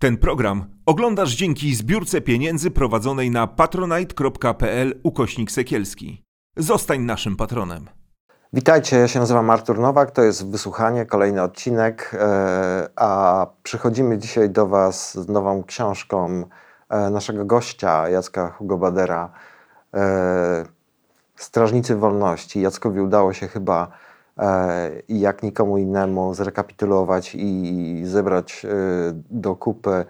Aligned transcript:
Ten 0.00 0.16
program 0.16 0.64
oglądasz 0.86 1.30
dzięki 1.30 1.74
zbiórce 1.74 2.20
pieniędzy 2.20 2.70
prowadzonej 2.70 3.30
na 3.30 3.46
patronite.pl 3.46 5.00
ukośnik 5.02 5.50
sekielski. 5.50 6.24
Zostań 6.56 7.00
naszym 7.00 7.36
patronem. 7.36 7.88
Witajcie, 8.52 8.96
ja 8.96 9.08
się 9.08 9.20
nazywam 9.20 9.50
Artur 9.50 9.78
Nowak, 9.78 10.10
to 10.10 10.22
jest 10.22 10.50
Wysłuchanie, 10.50 11.06
kolejny 11.06 11.42
odcinek, 11.42 12.10
e, 12.14 12.88
a 12.96 13.46
przychodzimy 13.62 14.18
dzisiaj 14.18 14.50
do 14.50 14.66
Was 14.66 15.18
z 15.18 15.28
nową 15.28 15.64
książką 15.64 16.44
e, 16.88 17.10
naszego 17.10 17.44
gościa, 17.44 18.08
Jacka 18.08 18.50
Hugo 18.50 18.78
Badera, 18.78 19.32
e, 19.94 20.64
Strażnicy 21.36 21.96
Wolności. 21.96 22.60
Jackowi 22.60 23.00
udało 23.00 23.32
się 23.32 23.48
chyba 23.48 23.90
jak 25.08 25.42
nikomu 25.42 25.78
innemu 25.78 26.34
zrekapitulować 26.34 27.34
i 27.34 28.02
zebrać 28.04 28.66
do 29.30 29.56
kupy 29.56 30.04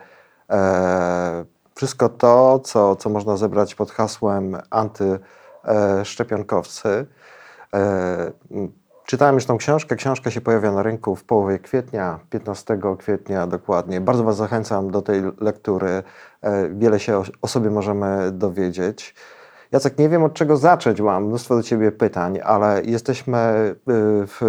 wszystko 1.80 2.08
to, 2.08 2.58
co, 2.58 2.96
co 2.96 3.10
można 3.10 3.36
zebrać 3.36 3.74
pod 3.74 3.90
hasłem 3.90 4.56
antyszczepionkowcy. 4.70 7.06
E, 7.74 8.32
czytałem 9.06 9.34
już 9.34 9.46
tą 9.46 9.58
książkę. 9.58 9.96
Książka 9.96 10.30
się 10.30 10.40
pojawia 10.40 10.72
na 10.72 10.82
rynku 10.82 11.16
w 11.16 11.24
połowie 11.24 11.58
kwietnia, 11.58 12.18
15 12.30 12.78
kwietnia 12.98 13.46
dokładnie. 13.46 14.00
Bardzo 14.00 14.24
Was 14.24 14.36
zachęcam 14.36 14.90
do 14.90 15.02
tej 15.02 15.22
lektury. 15.40 16.02
E, 16.42 16.68
wiele 16.68 17.00
się 17.00 17.22
o 17.42 17.48
sobie 17.48 17.70
możemy 17.70 18.32
dowiedzieć. 18.32 19.14
Jacek, 19.72 19.98
nie 19.98 20.08
wiem 20.08 20.24
od 20.24 20.34
czego 20.34 20.56
zacząć, 20.56 21.00
mam 21.00 21.24
mnóstwo 21.24 21.56
do 21.56 21.62
Ciebie 21.62 21.92
pytań, 21.92 22.38
ale 22.44 22.82
jesteśmy 22.84 23.38
y, 23.70 23.76
w, 24.26 24.40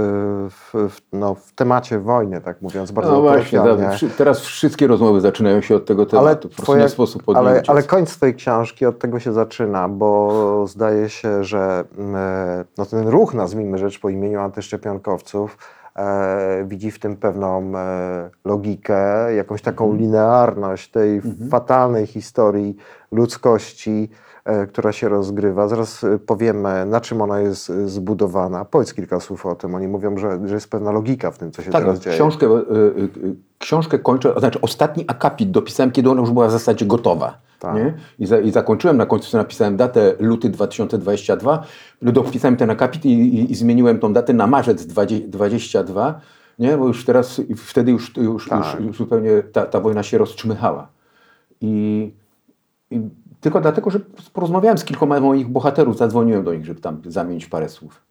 w, 0.49 0.89
w, 0.89 1.01
no, 1.13 1.35
w 1.35 1.53
temacie 1.53 1.99
wojny, 1.99 2.41
tak 2.41 2.61
mówiąc, 2.61 2.91
bardzo 2.91 3.11
No 3.11 3.21
właśnie, 3.21 3.59
da, 3.59 3.75
teraz 4.17 4.39
wszystkie 4.39 4.87
rozmowy 4.87 5.21
zaczynają 5.21 5.61
się 5.61 5.75
od 5.75 5.85
tego 5.85 6.05
tematu, 6.05 6.27
ale 6.27 6.35
po 6.35 6.41
prostu 6.41 6.63
twoja, 6.63 6.89
sposób 6.89 7.23
ale, 7.35 7.63
ale 7.67 7.83
końc 7.83 8.15
Twojej 8.15 8.35
książki 8.35 8.85
od 8.85 8.99
tego 8.99 9.19
się 9.19 9.33
zaczyna, 9.33 9.89
bo 9.89 10.67
zdaje 10.67 11.09
się, 11.09 11.43
że 11.43 11.83
mm, 11.97 12.15
e, 12.15 12.65
no, 12.77 12.85
ten 12.85 13.07
ruch, 13.07 13.33
nazwijmy 13.33 13.77
rzecz 13.77 13.99
po 13.99 14.09
imieniu 14.09 14.39
antyszczepionkowców, 14.39 15.57
E, 15.95 16.63
widzi 16.67 16.91
w 16.91 16.99
tym 16.99 17.17
pewną 17.17 17.77
e, 17.77 18.29
logikę, 18.45 19.33
jakąś 19.35 19.61
taką 19.61 19.85
mhm. 19.85 20.01
linearność 20.01 20.91
tej 20.91 21.15
mhm. 21.15 21.49
fatalnej 21.49 22.07
historii 22.07 22.75
ludzkości, 23.11 24.09
która 24.69 24.91
się 24.91 25.09
rozgrywa. 25.09 25.67
Zaraz 25.67 26.03
e, 26.03 26.19
powiemy, 26.19 26.85
na 26.85 27.01
czym 27.01 27.21
ona 27.21 27.39
jest 27.39 27.69
e, 27.69 27.87
zbudowana. 27.87 28.65
Powiedz 28.65 28.93
kilka 28.93 29.19
słów 29.19 29.45
o 29.45 29.55
tym. 29.55 29.75
Oni 29.75 29.87
mówią, 29.87 30.17
że, 30.17 30.47
że 30.47 30.53
jest 30.53 30.69
pewna 30.69 30.91
logika 30.91 31.31
w 31.31 31.37
tym, 31.37 31.51
co 31.51 31.61
się 31.61 31.71
tak, 31.71 31.81
teraz 31.81 31.99
dzieje. 31.99 32.15
Książkę, 32.15 32.47
książkę 33.59 33.99
kończę, 33.99 34.33
znaczy 34.37 34.61
ostatni 34.61 35.03
akapit 35.07 35.51
dopisałem, 35.51 35.91
kiedy 35.91 36.09
ona 36.09 36.21
już 36.21 36.31
była 36.31 36.47
w 36.47 36.51
zasadzie 36.51 36.85
gotowa. 36.85 37.37
Tak. 37.59 37.75
Nie? 37.75 37.93
I, 38.19 38.25
za, 38.25 38.39
I 38.39 38.51
zakończyłem, 38.51 38.97
na 38.97 39.05
końcu 39.05 39.37
napisałem 39.37 39.77
datę 39.77 40.13
luty 40.19 40.49
2022, 40.49 41.63
dopisałem 42.01 42.57
ten 42.57 42.69
akapit 42.69 43.05
i, 43.05 43.09
i, 43.09 43.51
i 43.51 43.55
zmieniłem 43.55 43.99
tą 43.99 44.13
datę 44.13 44.33
na 44.33 44.47
marzec 44.47 44.85
2022, 44.85 46.21
nie? 46.59 46.77
bo 46.77 46.87
już 46.87 47.05
teraz, 47.05 47.41
wtedy 47.57 47.91
już, 47.91 48.17
już, 48.17 48.49
tak. 48.49 48.79
już 48.79 48.97
zupełnie 48.97 49.43
ta, 49.43 49.65
ta 49.65 49.79
wojna 49.79 50.03
się 50.03 50.17
rozczmychała. 50.17 50.87
I, 51.61 52.13
i 52.91 53.01
tylko 53.41 53.61
dlatego, 53.61 53.89
że 53.89 53.99
porozmawiałem 54.33 54.77
z 54.77 54.83
kilkoma 54.83 55.19
moich 55.19 55.47
bohaterów, 55.47 55.97
zadzwoniłem 55.97 56.43
do 56.43 56.53
nich, 56.53 56.65
żeby 56.65 56.81
tam 56.81 57.01
zamienić 57.05 57.45
parę 57.45 57.69
słów. 57.69 58.01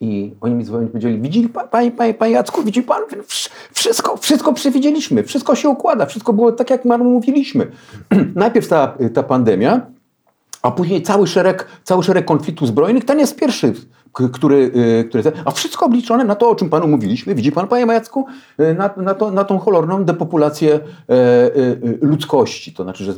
I 0.00 0.34
oni 0.40 0.54
mi 0.54 0.64
dzwonili, 0.64 0.90
powiedzieli, 0.90 1.20
widzi 1.20 1.48
pan, 1.48 1.68
panie, 1.68 1.90
panie, 1.90 2.14
panie 2.14 2.32
Jacku, 2.32 2.62
widzi 2.62 2.82
pan, 2.82 3.02
wszystko, 3.72 4.16
wszystko 4.16 4.52
przewidzieliśmy, 4.52 5.22
wszystko 5.22 5.54
się 5.54 5.68
układa, 5.68 6.06
wszystko 6.06 6.32
było 6.32 6.52
tak, 6.52 6.70
jak 6.70 6.84
mówiliśmy. 6.84 7.70
Najpierw 8.34 8.68
ta, 8.68 8.94
ta 9.14 9.22
pandemia, 9.22 9.86
a 10.62 10.70
później 10.70 11.02
cały 11.02 11.26
szereg, 11.26 11.68
cały 11.84 12.02
szereg 12.02 12.24
konfliktów 12.24 12.68
zbrojnych. 12.68 13.04
Ten 13.04 13.18
jest 13.18 13.36
pierwszy, 13.36 13.74
który, 14.14 14.56
y, 14.56 15.04
który. 15.08 15.22
A 15.44 15.50
wszystko 15.50 15.86
obliczone 15.86 16.24
na 16.24 16.34
to, 16.34 16.50
o 16.50 16.54
czym 16.54 16.70
panu 16.70 16.88
mówiliśmy. 16.88 17.34
Widzi 17.34 17.52
pan, 17.52 17.68
panie 17.68 17.86
Majacku, 17.86 18.26
y, 18.60 18.74
na, 18.74 18.90
na, 18.96 19.14
to, 19.14 19.30
na 19.30 19.44
tą 19.44 19.58
kolorną 19.58 20.04
depopulację 20.04 20.74
e, 20.74 20.80
e, 21.12 21.50
ludzkości. 22.00 22.72
To 22.72 22.82
znaczy, 22.82 23.04
że, 23.04 23.12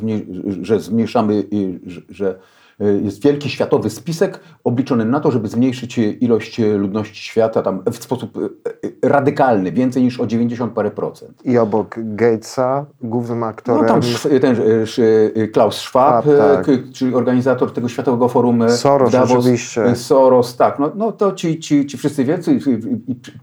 że 0.63 0.81
zmniejszamy, 0.81 1.45
że, 1.87 2.01
że 2.09 2.35
Y, 2.35 2.56
jest 2.79 3.23
wielki 3.23 3.51
światowy 3.51 3.91
spisek 3.91 4.41
obliczony 4.65 5.05
na 5.05 5.21
to, 5.21 5.31
żeby 5.31 5.49
zmniejszyć 5.49 5.99
ilość 5.99 6.59
ludności 6.59 7.23
świata 7.23 7.63
tam 7.63 7.83
w 7.93 7.97
sposób 7.97 8.37
y, 8.37 8.41
y, 8.87 8.97
radykalny, 9.03 9.73
więcej 9.73 10.03
niż 10.03 10.21
o 10.21 10.27
90 10.27 10.73
parę 10.73 10.91
procent. 10.91 11.43
I 11.45 11.59
obok 11.59 11.95
Gatesa, 11.99 12.87
głównym 13.03 13.43
aktorem... 13.43 13.83
No 13.83 13.89
tam 13.89 14.01
ten 14.41 14.57
Klaus 15.53 15.77
Schwab, 15.77 16.25
tak. 16.25 16.67
czyli 16.93 17.15
organizator 17.15 17.73
tego 17.73 17.89
Światowego 17.89 18.29
Forum 18.29 18.71
Soros, 18.71 19.13
Davos. 19.13 19.39
oczywiście. 19.39 19.97
Soros, 19.97 20.57
tak. 20.57 20.79
No, 20.79 20.93
no 20.95 21.13
to 21.13 21.33
ci, 21.33 21.61
ci, 21.61 21.87
ci 21.87 21.99
wszyscy 21.99 22.25
wielcy 22.25 22.59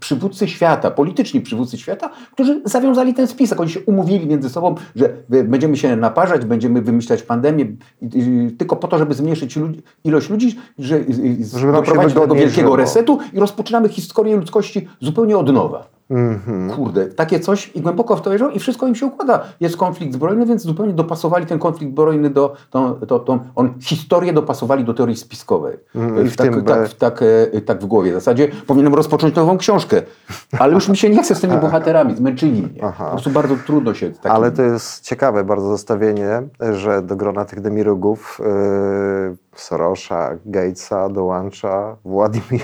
przywódcy 0.00 0.48
świata, 0.48 0.90
polityczni 0.90 1.40
przywódcy 1.40 1.78
świata, 1.78 2.10
którzy 2.32 2.62
zawiązali 2.64 3.14
ten 3.14 3.26
spisek. 3.26 3.60
Oni 3.60 3.70
się 3.70 3.80
umówili 3.80 4.26
między 4.26 4.50
sobą, 4.50 4.74
że 4.96 5.12
będziemy 5.28 5.76
się 5.76 5.96
naparzać, 5.96 6.44
będziemy 6.44 6.82
wymyślać 6.82 7.22
pandemię 7.22 7.66
tylko 8.58 8.76
po 8.76 8.88
to, 8.88 8.98
żeby 8.98 9.14
zmniejszyć 9.24 9.56
ludzi, 9.56 9.82
ilość 10.04 10.30
ludzi, 10.30 10.56
że, 10.78 11.00
Żeby 11.58 11.72
doprowadzić 11.72 12.14
do 12.14 12.34
wielkiego 12.34 12.76
resetu 12.76 13.18
i 13.32 13.40
rozpoczynamy 13.40 13.88
historię 13.88 14.36
ludzkości 14.36 14.88
zupełnie 15.00 15.38
od 15.38 15.52
nowa. 15.52 15.86
Mm-hmm. 16.10 16.76
Kurde, 16.76 17.06
takie 17.06 17.40
coś 17.40 17.70
i 17.74 17.80
głęboko 17.80 18.16
w 18.16 18.22
to 18.22 18.30
wierzą 18.30 18.50
i 18.50 18.58
wszystko 18.58 18.86
im 18.86 18.94
się 18.94 19.06
układa. 19.06 19.42
Jest 19.60 19.76
konflikt 19.76 20.14
zbrojny, 20.14 20.46
więc 20.46 20.62
zupełnie 20.62 20.92
dopasowali 20.92 21.46
ten 21.46 21.58
konflikt 21.58 21.92
zbrojny 21.92 22.30
do, 22.30 22.54
to, 22.70 22.98
to, 23.08 23.18
to 23.18 23.38
on 23.54 23.74
historię 23.80 24.32
dopasowali 24.32 24.84
do 24.84 24.94
teorii 24.94 25.16
spiskowej. 25.16 25.76
Mm, 25.94 26.28
w 26.28 26.36
tak, 26.36 26.54
tak, 26.54 26.64
tak, 26.64 26.92
tak, 26.92 27.22
e, 27.52 27.60
tak, 27.60 27.80
w 27.80 27.86
głowie. 27.86 28.10
W 28.10 28.14
zasadzie 28.14 28.48
powinienem 28.66 28.94
rozpocząć 28.94 29.34
nową 29.34 29.58
książkę, 29.58 30.02
ale 30.58 30.72
już 30.74 30.88
mi 30.88 30.96
się 30.96 31.10
nie 31.10 31.22
chce 31.22 31.34
z 31.34 31.40
tymi 31.40 31.56
bohaterami, 31.66 32.16
zmęczyli 32.16 32.62
mnie. 32.62 32.84
Aha. 32.84 33.04
Po 33.04 33.10
prostu 33.10 33.30
bardzo 33.30 33.56
trudno 33.66 33.94
się... 33.94 34.10
Takim... 34.10 34.30
Ale 34.30 34.52
to 34.52 34.62
jest 34.62 35.04
ciekawe 35.04 35.44
bardzo 35.44 35.68
zestawienie, 35.68 36.42
że 36.72 37.02
do 37.02 37.16
grona 37.16 37.44
tych 37.44 37.60
demirugów 37.60 38.40
yy, 38.40 39.36
Sorosza, 39.60 40.30
Gatesa 40.46 41.08
dołącza 41.08 41.96
Władimir 42.04 42.62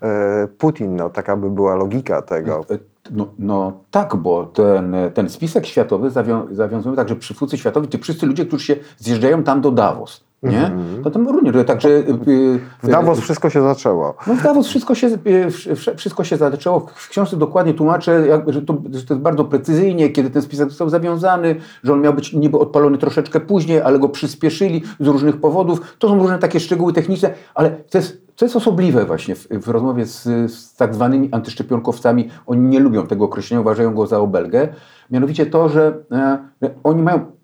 e, 0.00 0.48
Putin. 0.58 0.96
No, 0.96 1.10
taka 1.10 1.36
by 1.36 1.50
była 1.50 1.74
logika 1.74 2.22
tego. 2.22 2.64
E, 2.70 2.78
no, 3.10 3.26
no 3.38 3.72
tak, 3.90 4.16
bo 4.16 4.46
ten, 4.46 4.96
ten 5.14 5.28
spisek 5.28 5.66
światowy 5.66 6.10
zawią, 6.10 6.46
zawiązuje 6.50 6.96
tak, 6.96 7.08
że 7.08 7.16
przywódcy 7.16 7.58
światowi, 7.58 7.88
ci 7.88 7.98
wszyscy 7.98 8.26
ludzie, 8.26 8.46
którzy 8.46 8.64
się 8.64 8.76
zjeżdżają 8.98 9.42
tam 9.42 9.60
do 9.60 9.70
Davos, 9.70 10.24
nie? 10.42 10.58
Mm-hmm. 10.58 11.04
To 11.04 11.10
tam 11.10 11.28
również, 11.28 11.66
także... 11.66 11.88
Y, 11.88 12.60
w 12.82 12.88
Davos 12.88 13.18
y, 13.18 13.22
wszystko 13.22 13.50
się 13.50 13.62
zaczęło. 13.62 14.14
No 14.26 14.34
w 14.34 14.42
Davos 14.42 14.68
wszystko 14.68 14.94
się, 14.94 15.06
y, 15.06 15.96
wszystko 15.96 16.24
się 16.24 16.36
zaczęło. 16.36 16.86
W 16.94 17.08
książce 17.08 17.36
dokładnie 17.36 17.74
tłumaczę, 17.74 18.42
że 18.46 18.62
to, 18.62 18.82
że 18.92 19.02
to 19.02 19.14
jest 19.14 19.22
bardzo 19.22 19.44
precyzyjnie, 19.44 20.10
kiedy 20.10 20.30
ten 20.30 20.42
spisek 20.42 20.68
został 20.68 20.88
zawiązany, 20.88 21.56
że 21.84 21.92
on 21.92 22.00
miał 22.00 22.14
być 22.14 22.32
niby 22.32 22.58
odpalony 22.58 22.98
troszeczkę 22.98 23.40
później, 23.40 23.80
ale 23.80 23.98
go 23.98 24.08
przyspieszyli 24.08 24.82
z 25.00 25.06
różnych 25.06 25.40
powodów. 25.40 25.96
To 25.98 26.08
są 26.08 26.18
różne 26.18 26.38
takie 26.38 26.60
szczegóły 26.60 26.92
techniczne, 26.92 27.34
ale 27.54 27.70
to 27.70 27.98
jest, 27.98 28.22
to 28.36 28.44
jest 28.44 28.56
osobliwe 28.56 29.04
właśnie 29.04 29.34
w, 29.34 29.48
w 29.48 29.68
rozmowie 29.68 30.06
z, 30.06 30.22
z 30.52 30.74
tak 30.76 30.94
zwanymi 30.94 31.28
antyszczepionkowcami. 31.32 32.28
Oni 32.46 32.68
nie 32.68 32.80
lubią 32.80 33.06
tego 33.06 33.24
określenia, 33.24 33.60
uważają 33.60 33.94
go 33.94 34.06
za 34.06 34.18
obelgę. 34.18 34.68
Mianowicie 35.10 35.46
to, 35.46 35.68
że, 35.68 35.94
e, 36.12 36.38
że 36.62 36.70
oni 36.84 37.02
mają 37.02 37.41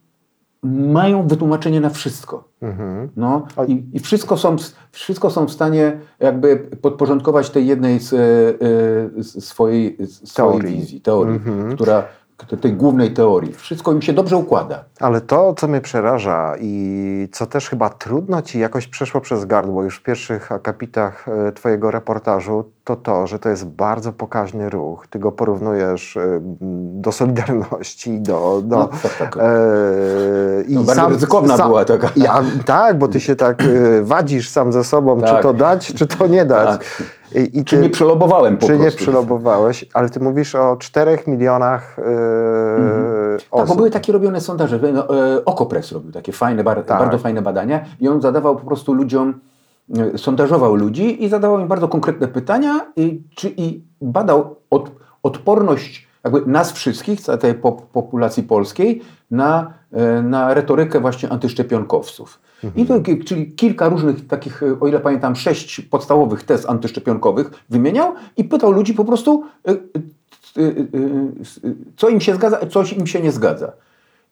mają 0.63 1.29
wytłumaczenie 1.29 1.81
na 1.81 1.91
wszystko. 1.91 2.45
Mhm. 2.63 3.09
No, 3.17 3.47
i, 3.69 3.85
i, 3.93 4.01
wszystko, 4.01 4.37
są, 4.37 4.57
wszystko 4.93 5.31
są 5.31 5.47
w 5.47 5.51
stanie 5.51 5.99
jakby 6.21 6.57
podporządkować 6.57 7.51
tej 7.51 7.67
jednej 7.67 8.01
z, 8.01 8.13
y, 8.13 9.41
swojej, 9.41 9.99
swojej 10.07 10.53
teorii. 10.53 10.77
wizji, 10.77 11.01
teorii, 11.01 11.37
mhm. 11.37 11.75
która, 11.75 12.05
tej 12.61 12.73
głównej 12.73 13.11
teorii. 13.11 13.53
Wszystko 13.53 13.93
im 13.93 14.03
się 14.03 14.13
dobrze 14.13 14.37
układa. 14.37 14.85
Ale 15.01 15.21
to, 15.21 15.55
co 15.55 15.69
mnie 15.69 15.81
przeraża 15.81 16.55
i 16.61 17.29
co 17.33 17.47
też 17.47 17.69
chyba 17.69 17.91
trudno 17.91 18.43
ci 18.43 18.59
jakoś 18.59 18.87
przeszło 18.87 19.21
przez 19.21 19.45
gardło 19.45 19.85
już 19.85 19.97
w 19.97 20.03
pierwszych 20.03 20.53
akapitach 20.53 21.29
e, 21.29 21.53
twojego 21.53 21.91
reportażu, 21.91 22.65
to 22.89 22.97
to, 22.97 23.27
że 23.27 23.39
to 23.39 23.49
jest 23.49 23.67
bardzo 23.67 24.13
pokaźny 24.13 24.71
ruch. 24.71 25.07
Ty 25.07 25.19
go 25.19 25.33
porównujesz 25.33 26.17
e, 26.17 26.41
do 27.01 27.13
Solidarności, 27.13 28.21
do... 28.21 28.63
do 28.65 28.77
no, 28.77 28.89
tak, 29.03 29.17
tak. 29.19 29.37
E, 29.37 30.63
i 30.69 30.75
no, 30.75 30.83
bardzo 30.83 31.03
sam, 31.03 31.13
ryzykowna 31.13 31.57
sam, 31.57 31.69
była 31.69 31.85
taka. 31.85 32.11
Ja, 32.17 32.43
tak, 32.67 32.99
bo 32.99 33.09
ty 33.09 33.21
się 33.21 33.37
tak 33.37 33.63
e, 33.63 34.03
wadzisz 34.03 34.49
sam 34.49 34.73
ze 34.73 34.85
sobą, 34.85 35.21
tak. 35.21 35.37
czy 35.37 35.43
to 35.43 35.53
dać, 35.53 35.95
czy 35.95 36.07
to 36.07 36.27
nie 36.27 36.45
dać. 36.45 36.69
Tak. 36.69 37.03
I, 37.35 37.59
i 37.59 37.65
czy 37.65 37.79
nie 37.79 37.91
przelobowałem 37.91 38.57
po 38.57 38.67
Czy 38.67 38.67
prostu. 38.67 38.85
nie 38.85 38.91
przelobowałeś, 38.91 39.85
ale 39.95 40.11
ty 40.11 40.21
mówisz 40.21 40.55
o 40.55 40.77
czterech 40.77 41.27
milionach 41.27 41.97
yy, 41.99 42.05
mhm. 42.05 43.37
osób. 43.37 43.59
Tak, 43.59 43.69
bo 43.69 43.75
były 43.75 43.91
takie 43.91 44.13
robione 44.13 44.41
sondaże. 44.41 44.81
No, 44.93 45.37
e, 45.37 45.45
Okopres 45.45 45.93
robił 45.93 46.13
takie 46.13 46.33
fajne, 46.33 46.65
tak. 46.65 46.87
bardzo 46.87 47.19
fajne 47.19 47.43
badania 47.43 47.81
i 48.01 48.09
on 48.09 48.21
zadawał 48.21 48.57
po 48.57 48.67
prostu 48.67 48.95
ludziom, 48.95 49.35
sondażował 50.17 50.75
ludzi 50.75 51.25
i 51.25 51.29
zadawał 51.29 51.61
im 51.61 51.69
bardzo 51.69 51.89
konkretne 51.89 52.29
pytania 52.29 52.93
i, 52.97 53.23
czy, 53.35 53.55
i 53.57 53.83
badał 54.01 54.57
od, 54.71 54.91
odporność 55.23 56.09
jakby 56.25 56.51
nas 56.51 56.73
wszystkich, 56.73 57.21
tej 57.41 57.55
po, 57.55 57.73
populacji 57.73 58.43
polskiej, 58.43 59.03
na, 59.31 59.75
e, 59.93 60.23
na 60.23 60.55
retorykę 60.55 61.01
właśnie 61.01 61.29
antyszczepionkowców. 61.29 62.41
I 62.77 62.87
to, 62.87 62.95
czyli 63.25 63.53
kilka 63.53 63.89
różnych 63.89 64.27
takich, 64.27 64.63
o 64.81 64.87
ile 64.87 65.01
pamiętam, 65.01 65.37
sześć 65.37 65.81
podstawowych 65.81 66.43
tez 66.43 66.69
antyszczepionkowych 66.69 67.51
wymieniał 67.71 68.15
i 68.37 68.45
pytał 68.45 68.73
ludzi 68.73 68.95
po 68.95 69.05
prostu, 69.05 69.45
e, 69.69 69.71
e, 69.71 69.77
co 71.97 72.09
im 72.09 72.21
się 72.21 72.35
zgadza, 72.35 72.67
coś 72.67 72.93
im 72.93 73.07
się 73.07 73.21
nie 73.21 73.33
zgadza. 73.33 73.73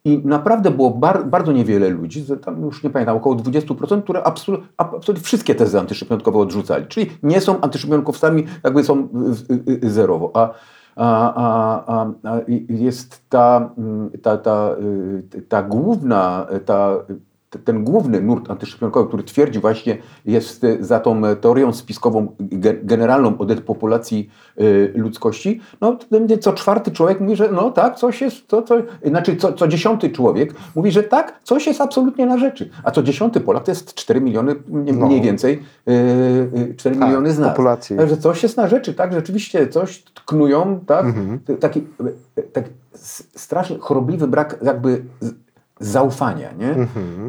I 0.06 0.22
naprawdę 0.24 0.70
było 0.70 0.90
bar, 0.90 1.26
bardzo 1.26 1.52
niewiele 1.52 1.88
ludzi, 1.88 2.24
tam 2.44 2.62
już 2.62 2.82
nie 2.82 2.90
pamiętam, 2.90 3.16
około 3.16 3.36
20%, 3.36 4.02
które 4.02 4.22
absol, 4.22 4.58
absolutnie 4.76 5.24
wszystkie 5.24 5.54
tezy 5.54 5.80
antyszczepionkowe 5.80 6.38
odrzucali. 6.38 6.86
Czyli 6.86 7.10
nie 7.22 7.40
są 7.40 7.60
antyszczepionkowcami, 7.60 8.44
jakby 8.64 8.84
są 8.84 9.08
y, 9.50 9.54
y, 9.72 9.84
y, 9.84 9.90
zerowo. 9.90 10.30
A, 10.34 10.54
a, 10.96 11.84
a, 11.86 12.06
a, 12.24 12.40
jest 12.68 13.28
ta, 13.28 13.70
mm, 13.78 14.10
ta, 14.22 14.36
ta, 14.36 14.76
ta 15.48 15.62
główna, 15.62 16.46
ta, 16.64 16.90
ten 17.64 17.84
główny 17.84 18.20
nurt 18.20 18.50
antyszczepionkowy, 18.50 19.08
który 19.08 19.22
twierdzi 19.22 19.58
właśnie, 19.60 19.98
jest 20.24 20.64
y, 20.64 20.78
za 20.80 21.00
tą 21.00 21.26
e, 21.26 21.36
teorią 21.36 21.72
spiskową 21.72 22.26
ge- 22.40 22.78
generalną 22.82 23.38
o 23.38 23.44
depopulacji 23.44 24.30
y, 24.60 24.92
ludzkości, 24.96 25.60
no 25.80 25.94
to 25.94 26.36
co 26.40 26.52
czwarty 26.52 26.90
człowiek 26.90 27.20
mówi, 27.20 27.36
że 27.36 27.48
no 27.52 27.70
tak, 27.70 27.96
coś 27.96 28.20
jest, 28.20 28.46
to, 28.48 28.62
to, 28.62 28.76
znaczy 29.04 29.36
co, 29.36 29.52
co 29.52 29.68
dziesiąty 29.68 30.10
człowiek 30.10 30.54
mówi, 30.74 30.90
że 30.90 31.02
tak, 31.02 31.40
coś 31.42 31.66
jest 31.66 31.80
absolutnie 31.80 32.26
na 32.26 32.38
rzeczy, 32.38 32.70
a 32.84 32.90
co 32.90 33.02
dziesiąty 33.02 33.40
Polak 33.40 33.64
to 33.64 33.70
jest 33.70 33.94
4 33.94 34.20
miliony, 34.20 34.54
mniej, 34.68 34.96
No. 34.96 35.06
mniej 35.06 35.20
więcej, 35.22 35.62
y, 35.88 35.92
y, 36.70 36.74
4 36.76 36.96
Tak, 36.96 37.08
miliony 37.08 37.30
z 37.32 37.38
nas. 37.38 37.48
populacji. 37.50 37.96
Także 37.96 38.16
coś 38.16 38.42
jest 38.42 38.56
na 38.56 38.68
rzeczy, 38.68 38.94
tak, 38.94 39.12
rzeczywiście 39.12 39.68
coś 39.68 40.02
knują, 40.26 40.80
tak, 40.86 41.04
Mhm. 41.06 41.40
Taki, 41.60 41.84
e, 42.36 42.42
tak 42.42 42.64
s- 42.94 43.28
strasznie 43.36 43.78
chorobliwy 43.78 44.26
brak 44.28 44.58
jakby 44.62 45.02
zaufania, 45.80 46.52
nie? 46.52 46.70
Mhm. 46.70 47.28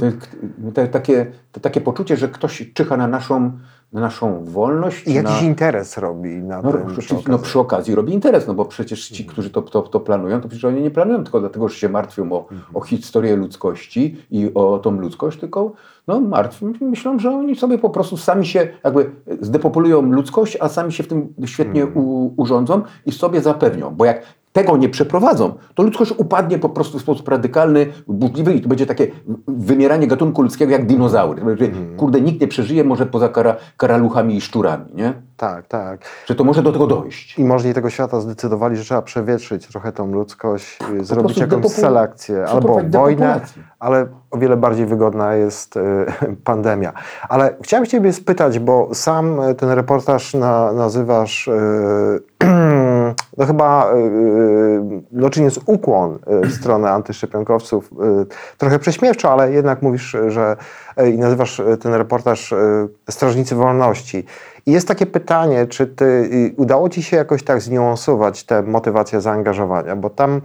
To, 0.73 0.88
takie, 0.88 1.31
to 1.51 1.59
takie 1.59 1.81
poczucie, 1.81 2.17
że 2.17 2.27
ktoś 2.27 2.71
czyha 2.73 2.97
na 2.97 3.07
naszą, 3.07 3.51
na 3.94 4.01
naszą 4.01 4.44
wolność. 4.45 5.07
I 5.07 5.13
jakiś 5.13 5.41
na, 5.41 5.47
interes 5.47 5.97
robi 5.97 6.29
na 6.29 6.61
no, 6.61 6.71
tym. 6.71 6.88
przy, 6.88 7.15
przy 7.15 7.29
no 7.31 7.39
przy 7.39 7.59
okazji 7.59 7.95
robi 7.95 8.13
interes, 8.13 8.47
no 8.47 8.53
bo 8.53 8.65
przecież 8.65 9.09
ci, 9.09 9.25
którzy 9.25 9.49
to, 9.49 9.61
to, 9.61 9.81
to 9.81 9.99
planują, 9.99 10.41
to 10.41 10.47
przecież 10.47 10.65
oni 10.65 10.81
nie 10.81 10.91
planują 10.91 11.23
tylko 11.23 11.39
dlatego, 11.39 11.69
że 11.69 11.75
się 11.75 11.89
martwią 11.89 12.31
o, 12.31 12.47
o 12.73 12.81
historię 12.81 13.35
ludzkości 13.35 14.17
i 14.31 14.51
o 14.53 14.79
tą 14.79 14.91
ludzkość, 14.91 15.39
tylko 15.39 15.71
no, 16.07 16.19
martwią, 16.19 16.73
myślą, 16.81 17.19
że 17.19 17.31
oni 17.31 17.55
sobie 17.55 17.77
po 17.77 17.89
prostu 17.89 18.17
sami 18.17 18.45
się 18.45 18.67
jakby 18.83 19.11
zdepopulują 19.41 20.01
ludzkość, 20.01 20.57
a 20.59 20.69
sami 20.69 20.94
się 20.94 21.03
w 21.03 21.07
tym 21.07 21.33
świetnie 21.45 21.85
u, 21.85 22.33
urządzą 22.38 22.81
i 23.05 23.11
sobie 23.11 23.41
zapewnią, 23.41 23.95
bo 23.95 24.05
jak 24.05 24.21
tego 24.57 24.77
nie 24.77 24.89
przeprowadzą, 24.89 25.54
to 25.75 25.83
ludzkość 25.83 26.13
upadnie 26.18 26.59
po 26.59 26.69
prostu 26.69 27.00
w 27.00 27.01
sposób 27.01 27.30
radykalny, 27.30 27.88
burzliwy 28.07 28.54
i 28.54 28.62
to 28.62 28.69
będzie 28.69 28.86
takie 28.86 29.07
wymieranie 29.48 30.07
gatunku 30.07 30.42
ludzkiego 30.42 30.71
jak 30.71 30.86
dinozaury. 30.86 31.57
Że, 31.57 31.68
Kurde, 31.98 32.21
nikt 32.21 32.42
nie 32.42 32.48
przeżyje 32.48 32.83
może 32.83 33.06
poza 33.06 33.30
kara, 33.30 33.56
karaluchami 33.77 34.36
i 34.36 34.42
szczurami, 34.42 34.86
nie? 34.94 35.13
Tak, 35.38 35.68
tak. 35.68 36.00
Że 36.25 36.36
to 36.36 36.44
może 36.44 36.63
do 36.63 36.71
tego 36.71 36.88
dojść. 36.88 37.39
I 37.39 37.44
możni 37.44 37.74
tego 37.74 37.89
świata 37.89 38.21
zdecydowali, 38.21 38.77
że 38.77 38.83
trzeba 38.83 39.01
przewietrzyć 39.01 39.68
trochę 39.68 39.92
tą 39.92 40.12
ludzkość, 40.12 40.80
y, 41.00 41.06
zrobić 41.06 41.38
jakąś 41.38 41.63
depopu- 41.63 41.69
selekcję 41.69 42.45
albo 42.45 42.81
wojnę, 42.89 43.42
ale 43.80 44.07
o 44.31 44.38
wiele 44.38 44.57
bardziej 44.57 44.86
wygodna 44.86 45.36
jest 45.36 45.77
y, 45.77 45.81
pandemia. 46.44 46.94
Ale 47.30 47.56
chciałem 47.62 47.86
Ciebie 47.86 48.13
spytać, 48.13 48.59
bo 48.59 48.89
sam 48.94 49.39
y, 49.39 49.56
ten 49.56 49.69
reportaż 49.69 50.33
na, 50.33 50.74
nazywasz, 50.74 51.48
y, 51.48 51.51
no 53.37 53.45
chyba, 53.45 53.93
y, 53.93 53.97
y, 53.97 55.03
no 55.11 55.29
czyniąc 55.29 55.59
ukłon 55.65 56.19
y, 56.43 56.47
w 56.47 56.53
stronę 56.53 56.91
antyszczepionkowców, 56.91 57.89
trochę 58.57 58.79
prześmiewczo, 58.79 59.31
ale 59.31 59.51
jednak 59.51 59.81
mówisz, 59.81 60.17
że 60.27 60.55
i 61.13 61.17
nazywasz 61.17 61.61
ten 61.81 61.93
reportaż 61.93 62.53
Strażnicy 63.09 63.55
Wolności. 63.55 64.25
I 64.65 64.71
jest 64.71 64.87
takie 64.87 65.05
pytanie, 65.05 65.67
czy 65.67 65.87
ty, 65.87 66.29
udało 66.57 66.89
ci 66.89 67.03
się 67.03 67.17
jakoś 67.17 67.43
tak 67.43 67.61
zniuansować 67.61 68.43
tę 68.43 68.63
motywację 68.63 69.21
zaangażowania, 69.21 69.95
bo 69.95 70.09
tam 70.09 70.41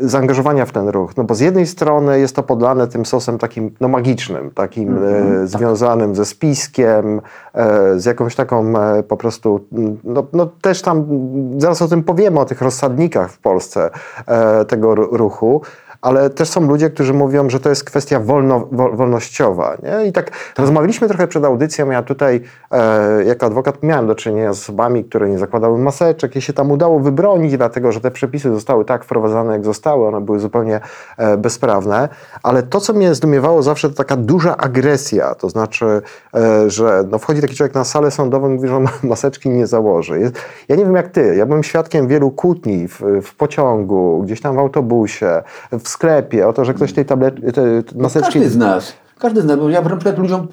zaangażowania 0.00 0.66
w 0.66 0.72
ten 0.72 0.88
ruch, 0.88 1.16
no 1.16 1.24
bo 1.24 1.34
z 1.34 1.40
jednej 1.40 1.66
strony 1.66 2.20
jest 2.20 2.36
to 2.36 2.42
podlane 2.42 2.86
tym 2.86 3.06
sosem 3.06 3.38
takim 3.38 3.74
no 3.80 3.88
magicznym, 3.88 4.50
takim 4.50 4.98
e, 5.04 5.46
związanym 5.46 6.14
ze 6.14 6.24
spiskiem, 6.24 7.20
e, 7.54 7.98
z 7.98 8.04
jakąś 8.04 8.34
taką 8.36 8.78
e, 8.78 9.02
po 9.02 9.16
prostu, 9.16 9.60
mm, 9.72 9.98
no, 10.04 10.26
no 10.32 10.46
też 10.46 10.82
tam, 10.82 10.98
mm, 10.98 11.60
zaraz 11.60 11.82
o 11.82 11.88
tym 11.88 12.02
powiemy, 12.02 12.40
o 12.40 12.44
tych 12.44 12.62
rozsadnikach 12.62 13.30
w 13.32 13.38
Polsce 13.38 13.90
e, 14.26 14.64
tego 14.64 14.94
ru- 14.94 15.16
ruchu, 15.16 15.62
ale 16.02 16.30
też 16.30 16.48
są 16.48 16.68
ludzie, 16.68 16.90
którzy 16.90 17.14
mówią, 17.14 17.50
że 17.50 17.60
to 17.60 17.68
jest 17.68 17.84
kwestia 17.84 18.20
wolno, 18.20 18.68
wol, 18.72 18.96
wolnościowa. 18.96 19.76
Nie? 19.82 20.06
I 20.06 20.12
tak, 20.12 20.30
rozmawialiśmy 20.58 21.08
trochę 21.08 21.28
przed 21.28 21.44
audycją. 21.44 21.90
Ja 21.90 22.02
tutaj, 22.02 22.40
e, 22.70 23.24
jako 23.24 23.46
adwokat, 23.46 23.82
miałem 23.82 24.06
do 24.06 24.14
czynienia 24.14 24.52
z 24.52 24.58
osobami, 24.58 25.04
które 25.04 25.28
nie 25.28 25.38
zakładały 25.38 25.78
maseczek 25.78 26.36
i 26.36 26.42
się 26.42 26.52
tam 26.52 26.70
udało 26.70 27.00
wybronić, 27.00 27.56
dlatego 27.56 27.92
że 27.92 28.00
te 28.00 28.10
przepisy 28.10 28.54
zostały 28.54 28.84
tak 28.84 29.04
wprowadzane, 29.04 29.52
jak 29.52 29.64
zostały. 29.64 30.06
One 30.06 30.20
były 30.20 30.40
zupełnie 30.40 30.80
e, 31.16 31.36
bezprawne. 31.36 32.08
Ale 32.42 32.62
to, 32.62 32.80
co 32.80 32.92
mnie 32.92 33.14
zdumiewało 33.14 33.62
zawsze, 33.62 33.88
to 33.88 33.94
taka 33.94 34.16
duża 34.16 34.56
agresja. 34.56 35.34
To 35.34 35.48
znaczy, 35.48 36.02
e, 36.34 36.70
że 36.70 37.04
no, 37.10 37.18
wchodzi 37.18 37.40
taki 37.40 37.54
człowiek 37.54 37.74
na 37.74 37.84
salę 37.84 38.10
sądową 38.10 38.50
i 38.50 38.54
mówi, 38.54 38.68
że 38.68 38.76
on 38.76 38.88
maseczki 39.02 39.48
nie 39.48 39.66
założy. 39.66 40.20
Jest, 40.20 40.34
ja 40.68 40.76
nie 40.76 40.84
wiem 40.84 40.96
jak 40.96 41.08
ty, 41.08 41.36
ja 41.36 41.46
byłem 41.46 41.62
świadkiem 41.62 42.08
wielu 42.08 42.30
kłótni 42.30 42.88
w, 42.88 43.00
w 43.22 43.34
pociągu, 43.36 44.22
gdzieś 44.22 44.40
tam 44.40 44.56
w 44.56 44.58
autobusie, 44.58 45.42
w 45.72 45.89
sklepie, 45.90 46.48
o 46.48 46.52
to, 46.52 46.64
że 46.64 46.74
ktoś 46.74 46.92
tej 46.92 47.04
tablet, 47.04 47.34
te, 47.54 47.82
te 47.82 47.98
maseczki... 47.98 48.32
Każdy 48.32 48.50
z 48.50 48.56
nas. 48.56 48.92
Każdy 49.18 49.42
z 49.42 49.44
nas, 49.44 49.58
bo 49.58 49.70
ja 49.70 49.80
na 49.82 49.96
przykład 49.96 50.18
ludziom 50.18 50.48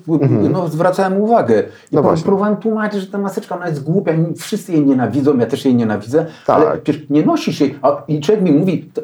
no, 0.51 0.67
zwracałem 0.67 1.21
uwagę 1.21 1.55
i 1.55 1.63
Mhm. 1.63 1.71
No 1.91 1.97
no 1.97 2.01
właśnie. 2.01 2.23
próbowałem 2.25 2.57
tłumaczyć, 2.57 3.01
że 3.01 3.07
ta 3.07 3.17
maseczka 3.17 3.55
ona 3.55 3.67
jest 3.67 3.83
głupia, 3.83 4.11
wszyscy 4.37 4.71
jej 4.71 4.85
nienawidzą, 4.85 5.37
ja 5.37 5.45
też 5.45 5.65
jej 5.65 5.75
nienawidzę, 5.75 6.25
Tak. 6.47 6.55
ale 6.55 6.77
przecież 6.77 7.09
nie 7.09 7.25
nosisz 7.25 7.61
jej, 7.61 7.79
a, 7.81 8.03
i 8.07 8.19
człowiek 8.21 8.43
mi 8.43 8.51
mówi, 8.51 8.89
to, 8.93 9.01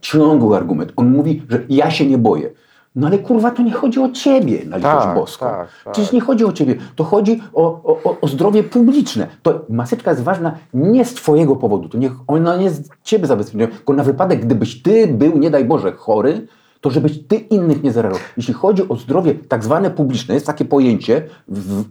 ciągły 0.00 0.56
argument, 0.56 0.92
on 0.96 1.10
mówi, 1.10 1.42
że 1.48 1.60
ja 1.68 1.90
się 1.90 2.06
nie 2.06 2.18
boję. 2.18 2.50
No 2.96 3.06
ale 3.06 3.18
kurwa, 3.18 3.50
to 3.50 3.62
nie 3.62 3.72
chodzi 3.72 4.00
o 4.00 4.10
ciebie, 4.10 4.58
na 4.66 4.76
litość 4.76 5.04
Tak, 5.04 5.14
boską. 5.14 5.46
tak, 5.46 5.68
tak. 5.84 5.92
Przecież 5.92 6.12
nie 6.12 6.20
chodzi 6.20 6.44
o 6.44 6.52
ciebie, 6.52 6.74
to 6.96 7.04
chodzi 7.04 7.42
o, 7.54 7.62
o, 8.04 8.16
o- 8.20 8.28
zdrowie 8.28 8.62
publiczne. 8.62 9.26
To 9.42 9.64
maseczka 9.68 10.10
jest 10.10 10.22
ważna 10.22 10.54
nie 10.74 11.04
z 11.04 11.14
twojego 11.14 11.56
powodu, 11.56 11.88
to 11.88 11.98
niech 11.98 12.12
ona 12.26 12.56
nie 12.56 12.70
z 12.70 12.88
ciebie 13.02 13.26
zabezpieczona, 13.26 13.66
tylko 13.76 13.92
na 13.92 14.04
wypadek, 14.04 14.40
gdybyś 14.40 14.82
ty 14.82 15.06
był, 15.06 15.38
nie 15.38 15.50
daj 15.50 15.64
Boże, 15.64 15.92
chory, 15.92 16.46
to 16.80 16.90
żebyś 16.90 17.18
ty 17.28 17.36
innych 17.36 17.82
nie 17.82 17.92
zarażał. 17.92 18.18
Jeśli 18.36 18.54
chodzi 18.54 18.88
o 18.88 18.96
zdrowie 18.96 19.34
tak 19.34 19.64
zwane 19.64 19.90
publiczne, 19.90 20.34
jest 20.34 20.46
takie 20.46 20.64
pojęcie, 20.64 21.22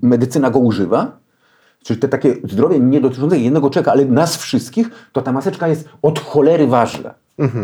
medycyna 0.02 0.50
go 0.50 0.60
używa, 0.60 1.12
czyli 1.84 2.00
te 2.00 2.08
takie 2.08 2.36
zdrowie 2.44 2.80
nie 2.80 3.02
dotyczące 3.02 3.38
jednego 3.40 3.70
człowieka, 3.70 3.92
ale 3.92 4.06
nas 4.06 4.38
wszystkich, 4.38 4.90
to 5.12 5.22
ta 5.22 5.32
maseczka 5.32 5.68
jest 5.68 5.90
od 6.02 6.20
cholery 6.20 6.68
ważna. 6.68 7.14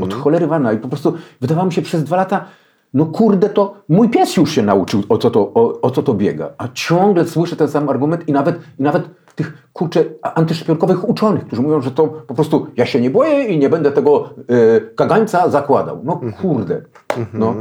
Od 0.02 0.14
cholery 0.14 0.48
ważna. 0.48 0.74
I 0.74 0.78
po 0.78 0.88
prostu 0.88 1.14
wydawało 1.42 1.66
mi 1.68 1.74
się 1.74 1.82
przez 1.82 2.04
dwa 2.04 2.16
lata, 2.18 2.46
no 2.94 3.06
kurde, 3.06 3.50
to 3.50 3.75
mój 3.89 4.10
pies 4.10 4.38
już 4.38 4.51
się 4.51 4.63
nauczył, 4.63 5.03
o 5.10 5.17
co 5.17 5.32
to, 5.32 5.39
o, 5.53 5.82
o 5.82 5.91
co 5.91 6.03
to 6.03 6.13
biega. 6.13 6.50
A 6.58 6.67
ciągle 6.74 7.25
słyszę 7.25 7.56
ten 7.56 7.67
sam 7.67 7.89
argument 7.89 8.27
i 8.29 8.32
nawet, 8.32 8.60
i 8.79 8.84
nawet 8.84 9.03
tych 9.38 9.70
kurczę 9.74 10.06
antyszczepionkowych 10.22 11.10
uczonych, 11.10 11.46
którzy 11.46 11.62
mówią, 11.62 11.82
że 11.82 11.91
to 11.91 12.08
po 12.08 12.34
prostu 12.34 12.67
ja 12.77 12.86
się 12.86 13.01
nie 13.01 13.10
boję 13.10 13.44
i 13.44 13.60
nie 13.60 13.70
będę 13.70 13.91
tego 13.91 14.29
y, 14.51 14.94
kagańca 14.96 15.50
zakładał. 15.50 16.01
No 16.03 16.22
kurde. 16.41 16.82
No. 17.34 17.56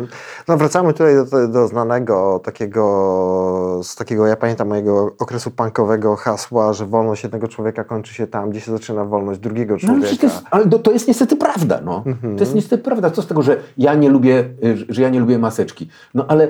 No 0.49 0.57
wracamy 0.57 0.93
tutaj 0.93 1.15
do, 1.31 1.49
do 1.49 1.69
znanego 1.69 2.41
takiego, 2.45 3.81
z 3.83 3.97
takiego, 3.97 4.27
ja 4.27 4.37
pamiętam 4.37 4.69
mojego 4.69 5.15
okresu 5.19 5.51
punkowego 5.51 6.17
hasła, 6.17 6.73
że 6.73 6.87
wolność 6.87 7.23
jednego 7.23 7.49
człowieka 7.49 7.85
kończy 7.85 8.15
się 8.15 8.27
tam, 8.27 8.51
gdzie 8.51 8.61
się 8.61 8.73
zaczyna 8.73 9.05
wolność 9.05 9.41
drugiego 9.41 9.75
No, 9.75 9.79
człowieka. 9.81 10.17
to 10.21 10.27
jest, 10.27 10.43
ale 10.51 10.67
to, 10.67 10.93
jest 10.93 11.09
niestety 11.09 11.37
prawda. 11.37 11.81
No. 11.85 12.05
To 12.37 12.41
jest 12.41 12.55
niestety 12.55 12.83
prawda. 12.83 13.11
Co 13.11 13.23
z 13.23 13.27
tego, 13.27 13.43
że 13.43 13.57
ja 13.79 13.95
nie 13.95 14.11
lubię, 14.11 14.45
y, 14.65 14.77
że 14.89 15.03
ja 15.03 15.09
nie 15.09 15.21
lubię 15.21 15.39
maseczki. 15.39 15.89
No 16.15 16.25
ale 16.29 16.49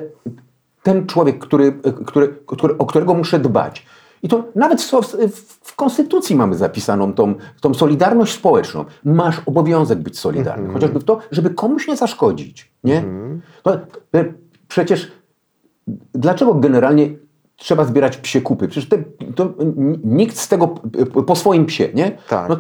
ten 0.83 1.07
człowiek, 1.07 1.39
który, 1.39 1.73
który, 2.07 2.29
który, 2.47 2.79
o 2.79 2.87
którego 2.87 3.15
muszę 3.15 3.39
dbać. 3.39 3.87
I 4.23 4.29
to 4.29 4.45
nawet 4.55 4.83
w, 5.33 5.77
Konstytucji 5.77 6.37
mamy 6.37 6.57
zapisaną 6.57 7.13
tą, 7.13 7.35
tą 7.61 7.75
solidarność 7.75 8.35
społeczną. 8.35 8.85
Masz 9.05 9.43
obowiązek 9.47 9.99
być 9.99 10.19
solidarny, 10.19 10.73
chociażby 10.73 11.01
w 11.01 11.05
to, 11.05 11.19
żeby 11.31 11.51
komuś 11.51 11.89
nie 11.89 11.97
zaszkodzić. 11.97 12.73
Nie? 12.85 13.05
To, 13.63 13.77
to, 14.11 14.19
przecież 14.69 15.13
dlaczego 16.15 16.55
generalnie 16.55 17.11
trzeba 17.57 17.85
zbierać 17.85 18.17
psie 18.17 18.41
kupy? 18.41 18.69
Przecież 18.69 18.89
te, 18.89 18.99
to, 19.35 19.55
nikt 20.05 20.37
z 20.37 20.49
tego 20.49 20.69
p- 20.69 21.23
po 21.23 21.37
swoim 21.37 21.67
psie, 21.67 21.89
nie? 21.95 22.19
Tak. 22.29 22.49
No, 22.49 22.57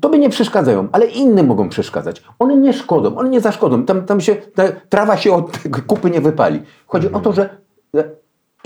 tobie 0.00 0.18
nie 0.18 0.30
przeszkadzają, 0.30 0.88
ale 0.92 1.06
innym 1.06 1.46
mogą 1.46 1.68
przeszkadzać. 1.68 2.22
One 2.38 2.56
nie 2.56 2.72
szkodzą, 2.72 3.16
one 3.16 3.28
nie 3.28 3.40
zaszkodzą. 3.40 3.84
Tam, 3.84 4.04
tam 4.04 4.20
się, 4.20 4.34
ta 4.34 4.62
trawa 4.88 5.16
się 5.16 5.32
od 5.32 5.58
kupy 5.86 6.10
nie 6.10 6.20
wypali. 6.20 6.62
Chodzi 6.86 7.12
o 7.12 7.20
to, 7.20 7.32
że 7.32 7.56
e, 7.96 8.04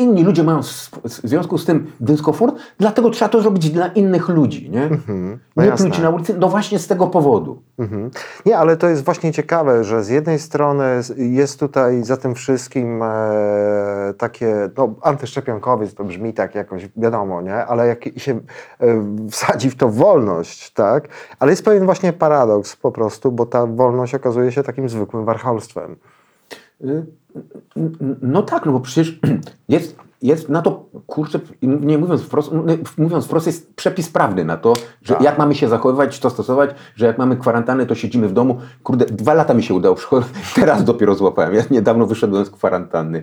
inni 0.01 0.25
ludzie 0.25 0.45
mają 0.45 0.63
w 0.63 1.09
związku 1.09 1.59
z 1.59 1.65
tym 1.65 1.93
dyskomfort, 2.01 2.55
dlatego 2.79 3.11
trzeba 3.11 3.29
to 3.29 3.43
zrobić 3.43 3.71
dla 3.71 3.87
innych 3.87 4.29
ludzi, 4.29 4.71
nie? 4.71 4.91
No 5.57 5.65
nie 5.65 5.73
pluć 5.73 5.99
na 5.99 6.11
ulicy, 6.11 6.39
no 6.39 6.49
właśnie 6.49 6.79
z 6.79 6.87
tego 6.87 7.07
powodu. 7.07 7.63
Mhm. 7.79 8.11
Nie, 8.47 8.59
ale 8.59 8.77
to 8.77 8.89
jest 8.89 9.05
właśnie 9.05 9.33
ciekawe, 9.33 9.85
że 9.85 10.05
z 10.05 10.09
jednej 10.09 10.39
strony 10.39 10.85
jest 11.17 11.61
tutaj 11.61 12.03
za 12.03 12.17
tym 12.17 12.35
wszystkim 12.35 13.03
e, 13.03 14.15
takie, 14.19 14.71
no 14.77 14.95
antyszczepionkowiec 15.03 15.95
to 15.95 16.05
brzmi 16.05 16.35
tak 16.35 16.55
jakoś, 16.55 16.89
wiadomo, 16.97 17.43
nie? 17.43 17.55
Ale 17.55 17.87
jak 17.87 18.05
się 18.17 18.41
e, 18.81 19.05
wsadzi 19.31 19.71
w 19.71 19.77
to 19.77 19.89
wolność, 19.89 20.73
tak? 20.73 21.09
Ale 21.39 21.53
jest 21.53 21.65
pewien 21.65 21.85
właśnie 21.85 22.13
paradoks 22.13 22.77
po 22.77 22.93
prostu, 22.93 23.33
bo 23.33 23.47
ta 23.47 23.67
wolność 23.67 24.15
okazuje 24.15 24.53
się 24.53 24.63
takim 24.63 24.89
zwykłym 24.89 25.25
warcholstwem. 25.25 25.97
Y, 26.85 27.07
n- 27.77 27.97
n- 28.01 28.17
No 28.23 28.43
tak, 28.43 28.67
no 28.67 28.73
bo 28.73 28.81
przecież 28.81 29.21
jest, 29.69 29.97
jest 30.23 30.49
na 30.49 30.63
to, 30.63 30.85
kurczę, 31.07 31.41
nie 31.63 31.99
mówiąc 31.99 32.23
wprost, 32.23 32.51
mówiąc 32.99 33.25
wprost, 33.27 33.47
jest 33.47 33.75
przepis 33.75 34.09
prawny 34.11 34.45
na 34.45 34.57
to, 34.57 34.73
że 35.03 35.15
Tak. 35.15 35.23
jak 35.23 35.39
mamy 35.39 35.55
się 35.55 35.69
zachowywać, 35.69 36.19
to 36.19 36.31
stosować, 36.31 36.71
że 36.97 37.07
jak 37.07 37.19
mamy 37.19 37.37
kwarantannę, 37.37 37.87
to 37.87 37.95
siedzimy 37.95 38.29
w 38.29 38.33
domu. 38.33 38.59
Kurde, 38.83 39.07
dwa 39.07 39.35
lata 39.35 39.55
mi 39.55 39.63
się 39.63 39.75
udało, 39.75 39.97
teraz 40.55 40.85
dopiero 40.85 41.15
złapałem. 41.15 41.55
Ja 41.55 41.63
niedawno 41.71 42.07
wyszedłem 42.07 42.45
z 42.45 42.51
kwarantanny. 42.51 43.23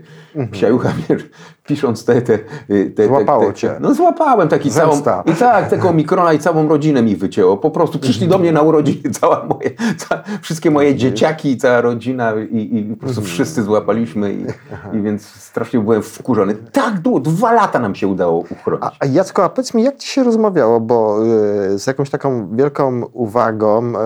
Psiajucha, 0.52 0.90
wiesz, 1.10 1.24
pisząc 1.66 2.06
te... 2.06 2.22
te, 2.22 2.38
te, 2.38 2.86
te 2.96 3.04
Mhm. 3.08 3.26
Złapało 3.26 3.46
te, 3.46 3.54
cię. 3.54 3.78
No 3.80 3.94
złapałem 3.94 4.48
taki 4.48 4.72
całą... 4.72 5.02
I 5.26 5.36
tak, 5.36 5.70
tego 5.70 5.94
mikrona 5.94 6.34
i 6.34 6.40
całą 6.40 6.68
rodzinę 6.68 7.02
mi 7.02 7.16
wycięło. 7.16 7.58
Po 7.58 7.72
prostu 7.72 8.00
przyszli 8.00 8.28
do 8.28 8.38
mnie 8.38 8.52
na 8.52 8.62
urodziny, 8.62 9.10
cała 9.12 9.46
moje, 9.46 9.70
wszystkie 10.42 10.72
moje 10.72 10.96
dzieciaki 10.96 11.52
i 11.52 11.58
cała 11.58 11.82
rodzina 11.82 12.34
i, 12.52 12.78
i 12.78 12.84
po 12.84 12.96
prostu 13.00 13.22
wszyscy 13.22 13.64
złapaliśmy 13.64 14.34
i, 14.34 14.46
i 14.98 15.02
więc 15.02 15.26
strasznie 15.26 15.80
byłem 15.80 16.02
wkurzony. 16.04 16.56
Tak 16.72 16.87
długo, 16.92 17.20
dwa 17.20 17.52
lata 17.54 17.80
nam 17.80 17.96
się 17.96 18.08
udało 18.08 18.40
uchronić. 18.40 18.86
A, 18.86 18.92
a 19.00 19.06
Jacko, 19.06 19.44
a 19.44 19.50
powiedz 19.50 19.74
mi, 19.74 19.84
jak 19.84 19.98
ci 19.98 20.08
się 20.08 20.24
rozmawiało, 20.24 20.80
bo 20.80 21.18
y, 21.74 21.80
z 21.80 21.88
jakąś 21.88 22.10
taką 22.10 22.56
wielką 22.56 23.02
uwagą 23.14 23.84
e, 23.96 24.00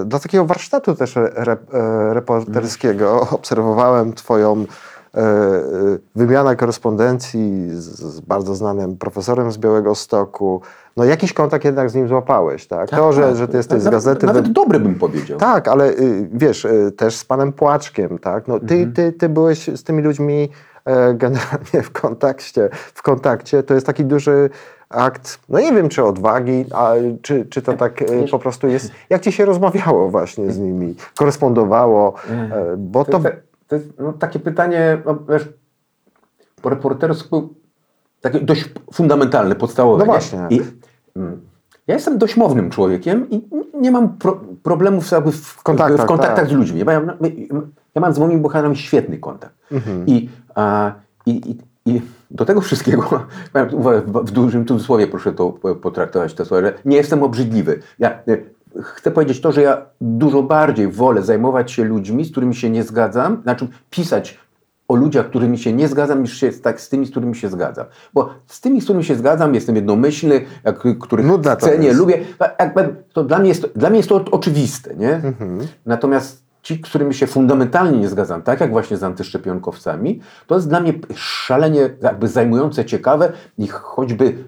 e, 0.00 0.04
do 0.04 0.18
takiego 0.20 0.44
warsztatu 0.44 0.94
też 0.94 1.16
re, 1.16 1.56
e, 1.72 2.14
reporterskiego 2.14 3.20
obserwowałem 3.30 4.12
twoją 4.12 4.64
wymianę 6.14 6.56
korespondencji 6.56 7.68
z, 7.70 7.84
z 8.00 8.20
bardzo 8.20 8.54
znanym 8.54 8.96
profesorem 8.96 9.52
z 9.52 9.58
Białego 9.58 9.94
Stoku. 9.94 10.60
No 10.96 11.04
jakiś 11.04 11.32
kontakt 11.32 11.64
jednak 11.64 11.90
z 11.90 11.94
nim 11.94 12.08
złapałeś, 12.08 12.66
tak? 12.66 12.90
to, 12.90 13.12
że, 13.12 13.36
że 13.36 13.48
ty 13.48 13.56
jesteś 13.56 13.82
z 13.82 13.84
Nawet- 13.84 13.96
gazety... 13.96 14.26
Nawet 14.26 14.52
dobry 14.52 14.80
bym 14.80 14.94
powiedział. 14.94 15.38
tak, 15.38 15.68
ale 15.68 15.90
y, 15.90 16.28
wiesz, 16.32 16.64
y, 16.64 16.92
też 16.96 17.16
z 17.16 17.24
panem 17.24 17.52
Płaczkiem, 17.52 18.18
tak? 18.18 18.48
No, 18.48 18.58
ty, 18.60 18.74
Mhm. 18.74 18.92
ty, 18.92 19.12
ty 19.12 19.28
byłeś 19.28 19.70
z 19.74 19.82
tymi 19.84 20.02
ludźmi 20.02 20.48
generalnie 21.14 21.82
w 21.82 21.90
kontakcie, 21.90 22.68
w 22.72 23.02
kontakcie. 23.02 23.62
To 23.62 23.74
jest 23.74 23.86
taki 23.86 24.04
duży 24.04 24.50
akt, 24.88 25.38
no 25.48 25.60
nie 25.60 25.72
wiem, 25.72 25.88
czy 25.88 26.04
odwagi, 26.04 26.64
a, 26.74 26.92
czy, 27.22 27.46
czy 27.46 27.62
to 27.62 27.72
tak 27.72 28.02
e, 28.02 28.06
po 28.30 28.38
prostu 28.38 28.68
jest. 28.68 28.90
Jak 29.10 29.22
ci 29.22 29.32
się 29.32 29.44
rozmawiało 29.44 30.08
właśnie 30.08 30.50
z 30.50 30.58
nimi? 30.58 30.94
Korespondowało? 31.18 32.14
E, 32.30 32.74
bo 32.78 33.04
To, 33.04 33.12
to... 33.12 33.30
to, 33.68 33.74
jest 33.74 33.88
no, 33.98 34.12
takie 34.12 34.38
pytanie, 34.38 34.98
no, 35.06 35.18
wiesz, 35.28 35.48
po 36.62 36.70
reportersku 36.70 37.54
takie 38.20 38.40
dość 38.40 38.70
fundamentalne, 38.92 39.54
podstawowe. 39.54 39.98
No 39.98 40.04
nie? 40.04 40.12
właśnie. 40.12 40.46
I, 40.50 40.60
mm, 41.16 41.40
ja 41.86 41.94
jestem 41.94 42.18
dość 42.18 42.36
mownym 42.36 42.70
człowiekiem 42.70 43.30
i 43.30 43.48
nie 43.74 43.90
mam 43.90 44.08
pro, 44.08 44.40
problemów 44.62 45.10
jakby 45.10 45.32
w, 45.32 45.36
w 45.36 45.62
kontaktach, 45.62 46.06
w 46.06 46.08
kontaktach 46.08 46.36
tak. 46.36 46.48
z 46.48 46.52
ludźmi. 46.52 46.84
Ja, 46.86 47.00
ja 47.96 48.00
mam 48.00 48.14
z 48.14 48.18
moimi 48.18 48.40
bohaterami 48.40 48.76
świetny 48.76 49.18
kontakt. 49.18 49.54
Mhm. 49.72 50.06
I, 50.06 50.28
a, 50.54 50.92
i, 51.26 51.30
i, 51.50 51.56
I 51.86 52.02
do 52.30 52.44
tego 52.44 52.60
wszystkiego, 52.60 53.02
w 53.72 54.02
w 54.24 54.30
dużym 54.30 54.66
cudzysłowie 54.66 55.06
proszę 55.06 55.32
to 55.32 55.50
potraktować, 55.82 56.34
te 56.34 56.44
słowa, 56.44 56.62
że 56.62 56.74
nie 56.84 56.96
jestem 56.96 57.22
obrzydliwy. 57.22 57.80
Ja 57.98 58.10
e, 58.10 58.38
chcę 58.82 59.10
powiedzieć 59.10 59.40
to, 59.40 59.52
że 59.52 59.62
ja 59.62 59.86
dużo 60.00 60.42
bardziej 60.42 60.88
wolę 60.88 61.22
zajmować 61.22 61.72
się 61.72 61.84
ludźmi, 61.84 62.24
z 62.24 62.30
którymi 62.30 62.54
się 62.54 62.70
nie 62.70 62.82
zgadzam, 62.82 63.42
znaczy 63.42 63.68
pisać 63.90 64.38
o 64.88 64.94
ludziach, 64.94 65.28
którymi 65.28 65.58
się 65.58 65.72
nie 65.72 65.88
zgadzam, 65.88 66.22
niż 66.22 66.40
się 66.40 66.52
tak 66.52 66.80
z 66.80 66.88
tymi, 66.88 67.06
z 67.06 67.10
którymi 67.10 67.36
się 67.36 67.48
zgadzam. 67.48 67.86
Bo 68.14 68.34
z 68.46 68.60
tymi, 68.60 68.80
z 68.80 68.84
którymi 68.84 69.04
się 69.04 69.14
zgadzam, 69.14 69.54
jestem 69.54 69.76
jednomyślny, 69.76 70.40
jak, 70.64 70.98
których 71.00 71.26
Nudne 71.26 71.56
to 71.56 71.66
cenię, 71.66 71.92
lubię. 71.92 72.24
Jakby, 72.58 72.94
to 73.12 73.24
dla, 73.24 73.38
mnie 73.38 73.48
jest, 73.48 73.66
dla 73.76 73.90
mnie 73.90 73.98
jest 73.98 74.08
to 74.08 74.24
oczywiste. 74.30 74.94
Nie? 74.94 75.14
Mhm. 75.14 75.58
Natomiast 75.86 76.45
ci, 76.66 76.74
z 76.84 76.88
którymi 76.88 77.14
się 77.14 77.26
fundamentalnie 77.26 77.98
nie 77.98 78.08
zgadzam, 78.08 78.42
tak 78.42 78.60
jak 78.60 78.70
właśnie 78.70 78.96
z 78.96 79.02
antyszczepionkowcami, 79.02 80.20
to 80.46 80.54
jest 80.54 80.68
dla 80.68 80.80
mnie 80.80 80.94
szalenie 81.14 81.90
jakby 82.02 82.28
zajmujące, 82.28 82.84
ciekawe 82.84 83.32
i 83.58 83.66
choćby, 83.66 84.44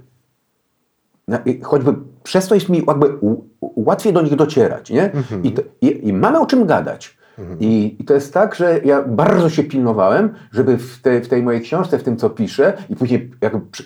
choćby 1.62 1.94
przez 2.22 2.48
to 2.48 2.54
jest 2.54 2.68
mi 2.68 2.84
jakby 2.88 3.18
łatwiej 3.60 4.12
do 4.12 4.22
nich 4.22 4.36
docierać. 4.36 4.90
Nie? 4.90 5.12
Mhm. 5.12 5.44
I, 5.44 5.52
to, 5.52 5.62
i, 5.80 6.08
I 6.08 6.12
mamy 6.12 6.40
o 6.40 6.46
czym 6.46 6.66
gadać. 6.66 7.17
I, 7.60 7.96
I 7.98 8.04
to 8.04 8.14
jest 8.14 8.34
tak, 8.34 8.54
że 8.54 8.80
ja 8.84 9.02
bardzo 9.02 9.50
się 9.50 9.62
pilnowałem, 9.64 10.30
żeby 10.52 10.78
w, 10.78 11.02
te, 11.02 11.20
w 11.20 11.28
tej 11.28 11.42
mojej 11.42 11.60
książce, 11.60 11.98
w 11.98 12.02
tym 12.02 12.16
co 12.16 12.30
piszę, 12.30 12.72
i 12.90 12.96
później 12.96 13.30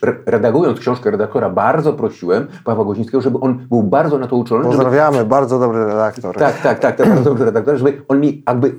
re- 0.02 0.16
redagując 0.26 0.80
książkę 0.80 1.10
redaktora, 1.10 1.50
bardzo 1.50 1.92
prosiłem 1.92 2.46
Pawła 2.64 2.84
Gozińskiego, 2.84 3.20
żeby 3.20 3.38
on 3.40 3.66
był 3.68 3.82
bardzo 3.82 4.18
na 4.18 4.26
to 4.26 4.36
uczulony, 4.36 4.64
żeby 4.64 4.76
Pozdrawiamy, 4.76 5.24
bardzo 5.24 5.58
dobry 5.58 5.84
redaktor. 5.84 6.36
tak, 6.36 6.62
tak, 6.62 6.78
tak, 6.78 6.96
tak, 6.96 7.08
bardzo 7.08 7.24
dobry 7.24 7.44
redaktor, 7.44 7.76
żeby 7.76 8.02
on 8.08 8.20
mi 8.20 8.42
jakby 8.48 8.74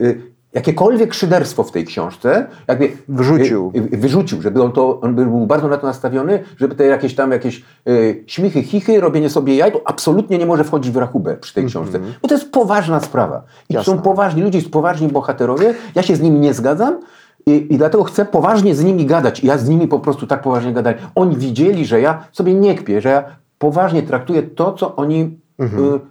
y, 0.00 0.37
jakiekolwiek 0.52 1.14
szyderstwo 1.14 1.62
w 1.64 1.72
tej 1.72 1.84
książce 1.84 2.46
jakby 2.68 2.92
Wrzucił. 3.08 3.72
y, 3.76 3.94
y, 3.94 3.96
wyrzucił, 3.96 4.42
żeby 4.42 4.62
on 4.62 4.72
to, 4.72 5.00
on 5.00 5.14
by 5.14 5.24
był 5.24 5.46
bardzo 5.46 5.68
na 5.68 5.76
to 5.76 5.86
nastawiony, 5.86 6.44
żeby 6.56 6.74
te 6.74 6.84
jakieś 6.84 7.14
tam 7.14 7.32
jakieś 7.32 7.64
y, 7.88 8.24
śmichy, 8.26 8.62
chichy, 8.62 9.00
robienie 9.00 9.30
sobie 9.30 9.56
jaj, 9.56 9.72
to 9.72 9.80
absolutnie 9.84 10.38
nie 10.38 10.46
może 10.46 10.64
wchodzić 10.64 10.92
w 10.92 10.96
rachubę 10.96 11.36
przy 11.36 11.54
tej 11.54 11.64
książce, 11.64 12.00
bo 12.22 12.28
to 12.28 12.34
jest 12.34 12.50
poważna 12.52 13.00
sprawa. 13.00 13.42
I 13.68 13.74
Jasne. 13.74 13.92
są 13.94 14.02
poważni 14.02 14.42
ludzie, 14.42 14.60
są 14.60 14.70
poważni 14.70 15.08
bohaterowie, 15.08 15.74
ja 15.94 16.02
się 16.02 16.16
z 16.16 16.20
nimi 16.20 16.40
nie 16.40 16.54
zgadzam, 16.54 17.00
i, 17.46 17.74
I 17.74 17.78
dlatego 17.78 18.04
chcę 18.04 18.24
poważnie 18.24 18.74
z 18.74 18.84
nimi 18.84 19.06
gadać. 19.06 19.44
I 19.44 19.46
Ja 19.46 19.58
z 19.58 19.68
nimi 19.68 19.88
po 19.88 19.98
prostu 19.98 20.26
tak 20.26 20.42
poważnie 20.42 20.72
gadałem. 20.72 20.98
Oni 21.14 21.36
widzieli, 21.36 21.86
że 21.86 22.00
ja 22.00 22.24
sobie 22.32 22.54
nie 22.54 22.74
kpię, 22.74 23.00
że 23.00 23.08
ja 23.08 23.24
poważnie 23.58 24.02
traktuję 24.02 24.42
to, 24.42 24.72
co 24.72 24.96
oni 24.96 25.38
y, 25.60 25.66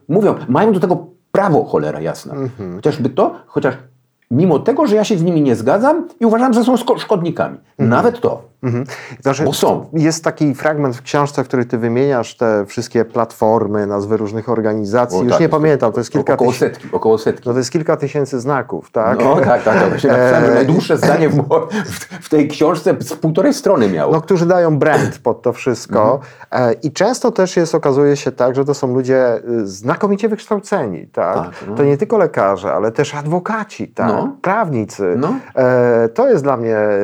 mówią. 0.07 0.35
Mają 0.47 0.71
do 0.73 0.79
tego 0.79 1.07
prawo, 1.31 1.63
cholera 1.63 2.01
jasna. 2.01 2.33
Chociażby 2.75 3.09
to, 3.09 3.35
chociaż 3.47 3.75
mimo 4.31 4.59
tego, 4.59 4.87
że 4.87 4.95
ja 4.95 5.03
się 5.03 5.17
z 5.17 5.23
nimi 5.23 5.41
nie 5.41 5.55
zgadzam 5.55 6.07
i 6.19 6.25
uważam, 6.25 6.53
że 6.53 6.63
są 6.63 6.75
szko- 6.75 6.97
szkodnikami. 6.99 7.57
Nawet 7.89 8.19
to. 8.21 8.41
Mhm. 8.67 8.85
Znaczy, 9.21 9.43
Bo 9.43 9.53
są. 9.53 9.85
Jest 9.93 10.23
taki 10.23 10.55
fragment 10.55 10.95
w 10.95 11.01
książce, 11.01 11.43
w 11.43 11.47
której 11.47 11.65
ty 11.65 11.77
wymieniasz 11.77 12.37
te 12.37 12.65
wszystkie 12.65 13.05
platformy, 13.05 13.87
nazwy 13.87 14.17
różnych 14.17 14.49
organizacji. 14.49 15.19
O, 15.19 15.23
Już 15.23 15.31
tak, 15.31 15.41
nie 15.41 15.49
pamiętam, 15.49 15.91
to 15.91 15.99
jest 15.99 16.11
kilka 16.11 16.33
Około 16.33 16.51
tysięcy. 16.51 16.75
setki, 16.75 16.95
około 16.95 17.17
setki. 17.17 17.43
No 17.49 17.53
to 17.53 17.57
jest 17.57 17.71
kilka 17.71 17.97
tysięcy 17.97 18.39
znaków, 18.39 18.91
tak? 18.91 19.19
No 19.19 19.35
tak, 19.35 19.45
tak, 19.45 19.63
tak. 19.63 19.89
Właśnie 19.89 20.09
napisałem, 20.09 20.51
E, 20.51 20.53
najdłuższe 20.53 20.97
zdanie 20.97 21.29
w, 21.29 21.43
w, 22.21 22.29
tej 22.29 22.47
książce 22.47 22.95
z 22.99 23.13
półtorej 23.13 23.53
strony 23.53 23.89
miało. 23.89 24.13
No, 24.13 24.21
którzy 24.21 24.45
dają 24.45 24.79
brand 24.79 25.19
pod 25.19 25.41
to 25.41 25.53
wszystko. 25.53 26.21
Mhm. 26.51 26.71
E, 26.71 26.73
I 26.73 26.91
często 26.91 27.31
też 27.31 27.57
jest, 27.57 27.75
okazuje 27.75 28.15
się 28.15 28.31
tak, 28.31 28.55
że 28.55 28.65
to 28.65 28.73
są 28.73 28.93
ludzie 28.93 29.37
y, 29.49 29.67
znakomicie 29.67 30.29
wykształceni, 30.29 31.07
tak? 31.07 31.35
Tak, 31.35 31.67
no. 31.67 31.75
To 31.75 31.83
nie 31.83 31.97
tylko 31.97 32.17
lekarze, 32.17 32.73
ale 32.73 32.91
też 32.91 33.15
adwokaci, 33.15 33.87
tak? 33.87 34.07
No. 34.07 34.35
Prawnicy. 34.41 35.15
No. 35.17 35.35
E, 35.55 36.09
to 36.09 36.29
jest 36.29 36.43
dla 36.43 36.57
mnie 36.57 36.77
e, 36.77 36.99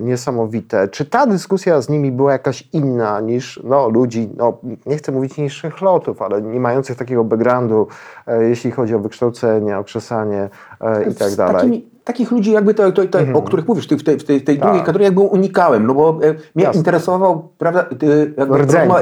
niesamowite. 0.00 0.85
Czy 0.88 1.04
ta 1.04 1.26
dyskusja 1.26 1.80
z 1.80 1.88
nimi 1.88 2.12
była 2.12 2.32
jakaś 2.32 2.68
inna 2.72 3.20
niż 3.20 3.60
no, 3.64 3.88
ludzi, 3.88 4.28
no, 4.36 4.58
nie 4.86 4.96
chcę 4.96 5.12
mówić 5.12 5.36
niższych 5.36 5.80
lotów, 5.80 6.22
ale 6.22 6.42
nie 6.42 6.60
mających 6.60 6.96
takiego 6.96 7.24
backgroundu, 7.24 7.88
e, 8.26 8.44
jeśli 8.44 8.70
chodzi 8.70 8.94
o 8.94 8.98
wykształcenie, 8.98 9.78
okrzesanie 9.78 10.48
e, 10.80 11.10
i 11.10 11.14
tak 11.14 11.34
dalej. 11.34 11.54
Mhm. 11.54 11.54
Takimi, 11.54 11.90
takich 12.04 12.30
ludzi 12.30 12.52
jakby 12.52 12.74
to, 12.74 12.92
to, 12.92 13.06
to, 13.06 13.18
o 13.34 13.42
których 13.42 13.68
mówisz, 13.68 13.86
w 13.86 14.04
tej, 14.04 14.18
w 14.18 14.24
tej, 14.24 14.42
tej 14.42 14.58
Tak. 14.58 14.58
drugiej 14.58 14.80
kategorii 14.80 15.04
jakby 15.04 15.20
unikałem, 15.20 15.86
no 15.86 15.94
bo 15.94 16.18
e, 16.22 16.34
mnie 16.54 16.64
Jasne. 16.64 16.78
interesował, 16.78 17.48
prawda, 17.58 17.86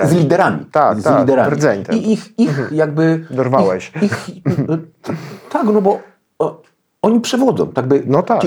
e, 0.02 0.06
z 0.06 0.12
liderami. 0.12 0.64
Tak, 0.72 1.00
z 1.00 1.04
tak, 1.04 1.20
liderami. 1.20 1.56
I 1.92 2.12
ich, 2.12 2.38
ich 2.38 2.68
jakby... 2.72 3.26
Dorwałeś. 3.30 3.92
Ich, 4.02 4.28
ich, 4.36 4.42
e, 4.70 4.78
tak, 5.50 5.64
no 5.64 5.80
bo 5.80 5.98
o, 6.38 6.62
oni 7.04 7.20
przewodzą. 7.20 7.66
Tak 7.72 7.86
by, 7.86 8.02
No 8.06 8.22
tak, 8.22 8.42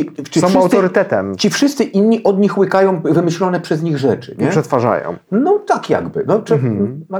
są 0.49 0.61
autorytetem. 0.61 1.35
Ci 1.35 1.49
wszyscy 1.49 1.83
inni 1.83 2.23
od 2.23 2.39
nich 2.39 2.57
łykają 2.57 3.01
wymyślone 3.01 3.59
przez 3.59 3.83
nich 3.83 3.97
rzeczy. 3.97 4.35
Nie? 4.39 4.47
Przetwarzają. 4.47 5.15
No 5.31 5.59
tak 5.59 5.89
jakby. 5.89 6.23
No, 6.27 6.39
czy, 6.41 6.53
Mhm. 6.53 7.05
no, 7.09 7.19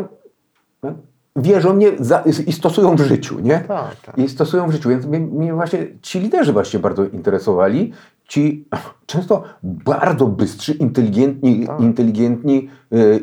no, 0.84 0.94
wierzą 1.36 1.74
mnie 1.74 1.92
za, 2.00 2.24
i 2.48 2.54
stosują 2.54 2.96
w 2.96 3.00
życiu, 3.00 3.40
nie? 3.40 3.60
Tak, 3.68 3.96
tak. 4.06 4.18
I 4.18 4.30
stosują 4.30 4.68
w 4.68 4.72
życiu. 4.72 4.90
Więc 4.90 5.06
mnie, 5.06 5.20
mnie 5.20 5.54
właśnie 5.54 5.88
ci 6.02 6.20
liderzy 6.20 6.54
właśnie 6.54 6.80
bardzo 6.80 7.06
interesowali. 7.06 7.94
Ci 8.28 8.66
często 9.06 9.44
bardzo 9.64 10.26
bystrzy, 10.28 10.74
inteligentni, 10.74 11.68
Tak. 11.68 11.80
inteligentni, 11.80 12.70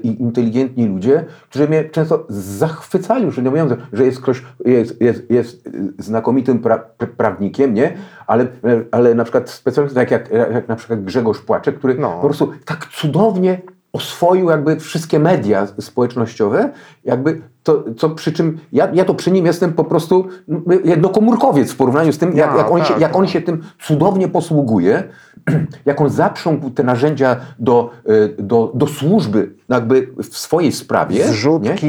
i 0.03 0.23
inteligentni 0.23 0.87
ludzie, 0.87 1.25
którzy 1.51 1.69
mnie 1.69 1.85
często 1.85 2.27
zachwycali, 2.29 3.25
już 3.25 3.39
nie 3.39 3.51
mówiąc, 3.51 3.73
że 3.93 4.05
jest 4.05 4.21
ktoś, 4.21 4.43
jest, 4.65 5.01
jest, 5.01 5.31
jest 5.31 5.69
znakomitym 5.99 6.59
pra, 6.59 6.79
pra, 6.79 7.07
prawnikiem, 7.07 7.75
nie? 7.75 7.93
Ale, 8.27 8.47
ale 8.91 9.15
na 9.15 9.25
przykład 9.25 9.51
specjalnie 9.51 9.93
tak 9.93 10.11
jak, 10.11 10.31
jak 10.31 10.69
na 10.69 10.77
przykład 10.77 11.05
Grzegorz 11.05 11.41
Płaczek, 11.41 11.79
który 11.79 11.95
No. 11.95 12.11
po 12.13 12.27
prostu 12.27 12.53
tak 12.65 12.87
cudownie 12.87 13.63
oswoił 13.93 14.51
jakby 14.51 14.77
wszystkie 14.81 15.19
media 15.19 15.67
społecznościowe, 15.67 16.71
jakby 17.05 17.41
to, 17.65 17.85
co 17.97 18.11
przy 18.11 18.33
czym 18.33 18.59
ja, 18.73 18.89
ja 18.93 19.05
to 19.05 19.15
przy 19.15 19.31
nim 19.31 19.47
jestem 19.47 19.73
po 19.73 19.85
prostu 19.85 20.29
no, 20.49 20.61
jednokomórkowiec 20.85 21.73
w 21.73 21.77
porównaniu 21.77 22.13
z 22.13 22.19
tym, 22.19 22.37
jak, 22.37 22.51
Ja, 22.51 22.57
jak, 22.57 22.71
on, 22.71 22.85
się, 22.85 22.93
tak, 22.93 23.01
jak 23.01 23.17
on 23.17 23.23
tak. 23.23 23.31
się 23.31 23.41
tym 23.41 23.63
cudownie 23.81 24.29
posługuje, 24.29 25.03
jak 25.87 26.01
on 26.01 26.11
zaprzągł 26.11 26.71
te 26.71 26.83
narzędzia 26.83 27.37
do, 27.59 27.91
y, 28.11 28.43
do, 28.43 28.73
do 28.75 28.87
służby 28.87 29.55
jakby 29.69 30.09
w 30.31 30.39
swojej 30.39 30.73
sprawie. 30.73 31.19
nie? 31.19 31.25
Zrzutki, 31.29 31.87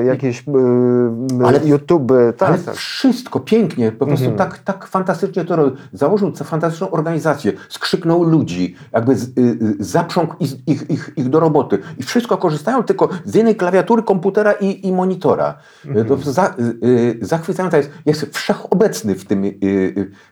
e, 0.00 0.04
jakieś 0.04 0.44
e, 0.48 1.46
Ale- 1.46 1.60
YouTube, 1.66 2.12
tak, 2.36 2.48
Ale 2.48 2.58
tak. 2.58 2.74
wszystko 2.74 3.40
pięknie, 3.40 3.92
po 3.92 4.06
prostu 4.06 4.26
Mhm. 4.30 4.38
tak, 4.50 4.58
tak 4.58 4.86
fantastycznie 4.86 5.44
to 5.44 5.56
robił. 5.56 5.76
Założył 5.92 6.32
fantastyczną 6.44 6.90
organizację, 6.90 7.52
skrzyknął 7.68 8.22
ludzi, 8.22 8.76
jakby 8.92 9.16
z, 9.16 9.24
y, 9.24 9.30
y, 9.40 9.76
zaprzągł 9.78 10.34
ich, 10.40 10.68
ich, 10.68 10.90
ich, 10.90 11.10
ich 11.16 11.28
do 11.28 11.40
roboty. 11.40 11.78
I 11.98 12.02
wszystko 12.02 12.36
korzystają 12.36 12.82
tylko 12.82 13.08
z 13.24 13.34
jednej 13.34 13.56
klawiatury, 13.56 14.02
komputera 14.02 14.52
i, 14.52 14.86
i 14.86 14.92
monitora. 14.92 15.54
Mhm. 15.86 16.06
To 16.06 16.16
za, 16.16 16.54
y, 16.82 16.86
y, 16.86 17.18
zachwycające 17.22 17.76
jest, 17.76 17.90
jest 18.06 18.26
wszechobecny 18.36 19.14
w 19.14 19.24
tym, 19.24 19.42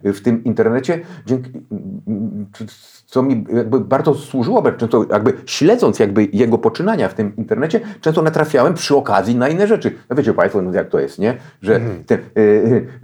w 0.04 0.21
tym 0.21 0.45
internecie, 0.45 1.00
dzięki, 1.26 1.50
co 3.14 3.23
mi 3.23 3.44
jakby 3.56 3.80
bardzo 3.80 4.14
służyło, 4.14 4.62
bo 4.62 4.73
często 4.73 5.04
jakby 5.11 5.33
śledząc 5.47 5.99
jakby 5.99 6.28
jego 6.33 6.59
poczynania 6.59 7.09
w 7.09 7.14
tym 7.14 7.37
internecie, 7.37 7.80
często 8.00 8.23
natrafiałem 8.23 8.75
przy 8.75 8.97
okazji 8.97 9.37
na 9.37 9.49
inne 9.49 9.66
rzeczy. 9.66 9.92
No 10.11 10.16
wiecie 10.16 10.33
Państwo, 10.35 10.62
no 10.62 10.73
jak 10.73 10.88
to 10.88 11.00
jest, 11.00 11.18
nie? 11.18 11.37
Że 11.62 11.76
Mhm. 11.76 12.04
ty, 12.04 12.14
y, 12.14 12.40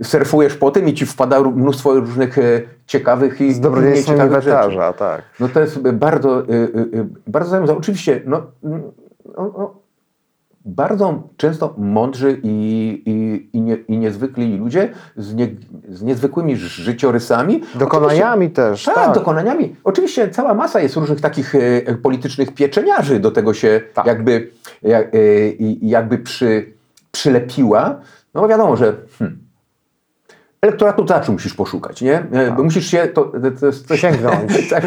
y, 0.00 0.05
surfujesz 0.05 0.57
po 0.57 0.71
tym 0.71 0.88
i 0.88 0.95
ci 0.95 1.07
wpada 1.07 1.40
mnóstwo 1.40 1.95
różnych 1.95 2.38
y, 2.38 2.62
ciekawych 2.87 3.40
i 3.40 3.52
Z 3.55 3.61
nieciekawych 3.95 4.43
rzeczy. 4.43 4.76
tak. 4.99 5.23
No 5.40 5.49
to 5.49 5.61
jest 5.61 5.79
bardzo, 5.93 6.40
y, 6.50 7.07
bardzo 7.26 7.50
zajmujące. 7.50 7.79
Oczywiście, 7.79 8.23
no, 8.26 8.43
no, 9.37 9.75
bardzo 10.77 11.23
często 11.37 11.75
mądrzy 11.79 12.41
i, 12.43 13.03
i, 13.07 13.49
i, 13.57 13.61
nie, 13.61 13.75
i 13.75 13.99
niezwykli 13.99 14.57
ludzie 14.59 14.89
z, 15.17 15.35
nie, 15.35 15.49
z 15.89 16.03
niezwykłymi 16.03 16.57
życiorysami. 16.57 17.61
Dokonaniami 17.75 18.50
też, 18.50 18.85
Tak, 18.85 18.95
tak. 18.95 19.15
dokonaniami. 19.15 19.77
Oczywiście 19.85 20.29
cała 20.29 20.55
masa 20.55 20.81
jest 20.81 20.97
różnych 20.97 21.21
takich 21.21 21.55
e, 21.55 21.95
politycznych 22.03 22.55
pieczeniarzy 22.55 23.21
do 23.21 23.31
tego 23.31 23.55
się 23.55 23.81
Tak. 23.95 24.07
jakby, 24.07 24.50
jak, 24.83 25.15
e, 25.15 25.49
i- 25.49 25.89
jakby 25.89 26.19
przy, 26.19 26.73
przylepiła. 27.12 28.00
No 28.35 28.49
wiadomo, 28.49 28.77
że 28.77 28.97
hmm, 29.19 29.39
elektoratu 30.62 31.05
teatru 31.05 31.33
musisz 31.33 31.55
poszukać, 31.55 32.02
nie? 32.02 32.14
E, 32.33 32.52
Bo 32.57 32.62
musisz 32.62 32.90
się, 32.90 33.09
to, 33.14 33.25
to 33.25 33.87
Tak. 33.88 33.99
Sięgnąć. 33.99 34.52
tak, 34.71 34.85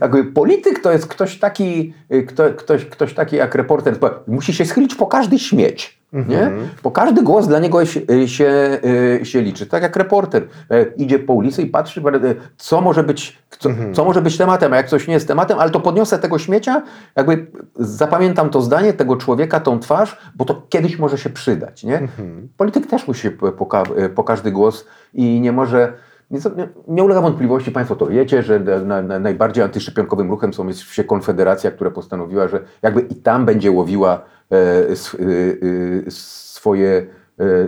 jakby 0.00 0.24
polityk 0.24 0.78
to 0.78 0.92
jest 0.92 1.06
ktoś 1.06 1.38
taki, 1.38 1.94
e, 2.10 2.22
kto, 2.22 2.50
ktoś, 2.50 2.84
ktoś 2.84 3.14
taki 3.14 3.36
jak 3.36 3.54
reporter, 3.54 3.96
musi 4.26 4.54
się 4.54 4.64
schylić 4.64 4.94
po 4.94 5.06
każdy 5.06 5.38
śmieć. 5.38 6.03
Nie? 6.14 6.42
Mhm. 6.42 6.68
Bo 6.82 6.90
każdy 6.90 7.22
głos 7.22 7.48
dla 7.48 7.58
niego 7.58 7.84
się, 7.84 8.00
się, 8.26 8.78
e, 9.20 9.24
się 9.24 9.42
liczy. 9.42 9.66
Tak 9.66 9.82
jak 9.82 9.96
reporter 9.96 10.42
e, 10.70 10.82
idzie 10.96 11.18
po 11.18 11.32
ulicy 11.32 11.62
i 11.62 11.66
patrzy, 11.66 12.00
e, 12.00 12.34
co 12.56 12.80
może 12.80 13.02
być, 13.04 13.38
co, 13.58 13.68
Mhm. 13.68 13.94
co 13.94 14.04
może 14.04 14.22
być 14.22 14.36
tematem, 14.36 14.72
a 14.72 14.76
jak 14.76 14.88
coś 14.88 15.08
nie 15.08 15.14
jest 15.14 15.28
tematem, 15.28 15.58
ale 15.58 15.70
to 15.70 15.80
podniosę 15.80 16.18
tego 16.18 16.38
śmiecia, 16.38 16.82
jakby 17.16 17.46
zapamiętam 17.76 18.50
to 18.50 18.60
zdanie, 18.62 18.92
tego 18.92 19.16
człowieka, 19.16 19.60
tą 19.60 19.78
twarz, 19.78 20.18
bo 20.34 20.44
to 20.44 20.62
kiedyś 20.68 20.98
może 20.98 21.18
się 21.18 21.30
przydać. 21.30 21.84
Nie? 21.84 21.98
Mhm. 21.98 22.48
Polityk 22.56 22.86
też 22.86 23.08
musi 23.08 23.30
po, 23.30 23.66
ka- 23.66 23.84
po 24.14 24.24
każdy 24.24 24.50
głos 24.52 24.86
i 25.14 25.40
nie 25.40 25.52
może. 25.52 25.92
Nie, 26.88 27.04
ulega 27.04 27.20
wątpliwości, 27.20 27.72
Państwo 27.72 27.96
to 27.96 28.06
wiecie, 28.06 28.42
że 28.42 28.60
na, 28.60 29.02
na, 29.02 29.18
najbardziej 29.18 29.64
antyszczepionkowym 29.64 30.30
ruchem 30.30 30.54
są 30.54 30.68
jest 30.68 30.80
się 30.80 31.04
Konfederacja, 31.04 31.70
która 31.70 31.90
postanowiła, 31.90 32.48
że 32.48 32.60
jakby 32.82 33.00
i 33.00 33.14
tam 33.14 33.44
będzie 33.44 33.70
łowiła 33.70 34.22
e, 34.50 34.88
sw, 34.88 35.18
e, 35.22 36.06
e, 36.06 36.10
swoje, 36.10 37.06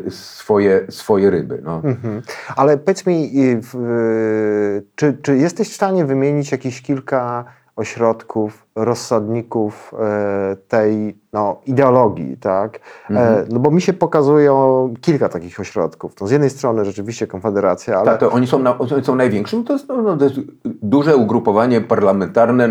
e, 0.07 0.11
swoje, 0.11 0.87
swoje 0.89 1.31
ryby. 1.31 1.61
No. 1.65 1.81
Mhm. 1.85 2.23
Ale 2.57 2.79
powiedz 2.79 3.07
mi, 3.07 3.31
y, 3.55 4.83
czy, 4.95 5.19
czy 5.23 5.37
jesteś 5.37 5.71
w 5.71 5.75
stanie 5.75 6.05
wymienić 6.05 6.53
jakieś 6.53 6.83
kilka 6.83 7.45
ośrodków, 7.77 8.67
rozsadników 8.77 9.95
e, 9.99 10.57
tej 10.69 11.19
no, 11.33 11.61
ideologii, 11.67 12.37
tak? 12.37 12.81
E, 13.11 13.45
no 13.51 13.61
bo 13.61 13.71
mi 13.71 13.83
się 13.83 13.93
pokazują 13.93 14.95
kilka 15.01 15.29
takich 15.29 15.61
ośrodków. 15.61 16.15
To 16.15 16.27
z 16.27 16.31
jednej 16.31 16.51
strony 16.51 16.85
rzeczywiście 16.85 17.27
Konfederacja, 17.27 17.97
ale 17.97 18.05
Tak, 18.05 18.21
to 18.21 18.31
oni 18.31 18.47
są, 18.47 18.59
na, 18.59 18.79
oni 18.79 19.05
są 19.05 19.17
największym. 19.17 19.65
To 19.65 19.73
jest, 19.73 19.89
no, 19.89 20.03
no, 20.03 20.17
to 20.17 20.25
jest 20.25 20.37
duże 20.65 21.17
ugrupowanie 21.17 21.81
parlamentarne, 21.81 22.69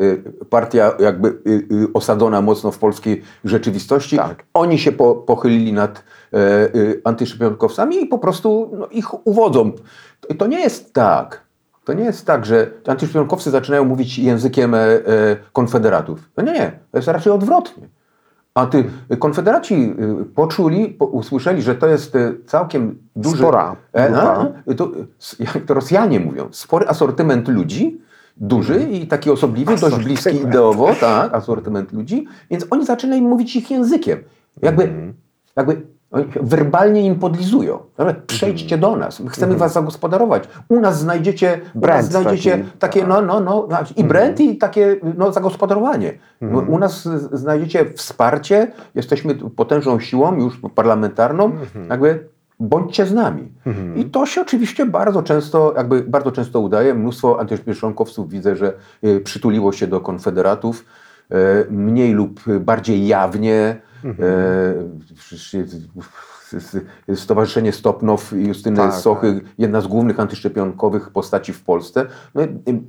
y, 0.00 0.22
partia 0.50 0.92
jakby 0.98 1.28
y, 1.28 1.66
y, 1.72 1.92
osadzona 1.94 2.40
mocno 2.40 2.70
w 2.70 2.78
polskiej 2.78 3.22
rzeczywistości. 3.44 4.16
Tak. 4.16 4.44
Oni 4.54 4.78
się 4.78 4.92
po, 4.92 5.14
pochylili 5.14 5.72
nad 5.72 6.04
e, 6.32 6.38
antyszczepionkowcami 7.04 8.02
i 8.02 8.06
po 8.06 8.18
prostu 8.18 8.70
no, 8.78 8.86
ich 8.86 9.26
uwodzą. 9.26 9.72
To, 10.20 10.34
to 10.34 10.46
nie 10.46 10.60
jest 10.60 10.94
tak. 10.94 11.47
To 11.88 11.92
nie 11.94 12.04
jest 12.04 12.26
tak, 12.26 12.46
że 12.46 12.70
antyszczepionkowcy 12.86 13.50
zaczynają 13.50 13.84
mówić 13.84 14.18
językiem 14.18 14.74
e, 14.74 14.78
e, 14.78 15.00
konfederatów. 15.52 16.30
No 16.36 16.42
nie, 16.44 16.52
nie. 16.52 16.72
To 16.90 16.98
jest 16.98 17.08
raczej 17.08 17.32
odwrotnie. 17.32 17.88
A 18.54 18.66
ty, 18.66 18.84
konfederaci 19.18 19.94
y, 20.20 20.24
poczuli, 20.24 20.88
po, 20.88 21.04
usłyszeli, 21.06 21.62
że 21.62 21.74
to 21.74 21.86
jest 21.86 22.14
całkiem 22.46 22.98
duży... 23.16 23.36
Spora 23.36 23.76
E, 23.92 24.08
grupa. 24.10 24.46
to, 24.76 24.90
jak 25.38 25.64
to 25.66 25.74
Rosjanie 25.74 26.20
mówią, 26.20 26.48
spory 26.50 26.88
asortyment 26.88 27.48
ludzi, 27.48 28.00
duży 28.36 28.80
i 28.82 29.06
taki 29.06 29.30
osobliwy, 29.30 29.76
dość 29.76 29.96
bliski 29.96 30.14
Asortyment. 30.28 30.48
ideowo, 30.54 30.94
tak, 31.00 31.34
asortyment 31.34 31.92
ludzi, 31.92 32.26
więc 32.50 32.66
oni 32.70 32.86
zaczynają 32.86 33.22
mówić 33.22 33.56
ich 33.56 33.70
językiem. 33.70 34.18
Jakby, 34.62 34.82
Mhm. 34.82 35.14
jakby 35.56 35.82
werbalnie 36.40 37.06
im 37.06 37.14
podlizują. 37.18 37.78
Dobra, 37.96 38.14
Przejdźcie 38.26 38.78
do 38.78 38.96
nas, 38.96 39.20
my 39.20 39.30
chcemy 39.30 39.56
was 39.56 39.72
zagospodarować. 39.72 40.44
U 40.68 40.80
nas 40.80 40.98
znajdziecie, 41.00 41.52
Mhm. 41.54 41.70
Brand 41.74 42.06
znajdziecie 42.06 42.50
taki, 42.50 42.70
takie, 42.78 43.00
tak. 43.00 43.08
no, 43.08 43.20
no, 43.22 43.40
no, 43.40 43.66
znaczy 43.66 43.94
i 43.96 44.04
brand 44.04 44.40
i 44.40 44.56
takie 44.58 44.96
no, 45.16 45.32
zagospodarowanie. 45.32 46.18
Mhm. 46.42 46.68
U 46.70 46.78
nas 46.78 47.08
znajdziecie 47.32 47.84
wsparcie, 47.96 48.72
jesteśmy 48.94 49.34
potężną 49.34 50.00
siłą 50.00 50.34
już 50.36 50.60
parlamentarną, 50.74 51.44
Mhm. 51.44 51.88
jakby 51.90 52.28
bądźcie 52.60 53.06
z 53.06 53.12
nami. 53.14 53.52
I 53.96 54.04
to 54.04 54.26
się 54.26 54.40
oczywiście 54.40 54.86
bardzo 54.86 55.22
często, 55.22 55.74
jakby 55.76 56.00
bardzo 56.02 56.32
często 56.32 56.60
udaje. 56.60 56.94
Mnóstwo 56.94 57.40
antyszczepionkowców 57.40 58.30
widzę, 58.30 58.56
że 58.56 58.72
y, 59.04 59.20
przytuliło 59.20 59.72
się 59.72 59.86
do 59.86 60.00
konfederatów, 60.00 60.84
mniej 61.70 62.12
lub 62.12 62.40
bardziej 62.60 63.06
jawnie. 63.06 63.80
Mhm. 64.04 64.28
S- 66.52 66.76
Stowarzyszenie 67.14 67.72
Stopnow 67.72 68.32
i 68.32 68.48
Justyny 68.48 68.76
Tak, 68.76 68.92
Sochy, 68.94 69.40
jedna 69.58 69.80
z 69.80 69.86
głównych 69.86 70.20
antyszczepionkowych 70.20 71.10
postaci 71.10 71.52
w 71.52 71.62
Polsce. 71.64 72.06
No, 72.34 72.42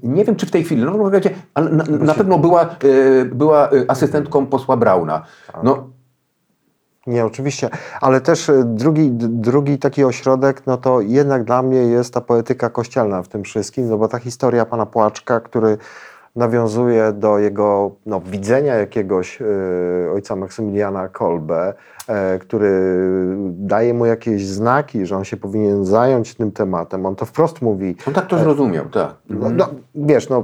nie 0.04 0.26
wiem, 0.26 0.36
czy 0.36 0.46
w 0.46 0.52
tej 0.52 0.64
chwili, 0.64 0.84
no, 0.84 0.92
no, 0.98 1.12
ale 1.54 1.70
na, 1.72 1.84
na 1.84 2.14
pewno 2.14 2.38
była, 2.40 2.76
y, 2.84 3.26
była 3.26 3.70
asystentką 3.88 4.46
posła 4.46 4.78
Brauna. 4.78 5.26
Tak. 5.54 5.64
No, 5.64 5.90
Nie, 7.08 7.26
oczywiście, 7.26 7.70
ale 8.02 8.22
też 8.22 8.52
drugi, 8.66 9.10
drugi 9.12 9.78
taki 9.78 10.04
ośrodek, 10.04 10.68
no 10.68 10.78
to 10.78 11.02
jednak 11.02 11.44
dla 11.44 11.62
mnie 11.62 11.78
jest 11.78 12.14
ta 12.14 12.22
poetyka 12.22 12.70
kościelna 12.70 13.24
w 13.24 13.28
tym 13.28 13.44
wszystkim, 13.44 13.90
no 13.90 13.98
bo 13.98 14.08
ta 14.08 14.20
historia 14.20 14.66
pana 14.66 14.86
Płaczka, 14.86 15.40
który 15.40 15.78
nawiązuje 16.36 17.14
do 17.14 17.40
jego 17.40 17.92
no, 18.06 18.22
widzenia 18.22 18.76
jakiegoś 18.76 19.42
y, 19.42 19.46
ojca 20.14 20.36
Maksymiliana 20.36 21.08
Kolbe, 21.08 21.74
e, 22.08 22.40
który 22.40 22.72
daje 23.50 23.94
mu 23.94 24.06
jakieś 24.06 24.48
znaki, 24.48 25.06
że 25.06 25.18
on 25.18 25.24
się 25.24 25.38
powinien 25.38 25.86
zająć 25.86 26.36
tym 26.36 26.52
tematem. 26.52 27.06
On 27.06 27.16
to 27.16 27.26
wprost 27.26 27.62
mówi. 27.62 27.96
on 28.08 28.14
tak 28.14 28.28
to 28.28 28.40
zrozumiał, 28.40 28.86
tak. 28.86 29.16
No, 29.30 29.50
no, 29.50 29.70
wiesz, 29.96 30.30
no, 30.30 30.44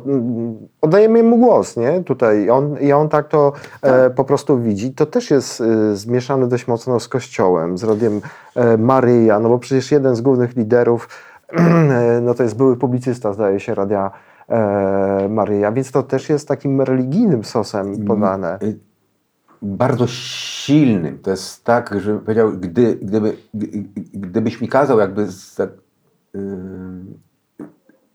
oddajemy 0.81 1.23
mu 1.23 1.37
głos, 1.37 1.77
nie? 1.77 2.03
Tutaj 2.03 2.49
on, 2.49 2.77
i 2.81 2.91
on 2.91 3.09
tak 3.09 3.27
to 3.27 3.53
e, 3.81 4.09
po 4.09 4.23
prostu 4.23 4.59
widzi. 4.59 4.93
To 4.93 5.05
też 5.05 5.31
jest 5.31 5.61
e, 5.61 5.95
zmieszane 5.95 6.47
dość 6.47 6.67
mocno 6.67 6.99
z 6.99 7.07
Kościołem, 7.07 7.77
z 7.77 7.83
rodem 7.83 8.21
e, 8.55 8.77
Maryja, 8.77 9.39
no 9.39 9.49
bo 9.49 9.59
przecież 9.59 9.91
jeden 9.91 10.15
z 10.15 10.21
głównych 10.21 10.55
liderów, 10.55 11.07
e, 11.57 12.21
no 12.21 12.33
to 12.33 12.43
jest 12.43 12.57
były 12.57 12.77
publicysta, 12.77 13.33
zdaje 13.33 13.59
się, 13.59 13.75
Radia 13.75 14.05
e, 14.07 14.24
Maryja, 15.29 15.71
więc 15.71 15.91
to 15.91 16.03
też 16.03 16.29
jest 16.29 16.47
takim 16.47 16.81
religijnym 16.81 17.43
sosem 17.43 18.05
podane. 18.05 18.59
Y, 18.63 18.79
bardzo 19.61 20.07
silnym. 20.07 21.19
To 21.19 21.31
jest 21.31 21.63
tak, 21.63 21.99
że 21.99 22.19
powiedział, 22.19 22.51
gdy, 22.51 22.95
gdyby, 22.95 23.37
gdybyś 24.13 24.61
mi 24.61 24.67
kazał 24.67 24.99
jakby 24.99 25.27
za, 25.31 25.63
y, 25.63 25.69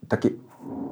takie 0.08 0.30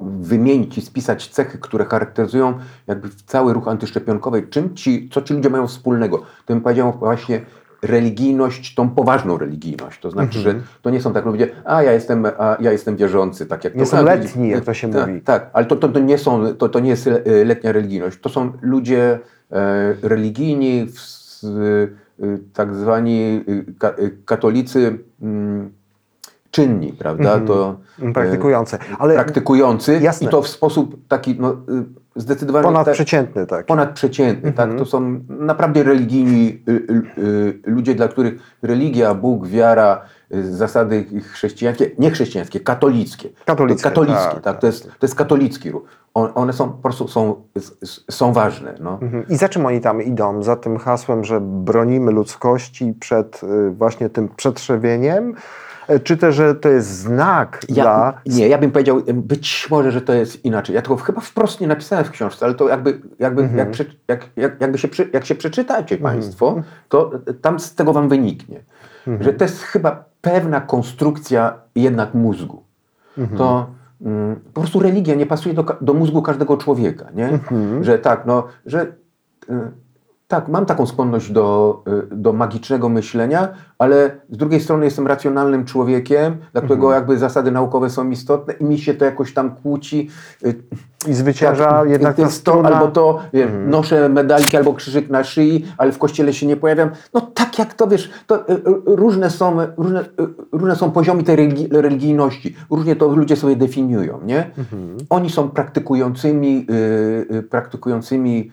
wymienić 0.01 0.77
i 0.77 0.81
spisać 0.81 1.27
cechy, 1.27 1.57
które 1.57 1.85
charakteryzują 1.85 2.59
jakby 2.87 3.09
cały 3.25 3.53
ruch 3.53 3.67
antyszczepionkowy, 3.67 4.43
czym 4.43 4.75
ci, 4.75 5.09
co 5.09 5.21
ci 5.21 5.33
ludzie 5.33 5.49
mają 5.49 5.67
wspólnego, 5.67 6.17
to 6.17 6.53
bym 6.53 6.61
powiedział 6.61 6.93
właśnie 6.99 7.41
religijność, 7.81 8.75
tą 8.75 8.89
poważną 8.89 9.37
religijność. 9.37 9.99
To 9.99 10.11
znaczy, 10.11 10.39
że 10.39 10.55
to 10.81 10.89
nie 10.89 11.01
są 11.01 11.13
tak 11.13 11.25
ludzie, 11.25 11.47
a 11.65 11.83
ja 11.83 11.91
jestem, 11.91 12.25
a 12.25 12.57
ja 12.59 12.71
jestem 12.71 12.95
wierzący, 12.95 13.45
tak 13.45 13.63
jak 13.63 13.75
Nie 13.75 13.83
to 13.83 13.89
są 13.89 14.03
letni, 14.03 14.49
jak 14.49 14.65
to 14.65 14.73
się 14.73 14.91
tak, 14.91 15.07
mówi. 15.07 15.21
Tak, 15.21 15.49
ale 15.53 15.65
to, 15.65 15.75
to, 15.75 15.89
to 15.89 15.99
nie 15.99 16.17
są, 16.17 16.55
to, 16.55 16.69
to 16.69 16.79
nie 16.79 16.89
jest 16.89 17.07
e, 17.07 17.21
letnia 17.45 17.71
religijność. 17.71 18.19
To 18.19 18.29
są 18.29 18.51
ludzie 18.61 19.19
e, 19.51 19.95
religijni, 20.01 20.87
w, 20.87 21.43
e, 21.43 22.37
tak 22.53 22.75
zwani 22.75 23.43
e, 23.47 23.73
ka, 23.79 23.89
e, 23.89 23.93
katolicy 24.25 24.99
mm, 25.21 25.71
czynni, 26.51 26.93
prawda? 26.93 27.39
To, 27.39 27.77
e, 28.01 28.13
Praktykujące. 28.13 28.77
Ale 28.99 29.13
praktykujący 29.13 29.99
Jasne. 30.01 30.27
i 30.27 30.29
to 30.29 30.41
w 30.41 30.47
sposób 30.47 31.07
taki 31.07 31.35
no, 31.39 31.57
zdecydowany 32.21 32.63
ponadprzeciętny, 32.63 33.45
tak. 33.45 33.65
ponadprzeciętny. 33.65 34.51
Tak? 34.51 34.75
To 34.77 34.85
są 34.85 35.19
naprawdę 35.29 35.83
religijni 35.83 36.63
y, 36.69 36.71
y, 36.71 37.21
y, 37.23 37.61
ludzie, 37.65 37.95
dla 37.95 38.07
których 38.07 38.33
religia, 38.61 39.13
Bóg, 39.13 39.47
wiara, 39.47 40.01
zasady 40.31 41.05
chrześcijańskie, 41.21 41.91
nie 41.99 42.11
chrześcijańskie, 42.11 42.59
katolickie. 42.59 43.29
Katolickie, 43.45 43.83
katolickie 43.83 44.23
tak, 44.23 44.33
tak, 44.33 44.43
tak, 44.43 44.59
To, 44.59 44.67
jest, 44.67 44.83
to 44.83 45.05
jest 45.05 45.15
katolicki 45.15 45.71
ruch. 45.71 45.83
On, 46.13 46.31
one 46.35 46.53
są 46.53 46.69
po 46.69 46.77
prostu 46.77 47.07
są, 47.07 47.35
są 48.11 48.33
ważne. 48.33 48.75
No. 48.79 48.99
Mhm. 49.01 49.27
I 49.29 49.35
za 49.35 49.49
czym 49.49 49.65
oni 49.65 49.81
tam 49.81 50.01
idą? 50.01 50.43
Za 50.43 50.55
tym 50.55 50.77
hasłem, 50.77 51.23
że 51.23 51.41
bronimy 51.41 52.11
ludzkości 52.11 52.93
przed 52.99 53.41
właśnie 53.71 54.09
tym 54.09 54.29
przetrzewieniem? 54.35 55.35
E, 55.89 55.99
Czy 55.99 56.17
też, 56.17 56.35
że 56.35 56.55
to 56.55 56.69
jest 56.69 56.87
znak 56.87 57.61
Ja, 57.69 57.83
dla... 57.83 58.21
nie, 58.25 58.47
ja 58.47 58.57
bym 58.57 58.71
powiedział, 58.71 59.01
być 59.13 59.67
może, 59.71 59.91
że 59.91 60.01
to 60.01 60.13
jest 60.13 60.45
inaczej. 60.45 60.75
Ja 60.75 60.81
tego 60.81 60.95
chyba 60.95 61.21
wprost 61.21 61.61
nie 61.61 61.67
napisałem 61.67 62.05
w 62.05 62.11
książce, 62.11 62.45
ale 62.45 62.55
to 62.55 62.69
jakby, 62.69 63.01
jakby, 63.19 63.41
Mhm. 63.41 63.59
jak, 63.59 63.77
jak, 64.07 64.29
jak, 64.35 64.61
jakby 64.61 64.77
się, 64.77 64.87
jak 65.13 65.25
się 65.25 65.35
przeczytacie 65.35 65.97
Państwo, 65.97 66.61
to 66.89 67.11
tam 67.41 67.59
z 67.59 67.75
tego 67.75 67.93
Wam 67.93 68.09
wyniknie, 68.09 68.59
Mhm. 69.07 69.23
że 69.23 69.33
to 69.33 69.43
jest 69.43 69.61
chyba 69.61 70.05
pewna 70.21 70.61
konstrukcja 70.61 71.53
jednak 71.75 72.13
mózgu. 72.13 72.63
Mhm. 73.17 73.37
To 73.37 73.67
mm, 74.05 74.35
po 74.53 74.61
prostu 74.61 74.79
religia 74.79 75.15
nie 75.15 75.25
pasuje 75.25 75.55
do, 75.55 75.65
do 75.81 75.93
mózgu 75.93 76.21
każdego 76.21 76.57
człowieka, 76.57 77.05
nie? 77.15 77.27
Mhm. 77.29 77.83
Że 77.83 77.99
tak, 77.99 78.25
no, 78.25 78.43
że 78.65 78.81
y, 78.81 79.71
tak, 80.29 80.47
mam 80.47 80.65
taką 80.65 80.85
skłonność 80.85 81.31
do, 81.31 81.83
y, 82.11 82.15
do 82.15 82.33
magicznego 82.33 82.89
myślenia, 82.89 83.47
ale 83.77 84.19
z 84.29 84.37
drugiej 84.37 84.59
strony 84.59 84.85
jestem 84.85 85.07
racjonalnym 85.07 85.65
człowiekiem, 85.65 86.37
dla 86.51 86.61
którego 86.61 86.87
Mhm. 86.87 87.01
jakby 87.01 87.17
zasady 87.17 87.51
naukowe 87.51 87.89
są 87.89 88.09
istotne 88.09 88.53
i 88.53 88.63
mi 88.63 88.77
się 88.77 88.93
to 88.93 89.05
jakoś 89.05 89.33
tam 89.33 89.55
kłóci. 89.55 90.09
I 91.07 91.13
zwycięża 91.13 91.69
tak, 91.69 91.89
jednak 91.89 92.15
ta 92.15 92.29
struna... 92.29 92.69
albo 92.69 92.91
to, 92.91 93.19
wiesz, 93.33 93.51
noszę 93.67 94.09
medalki 94.09 94.57
albo 94.57 94.73
krzyżyk 94.73 95.09
na 95.09 95.23
szyi, 95.23 95.65
ale 95.77 95.91
w 95.91 95.97
kościele 95.97 96.33
się 96.33 96.47
nie 96.47 96.57
pojawiam. 96.57 96.89
No 97.13 97.21
tak 97.21 97.59
jak 97.59 97.73
to, 97.73 97.87
wiesz, 97.87 98.11
to 98.27 98.49
y, 98.49 98.53
y, 98.53 98.61
różne 98.85 99.29
są, 99.29 99.57
różne, 99.77 100.01
y, 100.01 100.05
różne 100.51 100.75
są 100.75 100.91
poziomy 100.91 101.23
tej 101.23 101.37
religi- 101.37 101.81
religijności. 101.81 102.55
Różnie 102.69 102.95
to 102.95 103.07
ludzie 103.07 103.35
sobie 103.35 103.55
definiują, 103.55 104.19
nie? 104.25 104.51
Oni 105.09 105.29
są 105.29 105.49
praktykującymi, 105.49 106.67
praktykującymi 107.49 108.51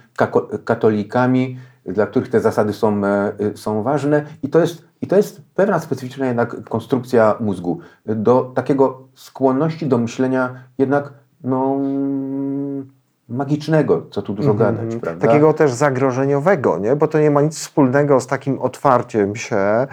katolikami, 0.65 1.57
dla 1.87 2.07
których 2.07 2.29
te 2.29 2.41
zasady 2.41 2.73
są, 2.73 3.05
e, 3.05 3.33
są 3.55 3.83
ważne 3.83 4.25
i 4.43 4.49
to, 4.49 4.61
jest, 4.61 4.85
i 5.03 5.07
to 5.07 5.17
jest 5.17 5.43
pewna 5.55 5.79
specyficzna 5.79 6.27
jednak 6.27 6.65
konstrukcja 6.69 7.35
mózgu. 7.41 7.79
Do 8.07 8.53
takiego 8.55 9.09
skłonności 9.15 9.87
do 9.87 9.99
myślenia 9.99 10.55
jednak 10.79 11.13
no, 11.47 11.77
mm, 11.79 12.96
magicznego, 13.29 14.07
co 14.11 14.23
tu 14.23 14.33
dużo 14.35 14.55
gadać, 14.55 14.81
prawda? 14.91 15.11
Mhm. 15.11 15.21
Takiego 15.21 15.53
też 15.53 15.73
zagrożeniowego, 15.73 16.79
nie? 16.79 16.97
bo 16.97 17.09
to 17.09 17.21
nie 17.21 17.31
ma 17.31 17.43
nic 17.43 17.59
wspólnego 17.59 18.21
z 18.21 18.27
takim 18.27 18.59
otwarciem 18.61 19.37
się 19.37 19.57
e, 19.57 19.87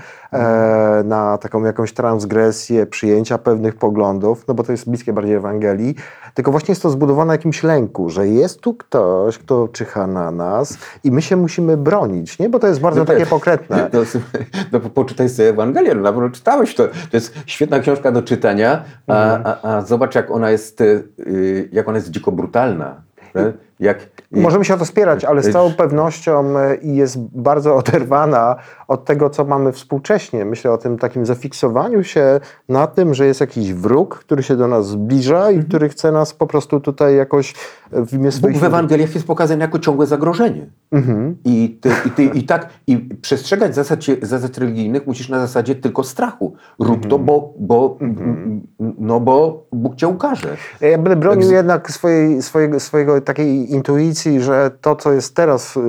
na 1.06 1.38
taką 1.38 1.64
jakąś 1.64 1.94
transgresję, 1.94 2.86
przyjęcia 2.86 3.38
pewnych 3.38 3.76
poglądów, 3.76 4.48
no 4.48 4.54
bo 4.54 4.64
to 4.64 4.72
jest 4.72 4.90
bliskie 4.90 5.14
bardziej 5.14 5.36
Ewangelii, 5.36 5.96
tylko 6.34 6.52
właśnie 6.52 6.72
jest 6.72 6.82
to 6.82 6.90
zbudowane 6.90 7.28
na 7.28 7.34
jakimś 7.34 7.64
lęku, 7.64 8.10
że 8.10 8.28
jest 8.28 8.62
tu 8.62 8.74
ktoś, 8.74 9.38
kto 9.38 9.68
czyha 9.68 10.08
na 10.08 10.32
nas 10.32 10.78
i 11.04 11.12
my 11.12 11.22
się 11.22 11.36
musimy 11.36 11.78
bronić, 11.78 12.40
nie? 12.40 12.50
bo 12.50 12.60
to 12.60 12.68
jest 12.68 12.80
bardzo 12.82 13.00
No 13.00 13.06
takie 13.06 13.20
tak. 13.20 13.30
pokrętne. 13.30 13.90
No, 13.94 14.00
no 14.72 14.80
po- 14.80 14.90
poczytaj 14.90 15.30
sobie 15.30 15.50
Ewangelię, 15.50 15.96
no 15.96 16.14
pewno 16.14 16.30
czytałeś 16.30 16.76
to. 16.76 16.88
To 16.88 17.18
jest 17.18 17.34
świetna 17.46 17.80
książka 17.80 18.12
do 18.12 18.22
czytania, 18.22 18.84
a, 19.08 19.34
Mhm. 19.34 19.56
a, 19.64 19.76
a 19.78 19.82
zobacz 19.82 20.16
jak 20.16 20.32
ona 20.32 20.50
jest, 20.52 20.82
y, 20.82 21.70
jak 21.72 21.88
ona 21.88 21.98
jest 21.98 22.10
dziko 22.10 22.32
brutalna. 22.32 23.02
Jak, 23.80 23.98
Możemy 24.32 24.66
się 24.66 24.74
o 24.74 24.78
to 24.78 24.86
spierać, 24.86 25.26
ale 25.26 25.44
z 25.44 25.52
całą 25.52 25.74
pewnością 25.74 26.60
e, 26.60 26.78
jest 26.82 27.20
bardzo 27.20 27.76
oderwana 27.76 28.56
od 28.88 29.06
tego, 29.06 29.30
co 29.30 29.46
mamy 29.46 29.72
współcześnie. 29.72 30.46
Myślę 30.46 30.72
o 30.72 30.78
tym 30.78 30.98
takim 30.98 31.26
zafiksowaniu 31.26 32.04
się 32.04 32.40
na 32.70 32.88
tym, 32.88 33.14
że 33.14 33.26
jest 33.26 33.42
jakiś 33.42 33.74
wróg, 33.74 34.16
który 34.20 34.44
się 34.44 34.56
do 34.56 34.68
nas 34.68 34.88
zbliża 34.88 35.38
Mhm. 35.38 35.60
i 35.62 35.64
który 35.66 35.90
chce 35.90 36.12
nas 36.12 36.34
po 36.34 36.48
prostu 36.48 36.80
tutaj 36.80 37.16
jakoś 37.16 37.54
e, 37.92 38.06
w 38.06 38.14
imię 38.14 38.24
Bóg 38.24 38.34
swoich... 38.34 38.58
w 38.60 38.64
Ewangeliach 38.64 39.14
jest 39.16 39.28
pokazany 39.28 39.62
jako 39.62 39.80
ciągłe 39.80 40.06
zagrożenie. 40.06 40.66
Mhm. 40.92 41.38
I, 41.46 41.78
ty, 41.82 41.90
i, 42.06 42.10
ty, 42.10 42.24
I 42.24 42.44
tak, 42.44 42.70
i 42.88 42.98
przestrzegać 42.98 43.76
zasad, 43.76 44.00
zasad 44.22 44.58
religijnych 44.58 45.08
musisz 45.08 45.30
na 45.30 45.40
zasadzie 45.40 45.76
tylko 45.76 46.04
strachu. 46.04 46.54
Rób 46.80 47.08
to, 47.08 47.20
bo, 47.20 47.54
bo, 47.60 47.98
no 48.98 49.20
bo 49.20 49.66
Bóg 49.72 49.96
cię 49.96 50.08
ukaże. 50.08 50.58
Ja 50.82 50.98
będę 50.98 51.16
bronił 51.16 51.42
Jak 51.42 51.50
z- 51.50 51.52
jednak 51.52 51.92
swojej, 51.92 52.42
swojego, 52.42 52.80
swojego 52.80 53.22
takiej 53.22 53.72
intuicji, 53.74 54.42
że 54.42 54.72
to, 54.82 54.96
co 54.96 55.12
jest 55.14 55.36
teraz, 55.36 55.80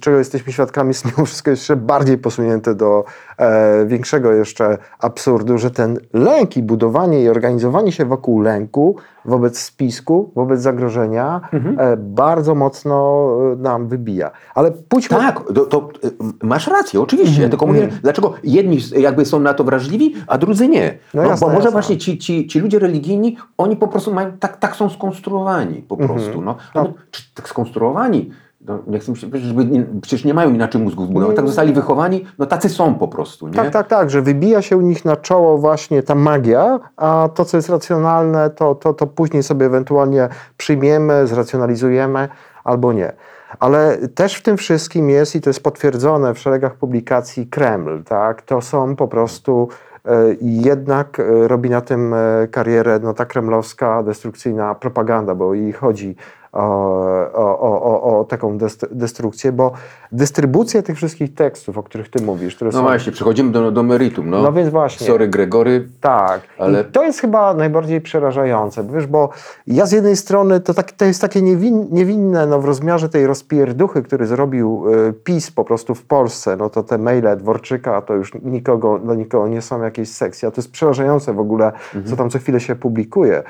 czego 0.00 0.18
jesteśmy 0.18 0.52
świadkami, 0.52 0.88
jest 0.88 1.04
mimo 1.04 1.26
wszystko 1.26 1.50
jeszcze 1.50 1.76
bardziej 1.76 2.18
posunięte 2.38 2.74
do 2.74 3.04
e, 3.38 3.86
większego 3.86 4.32
jeszcze 4.32 4.78
absurdu, 4.98 5.58
że 5.58 5.70
ten 5.70 5.98
lęk 6.12 6.56
i 6.56 6.62
budowanie 6.62 7.22
i 7.22 7.28
organizowanie 7.28 7.92
się 7.92 8.04
wokół 8.04 8.40
lęku 8.40 8.96
wobec 9.24 9.58
spisku, 9.58 10.30
wobec 10.34 10.60
zagrożenia 10.60 11.40
Mhm. 11.52 11.80
e, 11.80 11.96
bardzo 11.96 12.54
mocno 12.54 13.28
e, 13.52 13.56
nam 13.56 13.88
wybija. 13.88 14.30
Ale 14.54 14.70
pójdźmy... 14.88 15.16
Tak, 15.16 15.40
to, 15.54 15.60
to 15.66 15.88
y, 16.04 16.10
masz 16.42 16.66
rację, 16.66 17.00
oczywiście. 17.00 17.42
Ja 17.42 17.48
tylko 17.48 17.66
mówię, 17.66 17.88
dlaczego 18.02 18.34
jedni 18.44 18.78
jakby 18.96 19.24
są 19.24 19.40
na 19.40 19.54
to 19.54 19.64
wrażliwi, 19.64 20.14
a 20.26 20.38
drudzy 20.38 20.68
nie. 20.68 20.98
No 21.14 21.22
No, 21.22 21.28
jasne, 21.28 21.46
bo 21.46 21.52
może 21.52 21.58
jasne. 21.64 21.70
właśnie 21.72 21.96
ci, 21.96 22.18
ci, 22.18 22.46
ci 22.46 22.60
ludzie 22.60 22.78
religijni, 22.78 23.36
oni 23.58 23.76
po 23.76 23.88
prostu 23.88 24.14
mają, 24.14 24.32
tak, 24.40 24.56
tak 24.56 24.76
są 24.76 24.88
skonstruowani 24.90 25.82
po 25.88 25.96
prostu. 25.96 26.40
No, 26.42 26.56
no, 26.74 26.92
tak 27.34 27.48
skonstruowani, 27.48 28.30
no, 28.60 28.78
nie 28.86 28.98
chcę 28.98 29.12
myśleć, 29.12 29.42
żeby 29.42 29.64
nie, 29.64 29.86
przecież 30.02 30.24
nie 30.24 30.34
mają 30.34 30.50
inaczej 30.50 30.82
mózgu 30.82 31.04
zbudowanego, 31.04 31.36
tak 31.36 31.46
zostali 31.46 31.72
wychowani, 31.72 32.24
no 32.38 32.46
tacy 32.46 32.68
są 32.68 32.94
po 32.94 33.08
prostu, 33.08 33.48
nie? 33.48 33.54
Tak, 33.54 33.70
tak, 33.70 33.86
tak, 33.86 34.10
że 34.10 34.22
wybija 34.22 34.62
się 34.62 34.76
u 34.76 34.80
nich 34.80 35.04
na 35.04 35.16
czoło 35.16 35.58
właśnie 35.58 36.02
ta 36.02 36.14
magia, 36.14 36.80
a 36.96 37.28
to, 37.34 37.44
co 37.44 37.56
jest 37.56 37.68
racjonalne, 37.68 38.50
to, 38.50 38.74
to, 38.74 38.94
to 38.94 39.06
później 39.06 39.42
sobie 39.42 39.66
ewentualnie 39.66 40.28
przyjmiemy, 40.56 41.26
zracjonalizujemy 41.26 42.28
albo 42.64 42.92
nie. 42.92 43.12
Ale 43.60 43.98
też 44.14 44.34
w 44.34 44.42
tym 44.42 44.56
wszystkim 44.56 45.10
jest, 45.10 45.36
i 45.36 45.40
to 45.40 45.50
jest 45.50 45.62
potwierdzone 45.62 46.34
w 46.34 46.38
szeregach 46.38 46.74
publikacji, 46.74 47.46
Kreml. 47.46 48.02
Tak? 48.04 48.42
To 48.42 48.60
są 48.60 48.96
po 48.96 49.08
prostu 49.08 49.68
e, 50.04 50.10
jednak 50.40 51.20
e, 51.20 51.48
robi 51.48 51.70
na 51.70 51.80
tym 51.80 52.14
e, 52.14 52.48
karierę 52.50 53.00
no, 53.02 53.14
ta 53.14 53.24
kremlowska 53.24 54.02
destrukcyjna 54.02 54.74
propaganda, 54.74 55.34
bo 55.34 55.54
jej 55.54 55.72
chodzi 55.72 56.16
o, 56.52 57.58
o, 57.58 58.18
o, 58.20 58.24
taką 58.24 58.58
dest- 58.58 58.88
destrukcję, 58.92 59.52
bo 59.52 59.72
dystrybucja 60.12 60.82
tych 60.82 60.96
wszystkich 60.96 61.34
tekstów, 61.34 61.78
o 61.78 61.82
których 61.82 62.10
ty 62.10 62.22
mówisz, 62.22 62.56
które 62.56 62.70
No 62.70 62.78
są 62.78 62.82
właśnie, 62.82 63.12
przechodzimy 63.12 63.52
do, 63.52 63.70
do 63.70 63.82
meritum. 63.82 64.30
No, 64.30 64.42
No 64.42 64.52
więc 64.52 64.68
właśnie. 64.70 65.06
Sorry 65.06 65.28
Gregory, 65.28 65.88
tak, 66.00 66.40
Ale- 66.58 66.80
i 66.80 66.84
to 66.84 67.04
jest 67.04 67.20
chyba 67.20 67.54
najbardziej 67.54 68.00
przerażające, 68.00 68.84
bo 68.84 68.92
wiesz, 68.92 69.06
bo 69.06 69.28
ja 69.66 69.86
z 69.86 69.92
jednej 69.92 70.16
strony 70.16 70.60
to, 70.60 70.74
tak, 70.74 70.92
to 70.92 71.04
jest 71.04 71.20
takie 71.20 71.42
niewin, 71.42 71.86
niewinne 71.90 72.46
no, 72.46 72.60
w 72.60 72.64
rozmiarze 72.64 73.08
tej 73.08 73.26
rozpierduchy, 73.26 74.02
który 74.02 74.26
zrobił 74.26 74.84
y, 75.08 75.12
PiS 75.12 75.50
po 75.50 75.64
prostu 75.64 75.94
w 75.94 76.02
Polsce, 76.04 76.56
no 76.56 76.70
to 76.70 76.82
te 76.82 76.98
maile 76.98 77.36
Dworczyka 77.36 78.02
to 78.02 78.14
już 78.14 78.32
nikogo, 78.42 78.98
do 78.98 79.14
nikogo 79.14 79.48
nie 79.48 79.62
są 79.62 79.82
jakieś 79.82 80.08
sekcje, 80.08 80.48
a 80.48 80.50
to 80.50 80.60
jest 80.60 80.70
przerażające 80.72 81.32
w 81.32 81.40
ogóle, 81.40 81.72
co 82.06 82.16
tam 82.16 82.30
co 82.30 82.38
chwilę 82.38 82.60
się 82.60 82.76
publikuje 82.76 83.42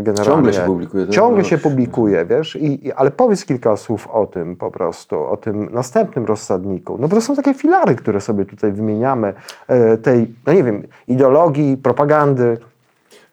generalnie. 0.00 0.08
Mhm. 0.08 0.26
Ciągle 0.26 0.52
się 0.52 0.62
publikuje, 0.62 1.08
Ciągle 1.08 1.44
się 1.44 1.58
publikuje, 1.58 2.24
wiesz, 2.24 2.56
I, 2.56 2.86
i, 2.86 2.92
ale 2.92 3.10
powiedz 3.10 3.44
kilka 3.44 3.76
słów 3.76 4.08
o 4.08 4.26
tym 4.26 4.56
po 4.56 4.70
prostu, 4.70 5.24
o 5.24 5.36
tym 5.36 5.68
następnym 5.72 6.24
rozsadniku. 6.24 6.98
No 7.00 7.08
bo 7.08 7.16
to 7.16 7.22
są 7.22 7.36
takie 7.36 7.54
filary, 7.54 7.94
które 7.94 8.20
sobie 8.20 8.44
tutaj 8.44 8.72
wymieniamy, 8.72 9.34
e, 9.68 9.96
tej, 9.96 10.34
no 10.46 10.52
nie 10.52 10.64
wiem, 10.64 10.82
ideologii, 11.08 11.76
propagandy. 11.76 12.58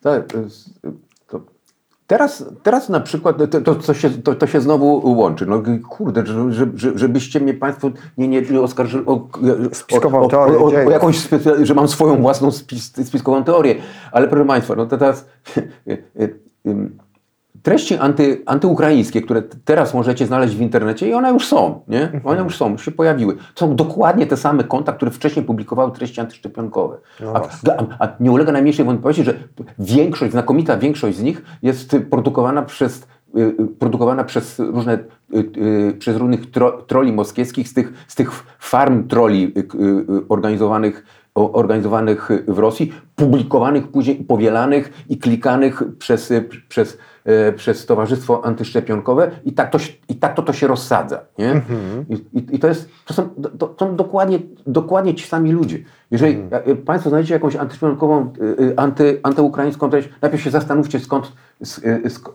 Tak, 0.01 0.23
teraz, 2.08 2.46
teraz 2.63 2.89
na 2.89 3.00
przykład 3.00 3.38
to, 3.52 3.62
to, 3.62 3.76
to, 3.76 3.93
się, 3.93 4.10
to, 4.10 4.36
to 4.36 4.48
się 4.48 4.62
znowu 4.62 5.12
łączy. 5.12 5.46
No 5.46 5.63
kurde, 5.89 6.26
że, 6.26 6.54
że, 6.54 6.67
że, 6.76 6.98
żebyście 6.98 7.39
mnie 7.39 7.54
Państwo 7.54 7.91
nie, 8.17 8.28
nie, 8.28 8.62
oskarżyli 8.62 9.06
o, 9.06 9.12
o, 9.12 10.20
o, 10.20 10.28
teorię 10.28 10.58
o, 10.60 10.65
o, 10.65 10.91
jakąś, 10.91 11.28
że 11.62 11.74
mam 11.74 11.88
swoją 11.88 12.22
własną 12.22 12.52
spis, 12.52 13.08
spiskową 13.08 13.43
teorię. 13.43 13.76
Ale 14.12 14.28
proszę 14.28 14.46
Państwa, 14.46 14.76
no 14.76 14.86
to 14.86 14.98
teraz 14.98 15.26
treści 17.67 17.97
anty, 17.97 18.43
antyukraińskie, 18.45 19.21
które 19.21 19.41
teraz 19.65 19.93
możecie 19.93 20.25
znaleźć 20.25 20.56
w 20.56 20.62
internecie 20.62 21.10
i 21.10 21.13
one 21.13 21.32
już 21.32 21.47
są, 21.47 21.82
nie? 21.88 22.21
One 22.23 22.43
już 22.43 22.58
są, 22.58 22.71
już 22.71 22.86
się 22.86 22.91
pojawiły. 22.91 23.36
To 23.36 23.65
są 23.65 23.75
dokładnie 23.75 24.27
te 24.27 24.38
same 24.38 24.63
konta, 24.63 24.93
które 24.93 25.12
wcześniej 25.12 25.45
publikowały 25.45 25.91
treści 25.91 26.21
antyszczepionkowe. 26.21 26.97
No 27.19 27.34
a, 27.34 27.41
a, 27.71 28.06
a 28.06 28.15
nie 28.19 28.32
ulega 28.32 28.51
najmniejszej 28.51 28.86
wątpliwości, 28.86 29.23
że 29.23 29.34
większość, 29.80 30.32
znakomita 30.32 30.77
większość 30.77 31.17
z 31.17 31.21
nich 31.21 31.41
jest 31.62 31.95
produkowana 32.10 32.62
przez 32.62 33.08
y, 33.38 33.39
y, 33.39 33.67
produkowana 33.80 34.23
przez 34.23 34.60
różne 34.60 34.93
y, 34.93 35.38
y, 35.58 35.93
przez 35.99 36.17
różnych 36.17 36.51
tro, 36.51 36.71
troli 36.71 37.13
moskiewskich 37.13 37.67
z 37.67 37.73
tych, 37.73 37.93
z 38.08 38.15
tych 38.15 38.32
farm 38.60 39.08
troli 39.08 39.53
organizowanych 40.30 41.03
organizowanych 41.38 42.30
w 42.47 42.60
Rosji, 42.60 42.93
publikowanych 43.15 43.88
później, 43.88 44.15
powielanych 44.15 45.06
i 45.10 45.17
klikanych 45.17 45.84
przez, 45.99 46.34
przez, 46.69 46.97
przez 47.56 47.86
Towarzystwo 47.86 48.46
Antyszczepionkowe 48.46 49.32
i 49.46 49.54
tak 49.54 49.70
to, 49.72 49.80
się- 49.80 49.94
i 50.10 50.16
tak 50.16 50.34
to, 50.36 50.42
to 50.44 50.54
się 50.54 50.68
rozsadza. 50.68 51.20
Nie? 51.38 51.62
I, 52.10 52.13
i, 52.40 52.56
I 52.56 52.60
to, 52.60 52.68
jest, 52.68 52.90
to 53.06 53.13
są, 53.13 53.30
to, 53.60 53.76
są 53.80 53.96
dokładnie, 53.96 54.40
dokładnie 54.68 55.13
ci 55.16 55.28
sami 55.28 55.52
ludzie. 55.52 55.80
Jeżeli 56.12 56.44
e, 56.52 56.76
Państwo 56.76 57.10
znajdziecie 57.10 57.34
jakąś 57.34 57.56
antyszczepionkową, 57.56 58.34
y, 58.60 58.74
anty, 58.78 59.20
antyukraińską 59.24 59.90
treść, 59.90 60.10
najpierw 60.22 60.44
się 60.44 60.50
zastanówcie 60.52 61.00
skąd, 61.00 61.32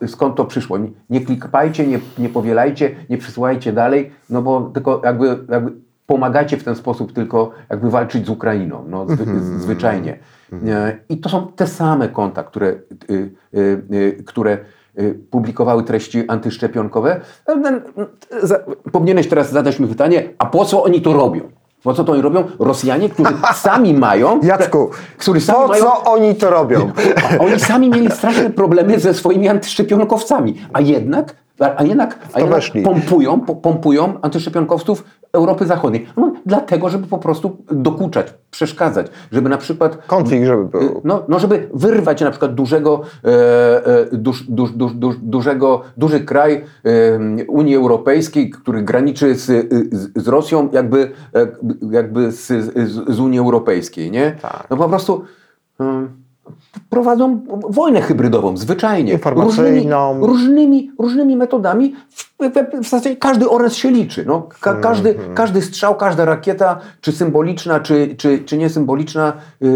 skąd 0.06 0.36
to 0.36 0.44
przyszło. 0.44 0.78
Nie, 1.10 1.20
klikajcie, 1.20 1.86
nie, 1.86 2.00
nie 2.18 2.28
powielajcie, 2.28 2.90
nie 3.10 3.18
przysyłajcie 3.18 3.72
dalej, 3.72 4.10
no 4.30 4.42
bo 4.42 4.70
tylko 4.74 5.00
jakby, 5.04 5.38
jakby 5.48 5.72
pomagacie 6.06 6.56
w 6.56 6.64
ten 6.64 6.74
sposób 6.74 7.12
tylko 7.12 7.50
jakby 7.70 7.90
walczyć 7.90 8.26
z 8.26 8.30
Ukrainą, 8.30 8.84
no, 8.88 9.06
zwy, 9.08 9.24
z- 9.40 9.62
zwyczajnie. 9.62 10.18
E, 10.68 10.96
I 11.08 11.18
to 11.18 11.28
są 11.28 11.46
te 11.56 11.66
same 11.66 12.08
konta, 12.08 12.42
które, 12.42 12.68
y, 13.10 13.30
y, 13.54 13.82
y, 13.92 14.22
które 14.26 14.58
publikowały 15.30 15.82
treści 15.82 16.24
antyszczepionkowe. 16.28 17.20
Powinieneś 18.92 19.28
teraz 19.28 19.50
zadać 19.50 19.78
mi 19.78 19.88
pytanie, 19.88 20.28
a 20.38 20.46
po 20.46 20.64
co 20.64 20.82
oni 20.82 21.02
to 21.02 21.12
robią? 21.12 21.40
Po 21.82 21.94
co 21.94 22.04
to 22.04 22.12
oni 22.12 22.22
robią? 22.22 22.44
Rosjanie, 22.58 23.08
którzy 23.08 23.32
sami 23.54 23.94
mają... 23.94 24.40
Jacku, 24.42 24.90
którzy 25.18 25.40
sami 25.40 25.58
po 25.58 25.68
mają, 25.68 25.84
co 25.84 26.04
oni 26.04 26.34
to 26.34 26.50
robią? 26.50 26.92
Oni 27.44 27.60
sami 27.60 27.90
mieli 27.90 28.10
straszne 28.10 28.50
problemy 28.50 29.00
ze 29.00 29.14
swoimi 29.14 29.48
antyszczepionkowcami, 29.48 30.54
a 30.72 30.80
jednak, 30.80 31.34
a, 31.58 31.84
jednak, 31.84 32.18
a 32.32 32.40
jednak 32.40 32.62
pompują, 32.84 33.40
po- 33.40 33.56
pompują 33.56 34.14
antyszczepionkowców 34.22 35.04
Europy 35.32 35.66
Zachodniej. 35.66 36.06
No, 36.16 36.32
dlatego, 36.46 36.88
żeby 36.88 37.06
po 37.06 37.18
prostu 37.18 37.56
dokuczać, 37.70 38.34
przeszkadzać, 38.50 39.06
żeby 39.32 39.48
na 39.48 39.58
przykład 39.58 40.06
Konflikt, 40.06 40.46
żeby 40.46 40.64
był. 40.64 41.00
no, 41.04 41.24
no 41.28 41.38
żeby 41.38 41.68
wyrwać 41.74 42.20
na 42.20 42.30
przykład 42.30 42.54
dużego, 42.54 43.00
e, 43.24 44.06
duż, 44.12 44.42
duż, 44.42 44.72
duż, 44.72 44.92
duż, 44.94 45.16
dużego, 45.22 45.82
duży 45.96 46.20
kraj 46.20 46.64
e, 46.84 47.44
Unii 47.48 47.76
Europejskiej, 47.76 48.50
który 48.50 48.82
graniczy 48.82 49.34
z, 49.34 49.46
z, 49.92 50.22
z 50.24 50.28
Rosją, 50.28 50.68
jakby, 50.72 51.12
e, 51.34 51.46
jakby 51.90 52.32
z, 52.32 52.46
z, 52.46 53.14
z 53.14 53.20
Unii 53.20 53.38
Europejskiej, 53.38 54.10
nie? 54.10 54.36
Tak. 54.42 54.66
No 54.70 54.76
po 54.76 54.88
prostu 54.88 55.24
prowadzą 56.90 57.40
wojnę 57.68 58.00
hybrydową, 58.00 58.56
zwyczajnie. 58.56 59.12
Informacyjną. 59.12 60.20
Różnymi, 60.20 60.26
różnymi, 60.26 60.90
różnymi 60.98 61.36
metodami. 61.36 61.94
W, 62.10 62.31
w, 62.50 62.82
zasadzie 62.84 63.16
każdy 63.16 63.48
oręż 63.50 63.72
się 63.72 63.90
liczy. 63.90 64.24
No, 64.26 64.48
ka, 64.60 64.74
każdy, 64.74 65.10
Mhm. 65.10 65.34
każdy 65.34 65.62
strzał, 65.62 65.94
każda 65.96 66.24
rakieta, 66.24 66.78
czy 67.00 67.12
symboliczna, 67.12 67.80
czy, 67.80 68.14
czy, 68.18 68.38
czy 68.38 68.58
niesymboliczna, 68.58 69.32
yy, 69.60 69.70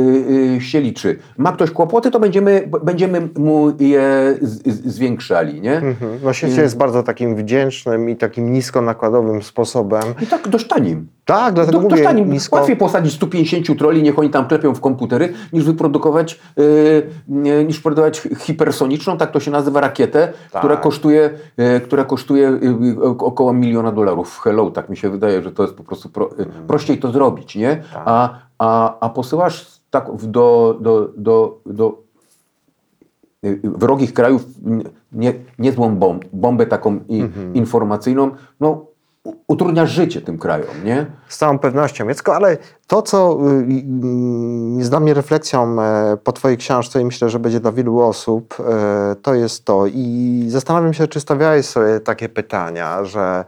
yy, 0.55 0.61
się 0.61 0.81
liczy. 0.81 1.18
Ma 1.38 1.52
ktoś 1.52 1.70
kłopoty, 1.70 2.11
to 2.11 2.20
będziemy, 2.20 2.68
będziemy 2.83 3.29
mu 3.38 3.72
je 3.81 4.38
zwiększali. 4.85 5.61
Nie? 5.61 5.76
Mhm. 5.76 6.18
No 6.24 6.33
świecie 6.33 6.62
jest 6.62 6.76
bardzo 6.76 7.02
takim 7.02 7.37
wdzięcznym 7.37 8.11
i 8.11 8.16
takim 8.16 8.52
niskonakładowym 8.52 9.42
sposobem. 9.42 10.02
I 10.22 10.26
tak 10.26 10.48
dość 10.48 10.66
tanim. 10.66 11.07
Tak, 11.24 11.55
dlatego 11.55 11.72
Do, 11.79 11.83
mówię 11.83 11.90
dość 11.90 12.02
tanim. 12.02 12.31
nisko. 12.33 12.57
Łatwiej 12.57 12.76
posadzić 12.76 13.12
150 13.14 13.79
troli, 13.79 14.02
niech 14.02 14.18
oni 14.18 14.31
tam 14.31 14.48
klepią 14.48 14.74
w 14.74 14.81
komputery, 14.81 15.33
niż 15.52 15.64
wyprodukować, 15.64 16.40
yy, 16.57 17.64
niż 17.64 17.81
produkować 17.81 18.22
hipersoniczną, 18.38 19.16
tak 19.18 19.31
to 19.31 19.40
się 19.40 19.50
nazywa, 19.50 19.81
rakietę, 19.81 20.29
Tak. 20.52 20.61
która 20.62 20.76
kosztuje, 20.76 21.31
która 21.85 22.05
kosztuje 22.05 22.55
około 23.18 23.52
miliona 23.52 23.92
dolarów. 23.92 24.40
Hello, 24.40 24.70
tak 24.70 24.88
mi 24.88 24.96
się 24.96 25.10
wydaje, 25.10 25.42
że 25.42 25.52
to 25.52 25.62
jest 25.62 25.74
po 25.74 25.84
prostu 25.84 26.08
pro, 26.08 26.30
yy, 26.38 26.46
prościej 26.66 26.98
to 26.98 27.12
zrobić, 27.12 27.56
nie? 27.56 27.76
Tak. 27.92 28.02
A, 28.04 28.38
a, 28.58 28.98
a 29.00 29.08
posyłasz 29.08 29.80
tak 29.90 30.10
do, 30.16 30.76
do, 30.80 31.08
do, 31.16 31.58
do 31.66 31.98
y, 33.44 33.60
wrogich 33.64 34.12
krajów 34.14 34.44
nie, 35.12 35.32
niezłą 35.58 35.96
bomb, 35.96 36.24
bombę 36.32 36.66
taką 36.66 36.98
i, 37.08 37.20
Mhm. 37.20 37.54
informacyjną, 37.54 38.30
no 38.60 38.86
u- 39.26 39.34
utrudniasz 39.46 39.90
życie 39.90 40.20
tym 40.20 40.38
krajom, 40.38 40.84
nie? 40.84 41.06
Z 41.28 41.38
całą 41.38 41.58
pewnością. 41.58 42.08
Jacko, 42.08 42.34
ale 42.36 42.56
to, 42.86 43.02
co 43.02 43.38
y, 43.50 43.54
y, 43.54 44.78
jest 44.78 44.90
dla 44.90 45.00
mnie 45.00 45.14
refleksją 45.14 45.82
e, 45.82 46.16
po 46.24 46.32
Twojej 46.32 46.56
książce 46.58 47.00
i 47.00 47.04
myślę, 47.04 47.30
że 47.30 47.38
będzie 47.38 47.60
dla 47.60 47.72
wielu 47.72 48.00
osób, 48.00 48.54
e, 48.60 49.16
to 49.22 49.34
jest 49.34 49.64
to. 49.64 49.86
I 49.86 50.44
zastanawiam 50.48 50.94
się, 50.94 51.06
czy 51.08 51.20
stawiałeś 51.20 51.66
sobie 51.66 52.00
takie 52.00 52.28
pytania, 52.28 53.04
że 53.04 53.44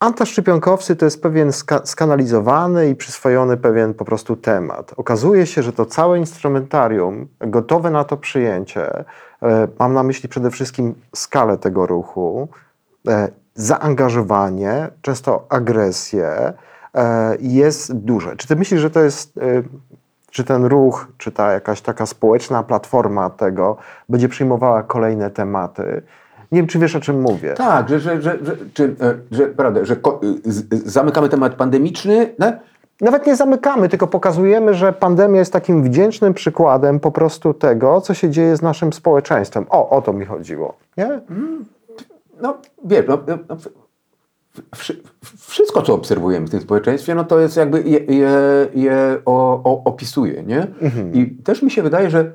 antyszczepionkowcy 0.00 0.96
to 0.96 1.04
jest 1.04 1.22
pewien 1.22 1.52
ska- 1.52 1.86
skanalizowany 1.86 2.88
i 2.88 2.94
przyswojony 2.96 3.56
pewien 3.56 3.94
po 3.94 4.04
prostu 4.04 4.36
temat. 4.36 4.94
Okazuje 4.96 5.46
się, 5.46 5.62
że 5.62 5.72
to 5.72 5.86
całe 5.86 6.18
instrumentarium 6.18 7.26
gotowe 7.40 7.90
na 7.90 8.04
to 8.04 8.16
przyjęcie, 8.16 9.04
e, 9.42 9.68
mam 9.78 9.94
na 9.94 10.02
myśli 10.02 10.28
przede 10.28 10.50
wszystkim 10.50 10.94
skalę 11.16 11.58
tego 11.58 11.86
ruchu, 11.86 12.48
zaangażowanie, 13.58 14.88
często 15.02 15.46
agresję 15.48 16.52
e, 16.94 17.36
jest 17.40 17.94
duże. 17.96 18.36
Czy 18.36 18.48
ty 18.48 18.56
myślisz, 18.56 18.80
że 18.80 18.90
to 18.90 19.00
jest, 19.00 19.38
e, 19.38 19.62
czy 20.30 20.44
ten 20.44 20.64
ruch, 20.64 21.08
czy 21.18 21.32
ta 21.32 21.52
jakaś 21.52 21.80
taka 21.80 22.06
społeczna 22.06 22.62
platforma 22.62 23.30
tego 23.30 23.76
będzie 24.08 24.28
przyjmowała 24.28 24.82
kolejne 24.82 25.30
tematy? 25.30 26.02
Nie 26.52 26.58
wiem, 26.58 26.66
czy 26.66 26.78
wiesz, 26.78 26.96
o 26.96 27.00
czym 27.00 27.20
mówię. 27.20 27.54
Tak, 27.54 27.88
że, 27.88 28.00
że, 28.00 28.22
że, 28.22 28.38
że, 28.42 28.56
czy, 28.74 28.96
e, 29.00 29.14
że, 29.30 29.46
prawda, 29.46 29.84
że 29.84 29.96
z- 30.44 30.84
zamykamy 30.92 31.28
temat 31.28 31.54
pandemiczny, 31.54 32.34
no? 32.38 32.52
Nawet 33.00 33.26
nie 33.26 33.36
zamykamy, 33.36 33.88
tylko 33.88 34.06
pokazujemy, 34.06 34.74
że 34.74 34.92
pandemia 34.92 35.38
jest 35.38 35.52
takim 35.52 35.82
wdzięcznym 35.82 36.34
przykładem 36.34 37.00
po 37.00 37.10
prostu 37.10 37.54
tego, 37.54 38.00
co 38.00 38.14
się 38.14 38.30
dzieje 38.30 38.56
z 38.56 38.62
naszym 38.62 38.92
społeczeństwem. 38.92 39.66
O, 39.70 39.90
o 39.90 40.02
to 40.02 40.12
mi 40.12 40.24
chodziło. 40.26 40.74
Nie? 40.96 41.20
No 42.42 42.56
wiesz, 42.84 43.04
no, 43.08 43.18
no, 43.26 43.38
no, 43.48 43.56
wszystko, 45.36 45.82
co 45.82 45.94
obserwujemy 45.94 46.46
w 46.46 46.50
tym 46.50 46.60
społeczeństwie, 46.60 47.14
no 47.14 47.24
to 47.24 47.40
jest 47.40 47.56
jakby 47.56 47.82
je, 47.82 47.98
je, 47.98 48.30
je 48.74 49.18
o, 49.24 49.62
o, 49.64 49.84
opisuje, 49.84 50.42
nie? 50.42 50.66
I 51.12 51.26
też 51.26 51.62
mi 51.62 51.70
się 51.70 51.82
wydaje, 51.82 52.10
że 52.10 52.32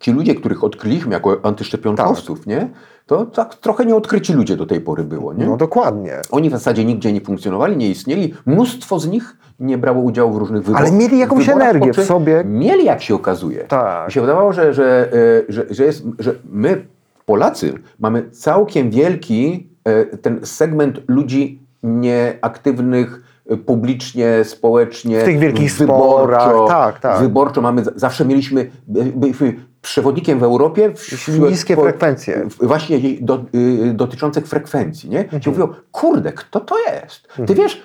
ci 0.00 0.12
ludzie, 0.12 0.34
których 0.34 0.64
odkryliśmy 0.64 1.12
jako 1.12 1.40
antyszczepionkowców, 1.42 2.46
nie? 2.46 2.68
To 3.06 3.26
tak 3.26 3.54
trochę 3.54 3.86
nieodkryci 3.86 4.32
ludzie 4.32 4.56
do 4.56 4.66
tej 4.66 4.80
pory 4.80 5.04
było, 5.04 5.34
nie? 5.34 5.46
No 5.46 5.56
dokładnie. 5.56 6.20
Oni 6.30 6.48
w 6.48 6.52
zasadzie 6.52 6.84
nigdzie 6.84 7.12
nie 7.12 7.20
funkcjonowali, 7.20 7.76
nie 7.76 7.90
istnieli. 7.90 8.34
Mnóstwo 8.46 8.98
z 8.98 9.08
nich 9.08 9.36
nie 9.60 9.78
brało 9.78 10.00
udziału 10.00 10.32
w 10.32 10.36
różnych 10.36 10.62
wyborach. 10.62 10.88
Ale 10.88 10.98
mieli 10.98 11.18
jakąś 11.18 11.46
wyborach, 11.46 11.68
energię 11.68 11.92
w 11.92 12.04
sobie. 12.06 12.44
Mieli, 12.44 12.84
jak 12.84 13.02
się 13.02 13.14
okazuje. 13.14 13.64
Tak. 13.64 14.06
Mi 14.06 14.12
się 14.12 14.20
wydawało, 14.20 14.52
że, 14.52 14.74
że, 14.74 15.12
e, 15.12 15.52
że, 15.52 15.66
że, 15.70 15.84
jest, 15.84 16.04
że 16.18 16.34
my, 16.50 16.86
Polacy, 17.32 17.74
mamy 17.98 18.30
całkiem 18.30 18.90
wielki 18.90 19.68
e, 19.84 20.04
ten 20.04 20.46
segment 20.46 21.00
ludzi 21.08 21.62
nieaktywnych 21.82 23.22
e, 23.50 23.56
publicznie, 23.56 24.44
społecznie, 24.44 25.20
W 25.20 25.24
tych 25.24 25.38
wielkich 25.38 25.72
wyborczo, 25.74 26.10
sporach, 26.12 26.68
tak, 26.68 27.00
tak. 27.00 27.20
Wyborczo 27.20 27.60
mamy, 27.60 27.82
zawsze 27.96 28.24
mieliśmy, 28.24 28.70
byliśmy 29.16 29.54
przewodnikiem 29.82 30.38
w 30.38 30.42
Europie. 30.42 30.90
W, 30.94 31.38
Niskie 31.38 31.76
frekwencje. 31.76 32.44
w- 32.50 32.66
właśnie 32.66 32.98
do, 33.20 33.44
y, 33.54 33.92
dotyczących 33.94 34.46
frekwencji, 34.46 35.10
nie? 35.10 35.20
Mhm. 35.24 35.42
Ci 35.42 35.50
mówią, 35.50 35.68
kurde, 35.92 36.32
kto 36.32 36.60
to 36.60 36.74
jest? 36.78 37.28
Ty 37.46 37.54
wiesz, 37.54 37.82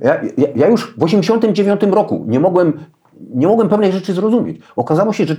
ja, 0.00 0.20
ja, 0.38 0.46
ja 0.56 0.68
już 0.68 0.94
w 0.98 1.02
89 1.02 1.80
roku 1.90 2.24
nie 2.28 2.40
mogłem, 2.40 2.72
nie 3.34 3.46
mogłem 3.46 3.68
pewnej 3.68 3.92
rzeczy 3.92 4.12
zrozumieć. 4.12 4.60
Okazało 4.76 5.12
się, 5.12 5.24
że 5.26 5.36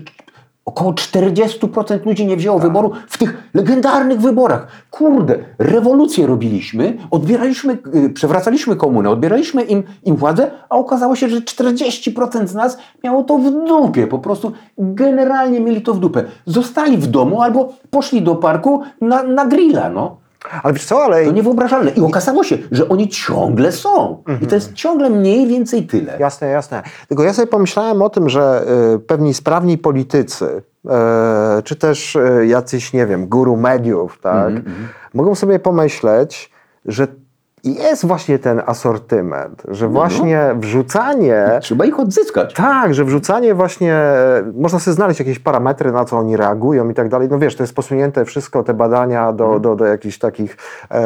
około 0.70 0.94
40% 0.94 2.06
ludzi 2.06 2.26
nie 2.26 2.38
wzięło 2.38 2.60
Tak. 2.60 2.68
wyboru 2.68 2.92
w 3.08 3.18
tych 3.18 3.50
legendarnych 3.54 4.22
wyborach. 4.22 4.68
Kurde, 4.92 5.40
rewolucję 5.60 6.28
robiliśmy, 6.28 6.98
odbieraliśmy, 7.12 7.78
y, 7.96 8.10
przewracaliśmy 8.10 8.76
komunę, 8.76 9.10
odbieraliśmy 9.10 9.64
im, 9.64 9.84
im 10.04 10.16
władzę, 10.16 10.52
a 10.70 10.76
okazało 10.76 11.16
się, 11.16 11.30
że 11.30 11.42
40% 11.42 12.48
z 12.48 12.56
nas 12.56 12.78
miało 13.04 13.24
to 13.24 13.38
w 13.38 13.52
dupie. 13.68 14.08
Po 14.08 14.20
prostu 14.20 14.52
generalnie 14.78 15.60
mieli 15.60 15.82
to 15.82 15.94
w 15.94 16.00
dupę. 16.00 16.24
Zostali 16.46 16.98
w 16.98 17.08
domu 17.08 17.42
albo 17.42 17.74
poszli 17.90 18.22
do 18.22 18.36
parku 18.36 18.82
na, 19.02 19.24
na 19.24 19.46
grilla, 19.46 19.90
no. 19.90 20.18
Ale 20.64 20.74
wiesz 20.74 20.86
co, 20.86 21.04
ale 21.04 21.26
To 21.26 21.32
niewyobrażalne. 21.32 21.92
I 21.92 22.02
okazało 22.02 22.44
się, 22.44 22.58
że 22.72 22.90
oni 22.90 23.10
ciągle 23.10 23.72
są. 23.72 24.24
I 24.42 24.48
to 24.48 24.56
jest 24.56 24.74
ciągle 24.74 25.10
mniej 25.10 25.48
więcej 25.48 25.88
tyle. 25.88 26.18
Jasne, 26.20 26.48
jasne. 26.48 26.84
Tylko 27.08 27.24
ja 27.24 27.34
sobie 27.34 27.48
pomyślałem 27.48 28.02
o 28.02 28.10
tym, 28.10 28.30
że 28.30 28.66
y, 28.96 29.00
pewni 29.00 29.34
sprawni 29.34 29.78
politycy 29.78 30.62
e, 30.90 31.62
czy 31.64 31.76
też 31.76 32.16
e, 32.16 32.46
jacyś, 32.46 32.94
nie 32.94 33.06
wiem, 33.06 33.28
guru 33.28 33.58
mediów, 33.58 34.20
tak, 34.22 34.48
Mhm, 34.48 34.88
mogą 35.14 35.36
sobie 35.36 35.60
pomyśleć, 35.60 36.52
że 36.86 37.08
jest 37.64 38.06
właśnie 38.06 38.40
ten 38.40 38.62
asortyment, 38.66 39.64
że 39.68 39.86
No, 39.86 39.92
właśnie 39.92 40.56
wrzucanie 40.60 41.46
Trzeba 41.62 41.86
ich 41.86 42.00
odzyskać. 42.00 42.54
tak, 42.54 42.94
że 42.94 43.06
wrzucanie 43.06 43.54
właśnie, 43.56 43.94
e, 43.94 44.44
można 44.56 44.80
sobie 44.80 44.96
znaleźć 44.96 45.20
jakieś 45.20 45.40
parametry, 45.40 45.92
na 45.92 46.06
co 46.06 46.18
oni 46.18 46.38
reagują 46.38 46.90
i 46.90 46.94
tak 46.94 47.10
dalej. 47.10 47.28
No 47.32 47.40
wiesz, 47.40 47.56
to 47.56 47.64
jest 47.64 47.76
posunięte 47.76 48.26
wszystko, 48.26 48.64
te 48.64 48.74
badania 48.74 49.34
do, 49.34 49.60
do, 49.60 49.76
do 49.76 49.86
jakichś 49.86 50.18
takich 50.18 50.58
e, 50.92 51.02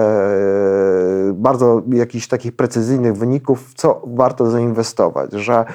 bardzo 1.33 1.81
jakichś 1.87 2.27
takich 2.27 2.55
precyzyjnych 2.55 3.17
wyników, 3.17 3.69
w 3.69 3.73
co 3.73 4.01
warto 4.07 4.49
zainwestować, 4.49 5.31
że 5.33 5.65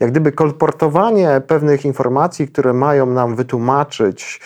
jak 0.00 0.10
gdyby 0.10 0.32
kolportowanie 0.32 1.40
pewnych 1.46 1.84
informacji, 1.84 2.48
które 2.48 2.72
mają 2.72 3.06
nam 3.06 3.34
wytłumaczyć 3.36 4.40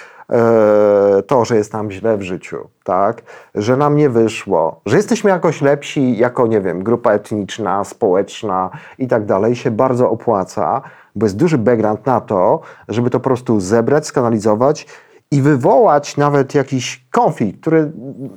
to, 1.27 1.45
że 1.45 1.57
jest 1.57 1.73
nam 1.73 1.91
źle 1.91 2.17
w 2.17 2.23
życiu, 2.23 2.69
tak? 2.85 3.23
że 3.55 3.77
nam 3.77 3.97
nie 3.97 4.11
wyszło, 4.11 4.81
że 4.87 4.97
jesteśmy 4.97 5.31
jakoś 5.31 5.63
lepsi 5.63 6.17
jako, 6.17 6.47
nie 6.47 6.61
wiem, 6.61 6.83
grupa 6.83 7.13
etniczna, 7.13 7.85
społeczna 7.85 8.71
i 8.99 9.09
tak 9.09 9.25
dalej, 9.25 9.57
się 9.57 9.71
bardzo 9.71 10.11
opłaca, 10.11 10.83
bo 11.15 11.27
jest 11.27 11.37
duży 11.37 11.59
background 11.59 12.07
na 12.07 12.21
to, 12.21 12.61
żeby 12.89 13.11
to 13.11 13.21
po 13.21 13.25
prostu 13.25 13.61
zebrać, 13.61 14.07
skanalizować 14.07 14.87
i 15.31 15.43
wywołać 15.43 16.17
nawet 16.17 16.55
jakiś 16.55 17.02
konflikt, 17.13 17.61
który, 17.61 17.93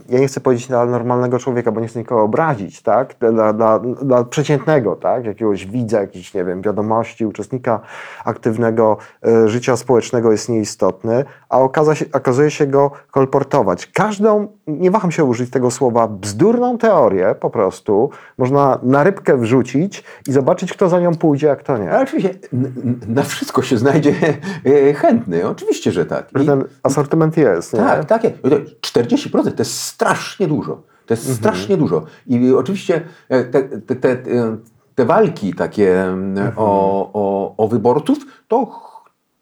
ja 0.09 0.19
nie 0.19 0.27
chcę 0.27 0.41
powiedzieć 0.41 0.67
dla 0.67 0.85
normalnego 0.85 1.39
człowieka, 1.39 1.71
bo 1.71 1.81
nie 1.81 1.87
chcę 1.87 1.99
nikogo 1.99 2.21
obrazić, 2.21 2.81
tak? 2.81 3.15
Dla, 3.33 3.53
dla, 3.53 3.79
dla 3.79 4.23
przeciętnego, 4.23 4.95
tak? 4.95 5.25
Jakiegoś 5.25 5.65
widza, 5.65 6.01
jakichś, 6.01 6.33
nie 6.33 6.45
wiem, 6.45 6.61
wiadomości, 6.61 7.25
uczestnika 7.25 7.81
aktywnego 8.25 8.97
e, 9.27 9.47
życia 9.47 9.77
społecznego 9.77 10.31
jest 10.31 10.49
nieistotny, 10.49 11.25
a 11.49 11.59
okaza 11.59 11.95
się, 11.95 12.05
okazuje 12.13 12.51
się 12.51 12.67
go 12.67 12.91
kolportować. 13.11 13.87
Każdą, 13.87 14.47
nie 14.67 14.91
waham 14.91 15.11
się 15.11 15.23
użyć 15.23 15.49
tego 15.51 15.71
słowa, 15.71 16.07
bzdurną 16.07 16.77
teorię 16.77 17.35
po 17.39 17.49
prostu 17.49 18.09
można 18.37 18.79
na 18.83 19.03
rybkę 19.03 19.37
wrzucić 19.37 20.03
i 20.27 20.31
zobaczyć, 20.31 20.73
kto 20.73 20.89
za 20.89 20.99
nią 20.99 21.15
pójdzie, 21.15 21.51
a 21.51 21.55
kto 21.55 21.77
nie. 21.77 21.91
Ale 21.91 22.03
oczywiście 22.03 22.29
na 23.07 23.23
wszystko 23.23 23.61
się 23.61 23.77
znajdzie 23.77 24.13
e, 24.65 24.93
chętny. 24.93 25.47
Oczywiście, 25.47 25.91
że 25.91 26.05
tak. 26.05 26.27
Że 26.35 26.43
I- 26.43 26.47
ten 26.47 26.63
asortyment 26.83 27.37
jest, 27.37 27.73
nie? 27.73 27.79
Tak, 27.79 28.05
tak. 28.05 28.23
jest. 28.23 28.64
40% 28.81 29.51
to 29.51 29.61
jest 29.61 29.79
strasznie 29.81 30.47
dużo. 30.47 30.81
To 31.05 31.13
jest 31.13 31.35
strasznie 31.35 31.77
dużo. 31.77 32.03
I 32.27 32.53
oczywiście 32.53 33.01
e, 33.29 33.43
te, 33.43 33.63
te, 33.63 33.95
te, 33.95 34.17
te 34.95 35.05
walki 35.05 35.53
takie 35.53 36.03
mm, 36.03 36.53
o, 36.55 37.09
o, 37.13 37.55
o 37.57 37.67
wyborców, 37.67 38.17
to, 38.47 38.81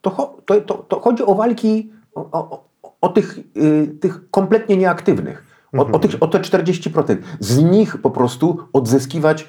to, 0.02 0.38
to, 0.66 0.74
to, 0.74 1.00
chodzi 1.00 1.24
o 1.24 1.36
walki 1.36 1.92
o, 2.16 2.30
o, 2.32 2.64
o- 3.02 3.10
tych, 3.10 3.40
y, 3.58 3.98
tych 4.00 4.30
kompletnie 4.32 4.78
nieaktywnych. 4.78 5.44
O, 5.78 5.88
o, 5.92 6.00
tych, 6.00 6.16
o 6.20 6.28
te 6.28 6.40
40%. 6.40 7.18
Z 7.40 7.64
nich 7.64 7.98
po 7.98 8.12
prostu 8.12 8.58
odzyskiwać 8.74 9.48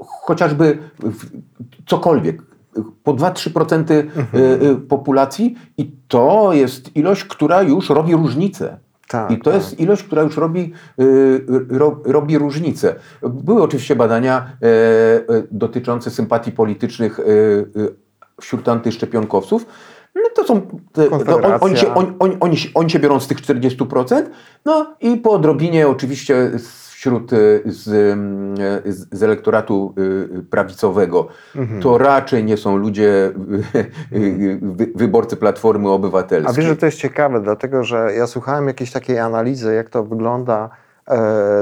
chociażby 0.00 0.78
cokolwiek. 1.86 2.42
Po 3.02 3.14
2-3% 3.14 3.90
y, 3.90 4.04
y, 4.62 4.76
populacji 4.76 5.54
i 5.78 5.92
to 6.08 6.52
jest 6.52 6.96
ilość, 6.96 7.24
która 7.24 7.62
już 7.62 7.90
robi 7.90 8.14
różnicę. 8.14 8.78
Tak, 9.14 9.30
I 9.30 9.38
to 9.38 9.44
tak. 9.44 9.54
jest 9.54 9.80
ilość, 9.80 10.02
która 10.02 10.22
już 10.22 10.36
robi, 10.36 10.72
y, 11.00 11.44
ro, 11.68 12.00
robi 12.04 12.38
różnicę. 12.38 12.94
Były 13.22 13.62
oczywiście 13.62 13.96
badania 13.96 14.46
e, 14.62 14.66
e, 14.66 15.42
dotyczące 15.50 16.10
sympatii 16.10 16.52
politycznych 16.52 17.20
e, 17.20 17.22
wśród 18.40 18.68
antyszczepionkowców. 18.68 19.66
No 20.14 20.22
to 20.34 20.44
są. 20.44 20.60
To 20.92 21.36
on, 21.36 21.52
oni, 21.60 21.76
się, 21.76 21.94
on, 21.94 22.16
on, 22.40 22.56
się, 22.56 22.68
oni 22.74 22.90
się 22.90 22.98
biorą 22.98 23.20
z 23.20 23.26
tych 23.26 23.38
40%. 23.38 24.22
No 24.64 24.94
i 25.00 25.16
po 25.16 25.30
odrobinie 25.30 25.88
oczywiście 25.88 26.50
wśród 27.04 27.32
e, 27.32 27.36
z, 27.64 27.88
mm, 27.88 28.54
e, 28.86 28.92
z, 28.92 29.18
z 29.18 29.22
elektoratu 29.22 29.94
e, 30.38 30.42
prawicowego 30.42 31.28
Mhm. 31.56 31.82
to 31.82 31.98
raczej 31.98 32.44
nie 32.44 32.56
są 32.56 32.76
ludzie, 32.76 33.32
wy, 34.62 34.92
wyborcy 34.94 35.36
Platformy 35.36 35.90
Obywatelskiej. 35.90 36.50
A 36.50 36.56
wiesz, 36.56 36.66
że 36.66 36.76
to 36.76 36.86
jest 36.86 36.98
ciekawe, 36.98 37.40
dlatego 37.40 37.84
że 37.84 38.10
ja 38.16 38.26
słuchałem 38.26 38.66
jakiejś 38.66 38.92
takiej 38.92 39.18
analizy, 39.18 39.74
jak 39.74 39.90
to 39.90 40.04
wygląda 40.04 40.70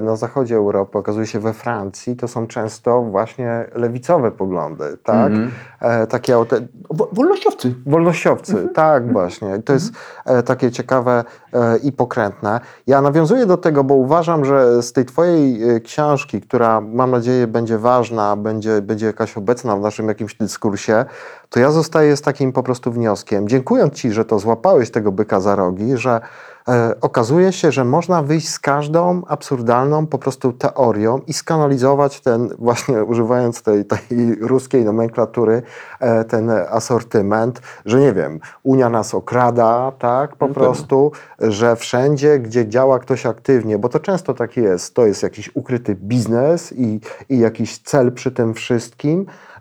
na 0.02 0.16
zachodzie 0.16 0.56
Europy, 0.56 0.98
okazuje 0.98 1.26
się 1.26 1.40
we 1.40 1.52
Francji, 1.52 2.16
to 2.16 2.28
są 2.28 2.46
często 2.46 3.02
właśnie 3.02 3.64
lewicowe 3.74 4.30
poglądy, 4.30 4.84
tak? 5.04 5.32
E, 5.80 6.06
takie 6.06 6.34
aute- 6.34 6.66
Wo- 6.90 7.08
Wolnościowcy. 7.12 7.74
Wolnościowcy, 7.86 8.68
tak 8.74 9.12
właśnie. 9.12 9.58
To 9.62 9.72
jest 9.72 9.92
e, 10.24 10.42
takie 10.42 10.70
ciekawe 10.70 11.24
e, 11.52 11.76
i 11.76 11.92
pokrętne. 11.92 12.60
Ja 12.86 13.00
nawiązuję 13.02 13.46
do 13.46 13.56
tego, 13.56 13.84
bo 13.84 13.94
uważam, 13.94 14.44
że 14.44 14.82
z 14.82 14.92
tej 14.92 15.04
twojej 15.04 15.70
e, 15.76 15.80
książki, 15.80 16.40
która 16.40 16.80
mam 16.80 17.10
nadzieję 17.10 17.46
będzie 17.46 17.78
ważna, 17.78 18.36
będzie, 18.36 18.82
będzie 18.82 19.06
jakaś 19.06 19.36
obecna 19.36 19.76
w 19.76 19.80
naszym 19.80 20.08
jakimś 20.08 20.34
dyskursie, 20.34 21.04
to 21.50 21.60
ja 21.60 21.70
zostaję 21.70 22.16
z 22.16 22.22
takim 22.22 22.52
po 22.52 22.62
prostu 22.62 22.92
wnioskiem. 22.92 23.48
Dziękując 23.48 23.94
ci, 23.94 24.12
że 24.12 24.24
to 24.24 24.38
złapałeś 24.38 24.90
tego 24.90 25.12
byka 25.12 25.40
za 25.40 25.56
rogi, 25.56 25.96
że 25.96 26.10
e, 26.10 26.20
okazuje 27.00 27.52
się, 27.52 27.72
że 27.72 27.84
można 27.84 28.22
wyjść 28.22 28.48
z 28.48 28.58
każdą 28.58 29.22
absurdalną 29.26 30.06
po 30.06 30.18
prostu 30.18 30.52
teorią 30.52 31.20
i 31.26 31.32
skanalizować 31.32 32.20
ten, 32.20 32.48
właśnie 32.58 33.04
używając 33.04 33.62
tej, 33.62 33.84
tej 33.84 34.34
ruskiej 34.40 34.84
nomenklatury, 34.84 35.62
e, 36.00 36.24
ten 36.24 36.50
asortyment, 36.50 37.60
że 37.86 38.00
nie 38.00 38.12
wiem, 38.12 38.40
Unia 38.62 38.88
nas 38.88 39.14
okrada, 39.14 39.92
tak, 39.98 40.36
po 40.36 40.48
No 40.48 40.54
prostu, 40.54 41.12
że 41.38 41.76
wszędzie, 41.76 42.38
gdzie 42.38 42.68
działa 42.68 42.98
ktoś 42.98 43.26
aktywnie, 43.26 43.78
bo 43.78 43.88
to 43.88 44.00
często 44.00 44.34
tak 44.34 44.56
jest, 44.56 44.94
to 44.94 45.06
jest 45.06 45.22
jakiś 45.22 45.50
ukryty 45.54 45.94
biznes 45.94 46.72
i, 46.72 47.00
i 47.28 47.38
jakiś 47.38 47.78
cel 47.78 48.12
przy 48.12 48.30
tym 48.30 48.54
wszystkim, 48.54 49.20
e, 49.20 49.51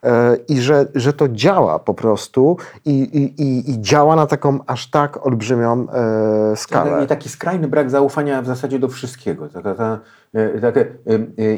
i 0.47 0.61
że, 0.61 0.85
że 0.95 1.13
to 1.13 1.29
działa 1.29 1.79
po 1.79 1.93
prostu 1.93 2.57
i, 2.85 2.91
i, 3.01 3.71
i, 3.71 3.81
działa 3.81 4.15
na 4.15 4.27
taką 4.27 4.59
aż 4.67 4.89
tak 4.89 5.25
olbrzymią 5.27 5.87
e, 5.89 6.55
skalę. 6.55 7.03
I 7.03 7.07
taki 7.07 7.29
skrajny 7.29 7.67
brak 7.67 7.89
zaufania 7.89 8.41
w 8.41 8.45
zasadzie 8.45 8.79
do 8.79 8.87
wszystkiego. 8.87 9.49
Taka, 9.49 9.75
ta, 9.75 9.99
e, 10.33 10.59
taka 10.59 10.79
e, 10.79 10.85
e, 10.85 10.87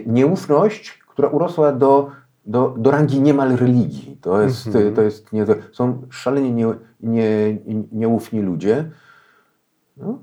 nieufność, 0.06 1.00
która 1.08 1.28
urosła 1.28 1.72
do, 1.72 2.10
do, 2.46 2.76
do 2.78 2.92
rangi 2.92 3.22
niemal 3.22 3.56
religii. 3.56 4.18
To 4.22 4.42
jest, 4.42 4.68
Mhm. 4.68 4.88
e, 4.88 4.92
to 4.92 5.02
jest 5.02 5.34
nie, 5.34 5.46
to 5.46 5.54
są 5.72 6.02
szalenie 6.10 6.52
nie, 6.52 6.66
nie, 7.02 7.58
nieufni 7.92 8.42
ludzie. 8.42 8.92
No, 9.98 10.20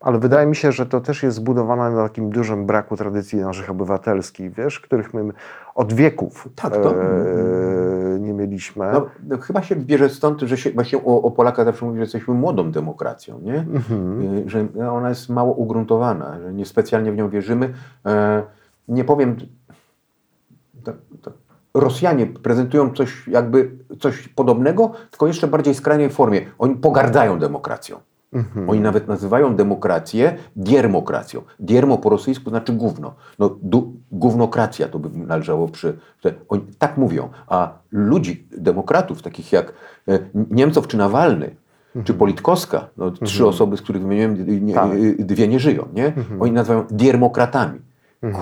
Ale 0.00 0.18
wydaje 0.18 0.46
mi 0.46 0.56
się, 0.56 0.72
że 0.72 0.86
to 0.86 1.00
też 1.00 1.22
jest 1.22 1.36
zbudowane 1.36 1.90
na 1.90 2.02
takim 2.02 2.30
dużym 2.30 2.66
braku 2.66 2.96
tradycji 2.96 3.38
naszych 3.38 3.70
obywatelskich, 3.70 4.52
wiesz, 4.54 4.80
których 4.80 5.14
my 5.14 5.32
od 5.74 5.92
wieków 5.92 6.48
Tak, 6.54 6.72
to- 6.76 7.02
e, 7.02 8.18
nie 8.20 8.32
mieliśmy. 8.32 8.92
no, 8.92 9.06
no, 9.28 9.38
chyba 9.38 9.62
się 9.62 9.76
bierze 9.76 10.08
stąd, 10.08 10.40
że 10.40 10.56
się 10.56 10.70
właśnie 10.70 10.98
o, 11.04 11.22
o 11.22 11.30
Polakach 11.30 11.64
zawsze 11.66 11.84
mówi, 11.86 11.96
że 11.98 12.02
jesteśmy 12.02 12.34
młodą 12.34 12.70
demokracją, 12.70 13.40
nie? 13.40 13.54
Mhm. 13.58 14.22
Y, 14.38 14.50
że 14.50 14.66
ona 14.90 15.08
jest 15.08 15.28
mało 15.28 15.54
ugruntowana, 15.54 16.38
że 16.40 16.52
niespecjalnie 16.52 17.12
w 17.12 17.16
nią 17.16 17.28
wierzymy. 17.30 17.74
E, 18.06 18.42
Nie 18.88 19.04
powiem, 19.04 19.36
to, 20.84 20.92
to 21.22 21.32
Rosjanie 21.74 22.26
prezentują 22.26 22.90
coś 22.92 23.28
jakby 23.28 23.70
coś 24.00 24.28
podobnego, 24.28 24.92
tylko 25.10 25.26
jeszcze 25.26 25.46
bardziej 25.46 25.74
skrajnej 25.74 26.10
formie. 26.10 26.40
Oni 26.58 26.74
pogardzają 26.76 27.38
demokracją. 27.38 28.00
Mhm. 28.32 28.70
Oni 28.70 28.80
nawet 28.80 29.08
nazywają 29.08 29.56
demokrację 29.56 30.36
diermokracją. 30.56 31.42
Diermo 31.60 31.98
po 31.98 32.08
rosyjsku 32.10 32.50
znaczy 32.50 32.72
gówno. 32.72 33.14
No, 33.38 33.56
du, 33.62 33.92
gównokracja 34.12 34.88
to 34.88 34.98
by 34.98 35.18
należało 35.26 35.68
przy... 35.68 35.98
Oni 36.48 36.62
tak 36.78 36.96
mówią. 36.96 37.28
A 37.46 37.72
ludzi, 37.90 38.46
demokratów, 38.58 39.22
takich 39.22 39.52
jak 39.52 39.72
e, 40.08 40.18
Niemcow 40.50 40.86
czy 40.86 40.96
Nawalny, 40.96 41.56
czy 42.04 42.14
Politkowska, 42.14 42.88
no, 42.96 43.10
trzy 43.10 43.46
osoby, 43.46 43.76
z 43.76 43.82
których 43.82 44.02
wymieniłem, 44.02 44.66
nie, 44.66 44.74
Tak. 44.74 44.92
y, 44.94 45.16
dwie 45.18 45.48
nie 45.48 45.60
żyją, 45.60 45.88
nie? 45.94 46.12
Oni 46.40 46.52
nazywają 46.52 46.84
diermokratami. 46.90 47.80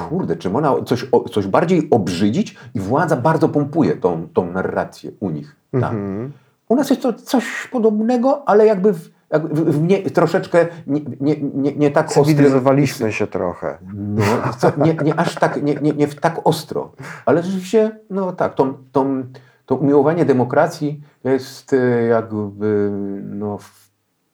Kurde, 0.08 0.36
czym 0.36 0.56
ona 0.56 0.74
coś, 0.86 1.06
o- 1.12 1.28
coś 1.28 1.46
bardziej 1.46 1.88
obrzydzić 1.90 2.56
i 2.74 2.80
władza 2.80 3.16
bardzo 3.16 3.48
pompuje 3.48 3.96
tą, 3.96 4.28
tą 4.34 4.52
narrację 4.52 5.10
u 5.20 5.30
nich. 5.30 5.56
Tam. 5.72 5.82
Mhm. 5.82 6.32
U 6.68 6.76
nas 6.76 6.90
jest 6.90 7.02
to 7.02 7.12
coś 7.12 7.68
podobnego, 7.72 8.48
ale 8.48 8.66
jakby, 8.66 8.92
w, 8.92 8.98
jakby 8.98 9.10
w, 9.38 9.82
nie, 9.82 10.02
troszeczkę 10.02 10.66
nie, 10.86 11.00
nie, 11.20 11.36
nie, 11.54 11.72
nie 11.72 11.90
tak 11.90 12.06
ostro. 12.06 12.24
Cywilizowaliśmy 12.24 13.12
się 13.12 13.26
trochę. 13.26 13.78
No, 13.94 14.22
co, 14.58 14.72
nie, 14.76 14.94
nie 15.04 15.20
aż 15.20 15.34
tak, 15.34 15.62
nie, 15.62 15.74
nie, 15.74 15.92
nie 15.92 16.08
tak 16.08 16.40
ostro. 16.44 16.92
Ale 17.26 17.42
rzeczywiście, 17.42 17.98
no 18.10 18.32
tak, 18.32 18.54
tą, 18.54 18.74
tą, 18.92 19.24
to 19.66 19.74
umiłowanie 19.74 20.24
demokracji 20.24 21.02
jest 21.24 21.72
e, 21.72 22.02
jakby 22.02 22.90
no, 23.24 23.58
w 23.58 23.90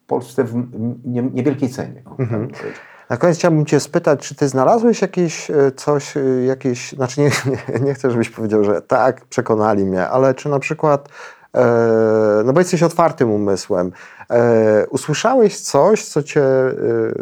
Polsce 0.06 0.44
w 0.44 0.54
nie, 1.04 1.22
niewielkiej 1.22 1.68
cenie. 1.68 2.02
o, 2.06 2.16
tak. 2.52 2.96
Na 3.10 3.16
koniec 3.16 3.38
chciałbym 3.38 3.66
Cię 3.66 3.80
spytać, 3.80 4.28
czy 4.28 4.34
Ty 4.34 4.48
znalazłeś 4.48 5.02
jakieś 5.02 5.50
e, 5.50 5.72
coś, 5.76 6.16
e, 6.16 6.20
jakieś, 6.44 6.92
znaczy 6.92 7.20
nie, 7.20 7.30
nie, 7.46 7.80
nie 7.86 7.94
chcę, 7.94 8.10
żebyś 8.10 8.30
powiedział, 8.30 8.64
że 8.64 8.82
tak, 8.82 9.24
przekonali 9.24 9.84
mnie, 9.84 10.08
ale 10.08 10.34
czy 10.34 10.48
na 10.48 10.58
przykład 10.58 11.08
no 12.44 12.52
bo 12.52 12.60
jesteś 12.60 12.82
otwartym 12.82 13.30
umysłem. 13.30 13.92
E, 14.30 14.86
usłyszałeś 14.90 15.60
coś, 15.60 16.04
co 16.04 16.22
cię 16.22 16.42
e, 16.42 16.72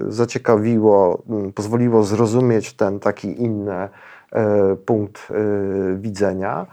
zaciekawiło, 0.08 1.22
pozwoliło 1.54 2.02
zrozumieć 2.02 2.72
ten 2.74 3.00
taki 3.00 3.42
inny 3.42 3.72
e, 3.72 3.88
punkt 4.86 5.28
e, 5.30 5.34
widzenia. 5.96 6.66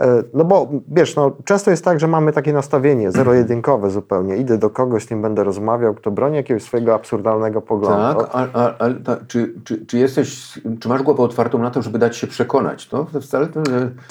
E, 0.00 0.22
No 0.34 0.44
bo 0.44 0.68
wiesz, 0.88 1.16
no, 1.16 1.36
często 1.44 1.70
jest 1.70 1.84
tak, 1.84 2.00
że 2.00 2.08
mamy 2.08 2.32
takie 2.32 2.52
nastawienie 2.52 3.10
zero-jedynkowe 3.12 3.90
zupełnie. 3.90 4.36
Idę 4.36 4.58
do 4.58 4.70
kogoś, 4.70 5.02
z 5.04 5.06
kim 5.06 5.22
będę 5.22 5.44
rozmawiał, 5.44 5.94
kto 5.94 6.10
broni 6.10 6.36
jakiegoś 6.36 6.62
swojego 6.62 6.94
absurdalnego 6.94 7.62
poglądu. 7.62 8.20
Tak, 8.20 8.50
ale 8.78 8.94
ta, 8.94 9.16
czy, 9.28 9.54
czy, 9.64 9.86
czy 9.86 9.98
jesteś, 9.98 10.58
czy 10.80 10.88
masz 10.88 11.02
głowę 11.02 11.22
otwartą 11.22 11.58
na 11.58 11.70
to, 11.70 11.82
żeby 11.82 11.98
dać 11.98 12.16
się 12.16 12.26
przekonać? 12.26 12.88
To, 12.88 13.06
wcale 13.22 13.46
to, 13.46 13.60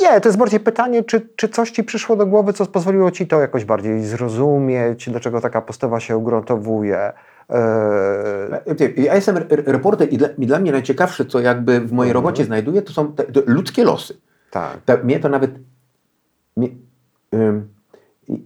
Nie, 0.02 0.22
to 0.22 0.30
jest 0.30 0.38
bardziej 0.38 0.60
pytanie, 0.60 1.04
czy, 1.04 1.30
czy 1.36 1.50
coś 1.50 1.72
ci 1.72 1.84
przyszło 1.84 2.16
do 2.16 2.26
głowy, 2.26 2.54
co 2.54 2.66
pozwoliło 2.66 3.12
ci 3.12 3.28
to 3.28 3.40
jakoś 3.40 3.66
bardziej 3.66 4.04
zrozumieć, 4.04 5.10
dlaczego 5.10 5.42
taka 5.42 5.62
postawa 5.62 6.00
się 6.00 6.18
ugruntowuje. 6.18 7.14
E, 7.50 8.92
Ja 8.98 9.16
jestem 9.16 9.38
re- 9.38 9.46
reporter 9.50 10.14
i 10.14 10.18
dla, 10.18 10.28
i 10.38 10.46
dla 10.48 10.60
mnie 10.60 10.72
najciekawsze, 10.72 11.26
co 11.26 11.40
jakby 11.40 11.80
w 11.80 11.92
mojej 11.92 12.14
robocie 12.14 12.46
znajduję, 12.46 12.82
to 12.82 12.94
są 12.94 13.14
te, 13.14 13.24
te 13.24 13.42
ludzkie 13.46 13.84
losy. 13.84 14.18
tak. 14.52 14.78
Ta, 14.86 14.98
mnie 14.98 15.20
to 15.20 15.30
nawet. 15.30 15.52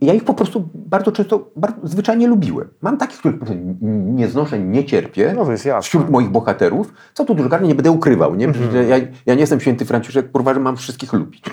Ja 0.01 0.13
ich 0.13 0.23
po 0.23 0.33
prostu 0.33 0.69
bardzo 0.73 1.11
często, 1.11 1.49
bardzo, 1.55 1.77
zwyczajnie 1.83 2.27
lubiłem. 2.27 2.67
Mam 2.81 2.97
takich, 2.97 3.19
których 3.19 3.39
po 3.39 3.45
prostu 3.45 3.63
nie 3.81 4.27
znoszę, 4.27 4.59
nie 4.59 4.85
cierpię. 4.85 5.33
No 5.35 5.45
to 5.45 5.51
jest 5.51 5.65
jasne. 5.65 5.81
Wśród 5.81 6.09
moich 6.09 6.29
bohaterów, 6.29 6.93
co 7.13 7.25
tu 7.25 7.35
dużo 7.35 7.49
garnie, 7.49 7.67
nie 7.67 7.75
będę 7.75 7.91
ukrywał. 7.91 8.35
Nie? 8.35 8.45
Mhm. 8.45 8.89
Ja, 8.89 8.97
ja 9.25 9.33
nie 9.33 9.39
jestem 9.39 9.59
święty 9.59 9.85
Franciszek, 9.85 10.31
kurwa, 10.31 10.53
że 10.53 10.59
mam 10.59 10.77
wszystkich 10.77 11.13
lubić. 11.13 11.43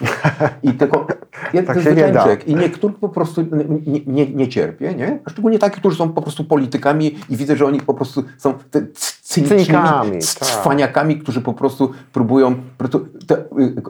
I 0.63 0.73
tylko 0.73 1.07
ja, 1.55 1.63
Tak 1.63 1.81
się 1.81 1.95
nie 1.95 2.13
da. 2.13 2.35
I 2.35 2.55
niektórych 2.55 2.97
po 2.97 3.09
prostu 3.09 3.45
nie, 3.87 4.01
nie, 4.07 4.27
nie 4.27 4.49
cierpię, 4.49 4.95
nie? 4.95 5.19
A 5.25 5.31
szczególnie 5.31 5.59
takich, 5.59 5.79
którzy 5.79 5.97
są 5.97 6.13
po 6.13 6.23
prostu 6.23 6.45
politykami 6.45 7.15
i 7.31 7.37
widzę, 7.37 7.57
że 7.57 7.67
oni 7.67 7.81
po 7.81 7.95
prostu 7.95 8.25
są 8.39 8.55
Cynikami, 9.23 10.11
tak. 10.11 10.49
cwaniakami, 10.49 11.19
którzy 11.19 11.41
po 11.41 11.55
prostu 11.55 11.93
próbują... 12.13 12.55
Po 12.55 12.79
prostu, 12.79 13.07
te, 13.27 13.39
y, 13.39 13.83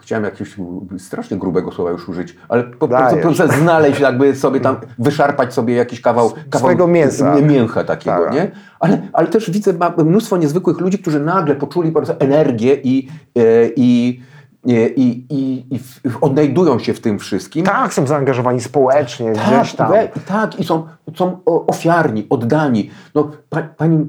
Chciałem 0.00 0.24
jakiegoś 0.24 0.56
strasznie 0.98 1.36
grubego 1.36 1.72
słowa 1.72 1.90
już 1.90 2.08
użyć, 2.08 2.36
ale 2.48 2.64
po 2.64 2.88
Dajesz. 2.88 3.06
prostu 3.22 3.22
proszę 3.22 3.58
znaleźć, 3.58 4.00
jakby 4.00 4.34
sobie 4.36 4.60
tam, 4.60 4.76
wyszarpać 4.98 5.54
sobie 5.54 5.74
jakiś 5.74 6.00
kawał, 6.00 6.30
kawał 6.30 6.58
Swojego 6.60 6.86
mięsa. 6.86 7.34
mięcha 7.40 7.84
takiego, 7.84 8.24
Tak. 8.24 8.34
nie? 8.34 8.50
Ale, 8.80 9.02
ale 9.12 9.26
też 9.28 9.50
widzę 9.50 9.72
mnóstwo 10.04 10.36
niezwykłych 10.36 10.80
ludzi, 10.80 10.98
którzy 10.98 11.20
nagle 11.20 11.54
poczuli 11.54 11.92
po 11.92 12.02
prostu 12.02 12.24
energię 12.24 12.74
i, 12.84 13.08
e, 13.38 13.42
i, 13.76 14.20
i, 14.66 14.74
i, 14.96 15.26
i, 15.30 15.74
i 15.74 15.80
odnajdują 16.20 16.78
się 16.78 16.94
w 16.94 17.00
tym 17.00 17.18
wszystkim. 17.18 17.64
tak, 17.64 17.94
są 17.94 18.06
zaangażowani 18.06 18.60
społecznie 18.60 19.32
gdzieś 19.32 19.74
tam. 19.74 19.92
tak, 20.26 20.60
i 20.60 20.64
są, 20.64 20.86
są 21.14 21.38
ofiarni, 21.44 22.26
oddani. 22.30 22.90
No, 23.14 23.30
pa, 23.50 23.62
pani, 23.62 24.06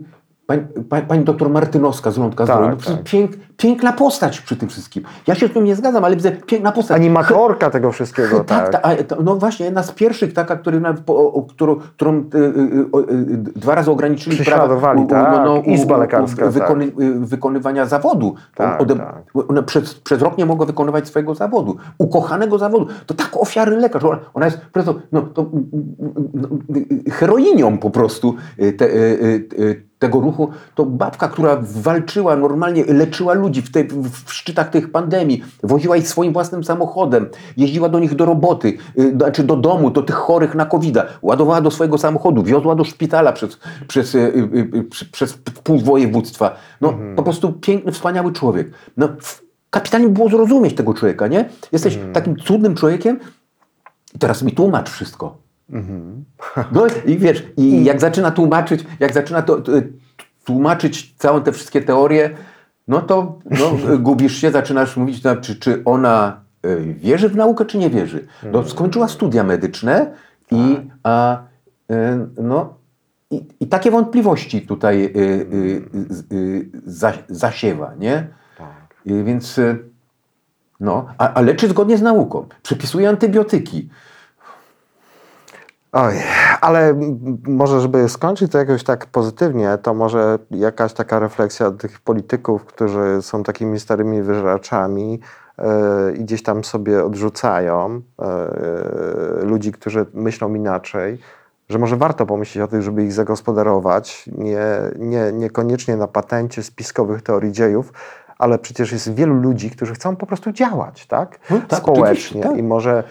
pani, 0.48 0.62
pani, 0.90 1.06
pani 1.08 1.24
doktor 1.24 1.50
Martynowska 1.50 2.12
z 2.12 2.18
Lądka 2.18 2.46
Tak, 2.46 2.56
Zdrowia, 2.56 2.76
no, 2.90 2.98
tak. 2.98 3.04
pięk, 3.04 3.32
piękna 3.58 3.94
postać 3.94 4.42
przy 4.42 4.56
tym 4.56 4.70
wszystkim. 4.70 5.04
Ja 5.28 5.36
się 5.36 5.48
z 5.48 5.54
tym 5.54 5.64
nie 5.64 5.76
zgadzam, 5.76 6.06
ale 6.06 6.16
widzę 6.16 6.32
piękna 6.32 6.72
postać. 6.72 6.98
Animatorka 6.98 7.70
tego 7.70 7.92
wszystkiego, 7.92 8.44
Tak, 8.44 8.70
tak. 8.70 9.04
ta, 9.04 9.16
no 9.24 9.36
właśnie, 9.36 9.66
jedna 9.66 9.84
z 9.84 9.92
pierwszych 9.92 10.34
taka, 10.34 10.56
który, 10.56 10.82
o, 11.08 11.42
którą, 11.42 11.76
którą 11.76 12.14
y, 12.14 12.38
y, 12.38 12.40
y, 12.40 13.14
y, 13.14 13.38
dwa 13.38 13.76
razy 13.76 13.92
ograniczyli 13.92 14.36
Prześladowali, 14.36 15.08
tak, 15.08 15.68
izba 15.68 15.98
lekarska, 15.98 16.44
tak. 16.44 16.52
wykony, 16.52 16.86
y, 16.86 17.20
wykonywania 17.20 17.86
zawodu. 17.86 18.36
Tak, 18.56 18.82
Ode- 18.82 18.98
tak. 18.98 19.24
Ona 19.48 19.64
przez, 19.64 19.96
przez 19.96 20.22
rok 20.22 20.38
nie 20.38 20.46
mogła 20.46 20.66
wykonywać 20.66 21.08
swojego 21.08 21.36
zawodu. 21.36 21.78
Ukochanego 21.98 22.58
zawodu. 22.58 22.88
To 23.06 23.14
tak 23.14 23.30
ofiarny 23.34 23.78
lekarz. 23.78 24.04
Ona, 24.04 24.20
ona 24.34 24.46
jest 24.46 24.58
po 24.58 24.72
prostu 24.72 25.02
no, 25.12 25.22
to, 25.22 25.46
no, 26.34 26.48
heroinią 27.12 27.78
po 27.78 27.90
prostu 27.90 28.36
y, 28.60 28.74
te, 28.74 28.86
tego 30.00 30.20
ruchu. 30.20 30.50
To 30.76 30.86
babka, 30.86 31.28
która 31.28 31.58
walczyła, 31.62 32.36
normalnie 32.36 32.86
leczyła 32.86 33.34
ludzi 33.34 33.62
w, 33.62 33.72
tej, 33.72 33.88
w 34.26 34.34
szczytach 34.34 34.70
tych 34.70 34.92
pandemii. 34.92 35.44
Woziła 35.64 35.98
ich 35.98 36.08
swoim 36.08 36.34
własnym 36.34 36.64
samochodem. 36.64 37.30
Jeździła 37.58 37.90
do 37.90 38.00
nich 38.00 38.16
do 38.16 38.26
roboty, 38.26 38.78
y, 39.00 39.12
znaczy 39.12 39.44
do 39.44 39.56
domu, 39.56 39.92
do 39.92 40.02
tych 40.02 40.16
chorych 40.16 40.56
na 40.56 40.66
covid 40.66 40.98
Ładowała 41.22 41.62
do 41.62 41.72
swojego 41.72 41.98
samochodu, 41.98 42.44
wiozła 42.44 42.76
do 42.76 42.84
szpitala 42.84 43.34
przez, 43.34 43.60
przez, 43.88 44.16
y, 44.16 44.20
y, 44.76 45.10
przez 45.12 45.34
pół 45.64 45.80
województwa. 45.80 46.56
No 46.82 46.94
po 47.16 47.24
prostu 47.24 47.54
piękny, 47.54 47.92
wspaniały 47.92 48.32
człowiek. 48.32 48.72
No, 48.98 49.10
kapitalnie 49.70 50.10
było 50.10 50.30
zrozumieć 50.30 50.76
tego 50.76 50.94
człowieka, 50.94 51.28
nie? 51.28 51.50
Jesteś 51.72 52.00
takim 52.14 52.36
cudnym 52.36 52.76
człowiekiem 52.76 53.20
i 54.16 54.20
teraz 54.20 54.44
mi 54.44 54.52
tłumacz 54.52 54.90
wszystko. 54.90 55.47
No 56.72 56.88
i 57.06 57.18
wiesz, 57.18 57.44
i 57.58 57.84
jak 57.84 58.02
zaczyna 58.02 58.32
tłumaczyć, 58.32 58.86
jak 59.00 59.14
zaczyna 59.14 59.42
to, 59.42 59.62
tłumaczyć 60.46 61.16
całą 61.18 61.42
te 61.42 61.52
wszystkie 61.52 61.82
teorie, 61.82 62.30
no 62.88 63.02
to 63.02 63.40
no, 63.50 63.98
gubisz 64.00 64.38
się, 64.38 64.52
zaczynasz 64.52 64.98
mówić, 64.98 65.24
no, 65.24 65.36
czy, 65.36 65.56
czy 65.56 65.82
ona 65.86 66.42
y, 66.66 66.94
wierzy 66.94 67.30
w 67.30 67.36
naukę, 67.36 67.66
czy 67.66 67.78
nie 67.78 67.90
wierzy. 67.90 68.28
No, 68.52 68.66
skończyła 68.66 69.08
studia 69.08 69.44
medyczne 69.44 70.14
i, 70.52 70.78
a, 71.04 71.44
y, 71.92 71.96
no, 72.42 72.74
i, 73.32 73.46
i 73.60 73.68
takie 73.68 73.92
wątpliwości 73.92 74.62
tutaj 74.62 75.06
y, 75.06 75.10
y, 75.20 76.36
y, 76.36 76.70
za, 76.86 77.14
zasiewa, 77.28 77.94
nie? 78.00 78.28
Y, 79.08 79.24
Więc 79.24 79.60
no, 80.80 81.08
a, 81.18 81.34
a 81.34 81.42
leczy 81.42 81.68
zgodnie 81.68 81.98
z 81.98 82.02
nauką. 82.02 82.46
Przepisuje 82.64 83.10
antybiotyki. 83.10 83.90
Oj, 85.92 86.14
ale 86.62 87.00
może, 87.48 87.82
żeby 87.82 88.10
skończyć 88.10 88.52
to 88.52 88.58
jakoś 88.58 88.84
tak 88.84 89.06
pozytywnie, 89.06 89.78
to 89.82 89.94
może 89.94 90.40
jakaś 90.52 90.94
taka 90.94 91.20
refleksja 91.20 91.72
tych 91.72 92.00
polityków, 92.00 92.66
którzy 92.66 93.22
są 93.22 93.44
takimi 93.44 93.80
starymi 93.80 94.22
wyżeraczami 94.22 95.20
e, 95.58 96.12
i 96.12 96.20
gdzieś 96.20 96.44
tam 96.44 96.64
sobie 96.64 97.06
odrzucają 97.06 98.02
e, 98.22 99.46
ludzi, 99.46 99.72
którzy 99.72 100.06
myślą 100.14 100.54
inaczej, 100.54 101.20
że 101.70 101.80
może 101.80 101.98
warto 101.98 102.26
pomyśleć 102.26 102.64
o 102.64 102.68
tym, 102.68 102.82
żeby 102.82 103.04
ich 103.04 103.14
zagospodarować, 103.14 104.30
nie, 104.38 104.66
nie, 105.00 105.32
niekoniecznie 105.34 105.98
na 105.98 106.08
patencie 106.08 106.64
spiskowych 106.64 107.22
teorii 107.22 107.52
dziejów, 107.52 107.94
ale 108.38 108.60
przecież 108.60 108.92
jest 108.92 109.14
wielu 109.14 109.34
ludzi, 109.34 109.70
którzy 109.70 109.94
chcą 109.94 110.16
po 110.16 110.26
prostu 110.26 110.52
działać, 110.52 111.08
tak? 111.08 111.40
No 111.50 111.62
tak, 111.68 111.80
Społecznie. 111.80 112.42
tak. 112.42 112.58
I 112.58 112.64
może 112.64 113.04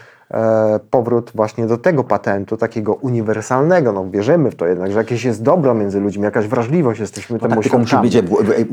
powrót 0.91 1.33
właśnie 1.35 1.67
do 1.67 1.77
tego 1.79 2.05
patentu, 2.05 2.57
takiego 2.57 2.95
uniwersalnego, 2.95 3.93
no 3.93 4.11
wierzymy 4.11 4.51
w 4.51 4.55
to 4.55 4.67
jednak, 4.67 4.93
że 4.93 4.99
jakieś 4.99 5.25
jest 5.25 5.43
dobro 5.43 5.75
między 5.75 6.01
ludźmi, 6.01 6.25
jakaś 6.25 6.47
wrażliwość, 6.47 7.01
jesteśmy 7.01 7.35
No 7.35 7.41
temu 7.41 7.55
tak, 7.55 7.63
tylko 7.63 7.79
musi, 7.79 7.97
być, 7.97 8.17
w- 8.17 8.23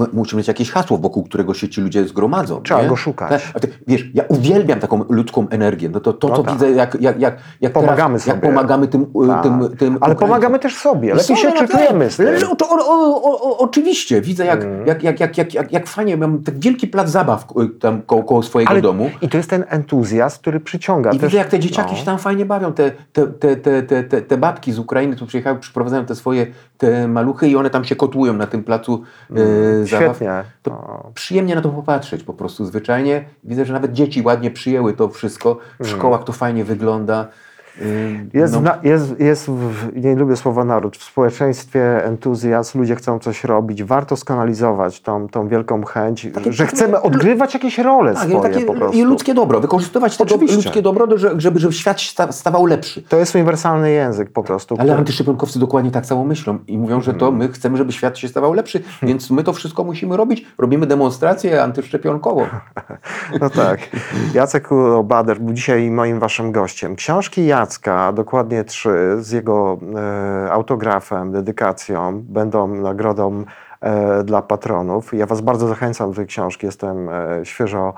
w- 0.09 0.13
musi 0.13 0.37
mieć 0.37 0.47
jakieś 0.47 0.71
hasło, 0.71 0.97
wokół 0.97 1.23
którego 1.23 1.53
się 1.53 1.69
ci 1.69 1.81
ludzie 1.81 2.07
zgromadzą. 2.07 2.61
Trzeba 2.61 2.81
nie? 2.81 2.87
go 2.87 2.95
szukać. 2.95 3.43
Tak, 3.53 3.61
ty, 3.61 3.67
wiesz, 3.87 4.05
ja 4.13 4.23
uwielbiam 4.27 4.79
taką 4.79 5.03
ludzką 5.09 5.47
energię. 5.49 5.89
No 5.89 5.99
to, 5.99 6.13
to 6.13 6.27
No 6.27 6.35
co 6.35 6.43
tak. 6.43 6.53
widzę, 6.53 6.71
jak, 6.71 6.97
jak, 7.01 7.19
jak, 7.19 7.37
jak, 7.61 7.73
Pomagamy 7.73 8.13
teraz, 8.13 8.27
jak 8.27 8.35
sobie. 8.37 8.47
pomagamy 8.47 8.87
tym, 8.87 9.01
y, 9.01 9.27
Tak. 9.27 9.43
tym, 9.43 9.69
tym 9.77 9.97
Ale 10.01 10.15
pomagamy 10.15 10.59
też 10.59 10.75
sobie, 10.75 11.13
lepiej 11.13 11.37
się 11.37 11.51
tym. 11.51 11.67
No, 12.41 12.55
to, 12.55 12.69
o, 12.69 12.75
o, 12.75 13.23
o, 13.23 13.41
o, 13.49 13.57
oczywiście, 13.57 14.21
widzę 14.21 14.45
jak, 14.45 14.63
Mm. 14.63 14.87
jak, 14.87 15.03
jak, 15.03 15.19
jak, 15.19 15.37
jak, 15.37 15.53
jak, 15.53 15.71
jak 15.71 15.87
fajnie, 15.87 16.17
mam 16.17 16.43
taki 16.43 16.59
wielki 16.59 16.87
plac 16.87 17.09
zabaw 17.09 17.47
tam 17.79 18.01
koło, 18.01 18.23
koło 18.23 18.43
swojego 18.43 18.71
Ale 18.71 18.81
domu. 18.81 19.09
I 19.21 19.29
to 19.29 19.37
jest 19.37 19.49
ten 19.49 19.65
entuzjazm, 19.69 20.39
który 20.39 20.59
przyciąga. 20.59 21.11
I 21.11 21.19
też, 21.19 21.33
jak 21.43 21.51
te 21.51 21.59
dzieciaki 21.59 21.91
no. 21.91 21.97
się 21.97 22.05
tam 22.05 22.17
fajnie 22.17 22.45
bawią, 22.45 22.73
te, 22.73 22.91
te, 22.91 23.27
te, 23.27 23.55
te, 23.55 24.03
te, 24.03 24.21
te, 24.21 24.37
babki 24.37 24.71
z 24.71 24.79
Ukrainy 24.79 25.15
tu 25.15 25.25
przyjechały, 25.25 25.59
przyprowadzają 25.59 26.05
te 26.05 26.15
swoje 26.15 26.47
te 26.77 27.07
maluchy 27.07 27.47
i 27.47 27.55
one 27.55 27.69
tam 27.69 27.83
się 27.85 27.95
kotłują 27.95 28.33
na 28.33 28.47
tym 28.47 28.63
placu 28.63 29.03
zabaw. 29.29 29.47
Mm, 29.47 29.87
Świetnie. 29.87 30.43
To 30.63 30.71
No. 30.71 31.11
przyjemnie 31.13 31.55
na 31.55 31.61
to 31.61 31.69
popatrzeć 31.69 32.23
po 32.23 32.33
prostu 32.33 32.65
zwyczajnie. 32.65 33.25
Widzę, 33.43 33.65
że 33.65 33.73
nawet 33.73 33.93
dzieci 33.93 34.21
ładnie 34.21 34.51
przyjęły 34.51 34.93
to 34.93 35.09
wszystko. 35.09 35.57
W 35.79 35.87
szkołach 35.87 36.23
to 36.23 36.33
fajnie 36.33 36.63
wygląda. 36.65 37.27
Mm. 37.81 38.29
Jest, 38.33 38.53
no, 38.53 38.61
na, 38.61 38.77
jest, 38.83 39.19
jest 39.19 39.49
w, 39.49 39.95
nie 39.95 40.15
lubię 40.15 40.35
słowa 40.35 40.63
naród, 40.63 40.97
w 40.97 41.03
społeczeństwie 41.03 42.05
entuzjazm, 42.05 42.79
ludzie 42.79 42.95
chcą 42.95 43.19
coś 43.19 43.43
robić, 43.43 43.83
warto 43.83 44.15
skanalizować 44.15 45.01
tą, 45.01 45.27
tą 45.27 45.47
wielką 45.47 45.83
chęć, 45.85 46.27
Takie- 46.33 46.53
że 46.53 46.67
chcemy 46.67 47.01
odgrywać 47.01 47.53
jakieś 47.53 47.77
role 47.77 48.13
tak, 48.13 48.27
i, 48.27 48.31
swoje 48.31 48.53
takie, 48.53 48.65
po 48.65 48.73
prostu. 48.73 48.97
I 48.97 49.01
ludzkie 49.03 49.33
dobro, 49.33 49.59
wykorzystywać 49.59 50.17
tego 50.17 50.35
Oczywiście. 50.35 50.55
ludzkie 50.55 50.81
dobro, 50.81 51.07
do- 51.07 51.17
że- 51.17 51.33
żeby, 51.37 51.59
żeby 51.59 51.73
świat 51.73 52.01
stawał 52.31 52.65
lepszy. 52.65 53.01
To 53.01 53.17
jest 53.17 53.35
uniwersalny 53.35 53.91
język 53.91 54.31
po 54.31 54.43
prostu. 54.43 54.75
Ale 54.75 54.83
który- 54.83 54.97
antyszczepionkowcy 54.99 55.59
dokładnie 55.59 55.91
tak 55.91 56.05
samo 56.05 56.23
myślą 56.25 56.59
i 56.67 56.77
mówią, 56.77 57.01
że 57.01 57.13
to 57.13 57.31
my 57.31 57.47
chcemy, 57.49 57.77
żeby 57.77 57.91
świat 57.91 58.17
się 58.17 58.27
stawał 58.27 58.53
lepszy, 58.53 58.83
więc 59.03 59.31
my 59.31 59.43
to 59.43 59.53
wszystko 59.53 59.83
musimy 59.83 60.17
robić. 60.17 60.45
Robimy 60.57 60.85
demonstrację 60.87 61.63
antyszczepionkową. 61.63 62.45
No 63.41 63.49
tak. 63.49 63.79
Jacek 64.33 64.69
Bader 65.03 65.39
był 65.39 65.53
dzisiaj 65.53 65.91
moim 65.91 66.19
waszym 66.19 66.51
gościem. 66.51 66.95
Książki 66.95 67.45
Dokładnie 68.13 68.63
trzy, 68.63 69.15
z 69.19 69.31
jego 69.31 69.77
e, 69.95 70.51
autografem, 70.51 71.31
dedykacją, 71.31 72.21
będą 72.21 72.67
nagrodą 72.67 73.43
e, 73.81 74.23
dla 74.23 74.41
patronów. 74.41 75.13
Ja 75.13 75.25
was 75.25 75.41
bardzo 75.41 75.67
zachęcam 75.67 76.09
do 76.09 76.15
tej 76.15 76.27
książki. 76.27 76.65
Jestem 76.65 77.09
e, 77.09 77.13
świeżo 77.43 77.93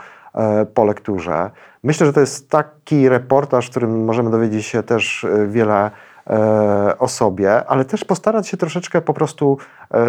po 0.74 0.86
lekturze. 0.86 1.52
Myślę, 1.84 2.08
że 2.08 2.14
to 2.14 2.20
jest 2.20 2.50
taki 2.50 3.10
reportaż, 3.10 3.68
w 3.68 3.70
którym 3.72 4.06
możemy 4.06 4.32
dowiedzieć 4.32 4.66
się 4.66 4.84
też 4.84 5.26
wiele 5.48 5.92
o 7.00 7.08
sobie, 7.08 7.66
ale 7.66 7.86
też 7.86 8.06
postarać 8.06 8.48
się 8.48 8.58
troszeczkę 8.58 9.02
po 9.02 9.14
prostu 9.14 9.58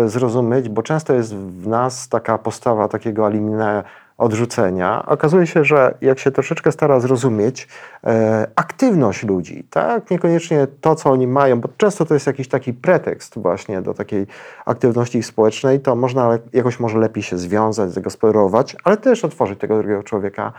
zrozumieć, 0.07 0.69
bo 0.69 0.83
często 0.83 1.15
jest 1.15 1.37
w 1.37 1.67
nas 1.67 2.09
taka 2.09 2.39
postawa 2.39 2.89
takiego 2.89 3.27
aliminę 3.27 3.85
odrzucenia. 4.19 5.07
Okazuje 5.07 5.47
się, 5.47 5.64
że 5.64 5.95
jak 6.01 6.19
się 6.19 6.31
troszeczkę 6.31 6.73
stara 6.73 7.01
zrozumieć 7.01 7.69
e, 8.05 8.49
aktywność 8.57 9.23
ludzi, 9.23 9.64
tak? 9.71 10.11
Niekoniecznie 10.11 10.67
to, 10.81 10.95
co 10.95 11.11
oni 11.11 11.27
mają, 11.27 11.61
bo 11.61 11.69
często 11.77 12.05
to 12.05 12.14
jest 12.14 12.27
jakiś 12.27 12.49
taki 12.49 12.73
pretekst 12.73 13.39
właśnie 13.39 13.83
do 13.83 13.95
takiej 13.95 14.27
aktywności 14.67 15.23
społecznej, 15.23 15.81
to 15.81 15.97
można 15.97 16.39
jakoś 16.53 16.81
może 16.81 16.99
lepiej 16.99 17.23
się 17.23 17.39
związać, 17.39 17.93
zagospodarować, 17.93 18.77
ale 18.85 18.97
też 18.97 19.25
otworzyć 19.25 19.61
tego 19.61 19.79
drugiego 19.79 20.03
człowieka 20.03 20.53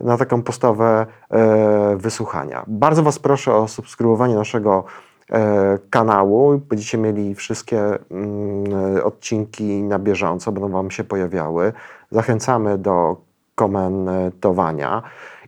na 0.00 0.16
taką 0.16 0.42
postawę 0.42 1.06
e, 1.30 1.96
wysłuchania. 1.96 2.64
Bardzo 2.66 3.02
Was 3.02 3.18
proszę 3.18 3.54
o 3.54 3.68
subskrybowanie 3.68 4.34
naszego 4.34 4.84
e, 5.30 5.78
kanału. 5.90 6.58
Będziecie 6.58 6.98
mieli 6.98 7.34
wszystkie 7.34 7.80
mm, 8.10 9.04
odcinki 9.04 9.82
na 9.82 9.98
bieżąco, 9.98 10.52
będą 10.52 10.68
Wam 10.68 10.90
się 10.90 11.04
pojawiały. 11.04 11.72
Zachęcamy 12.10 12.78
do 12.78 13.16
komentowania 13.54 15.02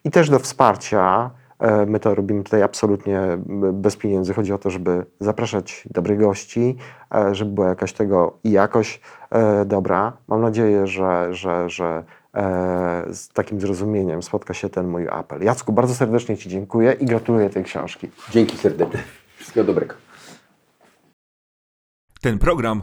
i 0.04 0.10
też 0.10 0.30
do 0.30 0.38
wsparcia. 0.38 1.30
E, 1.58 1.86
My 1.86 2.00
to 2.00 2.14
robimy 2.14 2.44
tutaj 2.44 2.62
absolutnie 2.62 3.20
bez 3.72 3.96
pieniędzy. 3.96 4.34
Chodzi 4.34 4.52
o 4.52 4.58
to, 4.58 4.70
żeby 4.70 5.06
zapraszać 5.20 5.88
dobrych 5.90 6.18
gości, 6.18 6.76
e, 7.14 7.34
żeby 7.34 7.52
była 7.52 7.68
jakaś 7.68 7.92
tego 7.92 8.38
i 8.44 8.50
jakość 8.50 9.00
e, 9.30 9.64
dobra. 9.64 10.12
Mam 10.28 10.40
nadzieję, 10.40 10.86
że, 10.86 11.34
że, 11.34 11.68
że 11.70 12.04
z 13.10 13.28
takim 13.28 13.60
zrozumieniem 13.60 14.22
spotka 14.22 14.54
się 14.54 14.68
ten 14.68 14.88
mój 14.88 15.08
apel. 15.08 15.42
Jacku, 15.42 15.72
bardzo 15.72 15.94
serdecznie 15.94 16.36
Ci 16.36 16.48
dziękuję 16.48 16.92
i 16.92 17.06
gratuluję 17.06 17.50
tej 17.50 17.64
książki. 17.64 18.10
Dzięki 18.30 18.56
serdecznie. 18.56 19.02
Wszystkiego 19.36 19.66
dobrego. 19.66 19.94
Ten 22.20 22.38
program 22.38 22.82